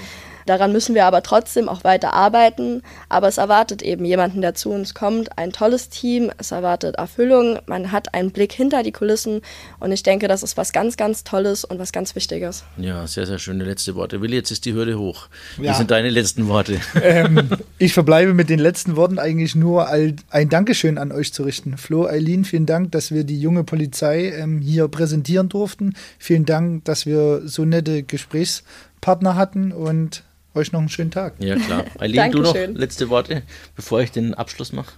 Daran 0.45 0.71
müssen 0.71 0.95
wir 0.95 1.05
aber 1.05 1.23
trotzdem 1.23 1.69
auch 1.69 1.83
weiter 1.83 2.13
arbeiten. 2.13 2.81
Aber 3.09 3.27
es 3.27 3.37
erwartet 3.37 3.81
eben 3.81 4.05
jemanden, 4.05 4.41
der 4.41 4.53
zu 4.55 4.69
uns 4.69 4.93
kommt, 4.93 5.37
ein 5.37 5.51
tolles 5.51 5.89
Team, 5.89 6.31
es 6.37 6.51
erwartet 6.51 6.95
Erfüllung, 6.95 7.59
man 7.65 7.91
hat 7.91 8.13
einen 8.13 8.31
Blick 8.31 8.53
hinter 8.53 8.83
die 8.83 8.91
Kulissen 8.91 9.41
und 9.79 9.91
ich 9.91 10.03
denke, 10.03 10.27
das 10.27 10.43
ist 10.43 10.57
was 10.57 10.71
ganz, 10.71 10.97
ganz 10.97 11.23
Tolles 11.23 11.65
und 11.65 11.79
was 11.79 11.91
ganz 11.91 12.15
Wichtiges. 12.15 12.63
Ja, 12.77 13.05
sehr, 13.07 13.25
sehr 13.25 13.39
schöne 13.39 13.63
letzte 13.63 13.95
Worte. 13.95 14.21
Willi, 14.21 14.35
jetzt 14.35 14.51
ist 14.51 14.65
die 14.65 14.73
Hürde 14.73 14.97
hoch. 14.97 15.27
Ja. 15.57 15.71
Wie 15.71 15.77
sind 15.77 15.91
deine 15.91 16.09
letzten 16.09 16.47
Worte? 16.47 16.79
Ähm, 17.01 17.49
ich 17.77 17.93
verbleibe 17.93 18.33
mit 18.33 18.49
den 18.49 18.59
letzten 18.59 18.95
Worten 18.95 19.19
eigentlich 19.19 19.55
nur 19.55 19.87
ein 19.89 20.49
Dankeschön 20.49 20.97
an 20.97 21.11
euch 21.11 21.33
zu 21.33 21.43
richten. 21.43 21.77
Flo, 21.77 22.05
Eileen, 22.05 22.45
vielen 22.45 22.65
Dank, 22.65 22.91
dass 22.91 23.11
wir 23.11 23.23
die 23.23 23.39
junge 23.39 23.63
Polizei 23.63 24.29
ähm, 24.29 24.59
hier 24.59 24.87
präsentieren 24.87 25.49
durften. 25.49 25.95
Vielen 26.19 26.45
Dank, 26.45 26.85
dass 26.85 27.05
wir 27.05 27.41
so 27.45 27.65
nette 27.65 28.03
Gesprächspartner 28.03 29.35
hatten 29.35 29.71
und 29.71 30.23
euch 30.55 30.71
noch 30.71 30.79
einen 30.79 30.89
schönen 30.89 31.11
Tag. 31.11 31.35
Ja, 31.39 31.55
klar. 31.55 31.85
Eileen, 31.99 32.31
du 32.31 32.39
noch 32.39 32.55
letzte 32.55 33.09
Worte, 33.09 33.43
bevor 33.75 34.01
ich 34.01 34.11
den 34.11 34.33
Abschluss 34.33 34.73
mache? 34.73 34.93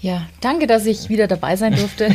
Ja, 0.00 0.26
danke, 0.42 0.66
dass 0.66 0.84
ich 0.84 1.08
wieder 1.08 1.26
dabei 1.26 1.56
sein 1.56 1.74
durfte. 1.74 2.08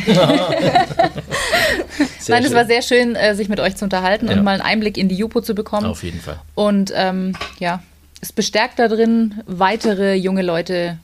Nein, 2.28 2.44
es 2.44 2.54
war 2.54 2.66
sehr 2.66 2.82
schön, 2.82 3.16
äh, 3.16 3.34
sich 3.34 3.48
mit 3.48 3.58
euch 3.58 3.74
zu 3.74 3.84
unterhalten 3.84 4.28
ja. 4.28 4.34
und 4.34 4.44
mal 4.44 4.52
einen 4.52 4.62
Einblick 4.62 4.96
in 4.96 5.08
die 5.08 5.16
Jupo 5.16 5.40
zu 5.40 5.54
bekommen. 5.54 5.86
Auf 5.86 6.04
jeden 6.04 6.20
Fall. 6.20 6.40
Und 6.54 6.92
ähm, 6.94 7.34
ja, 7.58 7.82
es 8.20 8.32
bestärkt 8.32 8.78
darin, 8.78 9.42
weitere 9.46 10.14
junge 10.14 10.42
Leute 10.42 10.98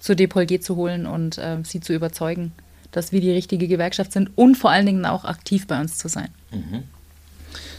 zur 0.00 0.16
DPOLG 0.16 0.60
zu 0.60 0.74
holen 0.74 1.06
und 1.06 1.38
äh, 1.38 1.58
sie 1.62 1.80
zu 1.80 1.92
überzeugen, 1.92 2.52
dass 2.90 3.12
wir 3.12 3.20
die 3.20 3.30
richtige 3.30 3.68
Gewerkschaft 3.68 4.12
sind 4.12 4.30
und 4.36 4.56
vor 4.56 4.70
allen 4.70 4.86
Dingen 4.86 5.06
auch 5.06 5.24
aktiv 5.24 5.68
bei 5.68 5.80
uns 5.80 5.96
zu 5.96 6.08
sein. 6.08 6.28
Mhm. 6.50 6.82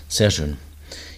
Sehr 0.07 0.31
schön. 0.31 0.57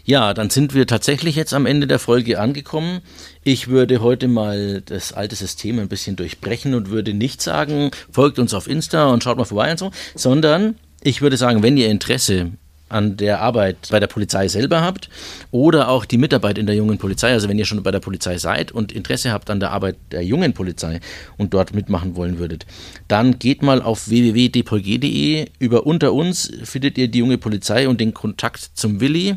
Ja, 0.08 0.36
dann 0.36 0.52
sind 0.52 0.76
wir 0.76 0.86
tatsächlich 0.86 1.36
jetzt 1.36 1.56
am 1.56 1.66
Ende 1.66 1.88
der 1.88 1.98
Folge 1.98 2.40
angekommen. 2.40 3.02
Ich 3.44 3.70
würde 3.70 4.02
heute 4.02 4.28
mal 4.28 4.84
das 4.86 5.14
alte 5.14 5.36
System 5.36 5.80
ein 5.80 5.88
bisschen 5.88 6.16
durchbrechen 6.16 6.76
und 6.76 6.92
würde 6.92 7.16
nicht 7.16 7.42
sagen, 7.42 7.90
folgt 8.12 8.38
uns 8.38 8.54
auf 8.54 8.68
Insta 8.68 9.08
und 9.08 9.24
schaut 9.24 9.40
mal 9.40 9.46
vorbei 9.46 9.72
und 9.72 9.80
so, 9.80 9.90
sondern 10.14 10.76
ich 11.02 11.24
würde 11.24 11.38
sagen, 11.38 11.64
wenn 11.64 11.76
ihr 11.76 11.90
Interesse 11.90 12.52
an 12.96 13.18
der 13.18 13.42
Arbeit 13.42 13.90
bei 13.92 14.00
der 14.00 14.08
Polizei 14.08 14.48
selber 14.48 14.82
habt 14.82 15.10
oder 15.52 15.90
auch 15.90 16.06
die 16.06 16.18
Mitarbeit 16.18 16.58
in 16.58 16.66
der 16.66 16.76
jungen 16.76 16.98
Polizei. 16.98 17.34
Also 17.34 17.50
wenn 17.50 17.60
ihr 17.60 17.66
schon 17.66 17.84
bei 17.84 17.92
der 17.92 18.00
Polizei 18.00 18.38
seid 18.38 18.72
und 18.72 18.94
Interesse 18.94 19.34
habt 19.34 19.50
an 19.50 19.60
der 19.60 19.72
Arbeit 19.72 19.98
der 20.12 20.24
jungen 20.24 20.54
Polizei 20.54 21.02
und 21.38 21.54
dort 21.54 21.76
mitmachen 21.76 22.16
wollen 22.16 22.40
würdet, 22.40 22.66
dann 23.10 23.38
geht 23.38 23.62
mal 23.62 23.82
auf 23.82 24.08
www.dpolg.de. 24.08 25.48
Über 25.60 25.86
unter 25.86 26.14
uns 26.14 26.50
findet 26.64 26.98
ihr 26.98 27.10
die 27.10 27.20
junge 27.20 27.38
Polizei 27.38 27.90
und 27.90 28.00
den 28.00 28.14
Kontakt 28.14 28.72
zum 28.76 29.02
Willi. 29.02 29.36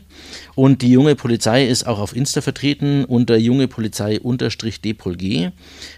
Und 0.54 0.82
die 0.82 0.92
junge 0.92 1.16
Polizei 1.16 1.66
ist 1.66 1.84
auch 1.86 1.98
auf 1.98 2.14
Insta 2.14 2.40
vertreten 2.40 3.04
unter 3.04 3.36
junge 3.36 3.66
Polizei 3.66 4.18
dpolg 4.18 5.18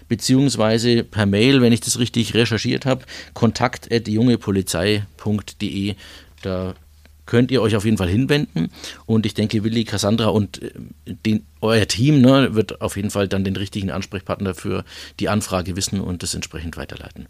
beziehungsweise 0.07 1.03
per 1.03 1.27
Mail, 1.27 1.61
wenn 1.61 1.73
ich 1.73 1.81
das 1.81 1.99
richtig 1.99 2.33
recherchiert 2.33 2.87
habe, 2.87 3.05
kontakt.jungepolizei.de. 3.33 5.95
Da 6.41 6.73
könnt 7.25 7.51
ihr 7.51 7.61
euch 7.61 7.75
auf 7.75 7.85
jeden 7.85 7.97
Fall 7.97 8.09
hinwenden. 8.09 8.69
Und 9.05 9.25
ich 9.25 9.33
denke, 9.33 9.63
Willi, 9.63 9.83
Cassandra 9.83 10.27
und 10.27 10.61
äh, 10.61 10.71
den, 11.25 11.45
euer 11.61 11.87
Team 11.87 12.21
ne, 12.21 12.55
wird 12.55 12.81
auf 12.81 12.95
jeden 12.95 13.09
Fall 13.09 13.27
dann 13.27 13.43
den 13.43 13.55
richtigen 13.55 13.91
Ansprechpartner 13.91 14.53
für 14.53 14.83
die 15.19 15.29
Anfrage 15.29 15.75
wissen 15.75 16.01
und 16.01 16.23
das 16.23 16.33
entsprechend 16.33 16.77
weiterleiten. 16.77 17.27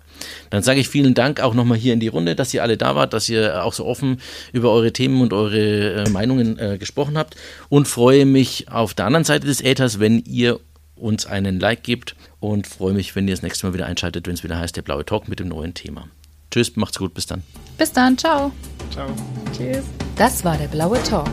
Dann 0.50 0.64
sage 0.64 0.80
ich 0.80 0.90
vielen 0.90 1.14
Dank 1.14 1.42
auch 1.42 1.54
nochmal 1.54 1.78
hier 1.78 1.94
in 1.94 2.00
die 2.00 2.08
Runde, 2.08 2.36
dass 2.36 2.54
ihr 2.54 2.64
alle 2.64 2.78
da 2.78 2.96
wart, 2.96 3.14
dass 3.14 3.30
ihr 3.30 3.64
auch 3.64 3.74
so 3.74 3.86
offen 3.86 4.22
über 4.54 4.72
eure 4.72 4.94
Themen 4.94 5.22
und 5.22 5.34
eure 5.34 6.06
äh, 6.06 6.10
Meinungen 6.10 6.58
äh, 6.58 6.78
gesprochen 6.78 7.18
habt 7.18 7.36
und 7.70 7.88
freue 7.88 8.26
mich 8.26 8.70
auf 8.70 8.94
der 8.94 9.06
anderen 9.06 9.26
Seite 9.26 9.48
des 9.48 9.62
Äthers, 9.62 10.00
wenn 10.00 10.20
ihr 10.20 10.60
uns 10.96 11.26
einen 11.26 11.60
Like 11.60 11.84
gebt 11.84 12.16
und 12.40 12.68
freue 12.68 12.94
mich, 12.94 13.16
wenn 13.16 13.28
ihr 13.28 13.34
das 13.34 13.42
nächste 13.42 13.68
Mal 13.68 13.74
wieder 13.74 13.88
einschaltet, 13.88 14.28
wenn 14.28 14.36
es 14.36 14.44
wieder 14.44 14.58
heißt, 14.58 14.76
der 14.76 14.84
blaue 14.84 15.06
Talk 15.06 15.28
mit 15.28 15.40
dem 15.40 15.48
neuen 15.48 15.74
Thema. 15.74 16.08
Tschüss, 16.52 16.76
macht's 16.76 17.00
gut, 17.00 17.14
bis 17.14 17.26
dann. 17.26 17.44
Bis 17.78 17.92
dann, 17.92 18.18
ciao. 18.18 18.52
Ciao. 18.92 19.08
Tschüss. 19.56 19.84
Das 20.16 20.44
war 20.44 20.58
der 20.58 20.68
blaue 20.68 21.02
Talk. 21.04 21.30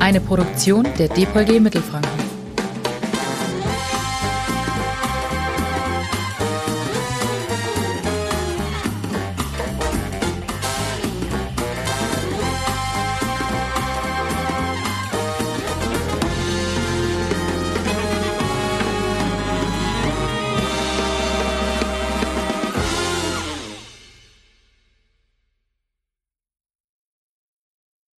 Eine 0.00 0.20
Produktion 0.20 0.86
der 0.98 1.08
DPG 1.08 1.60
Mittelfranken. 1.60 2.27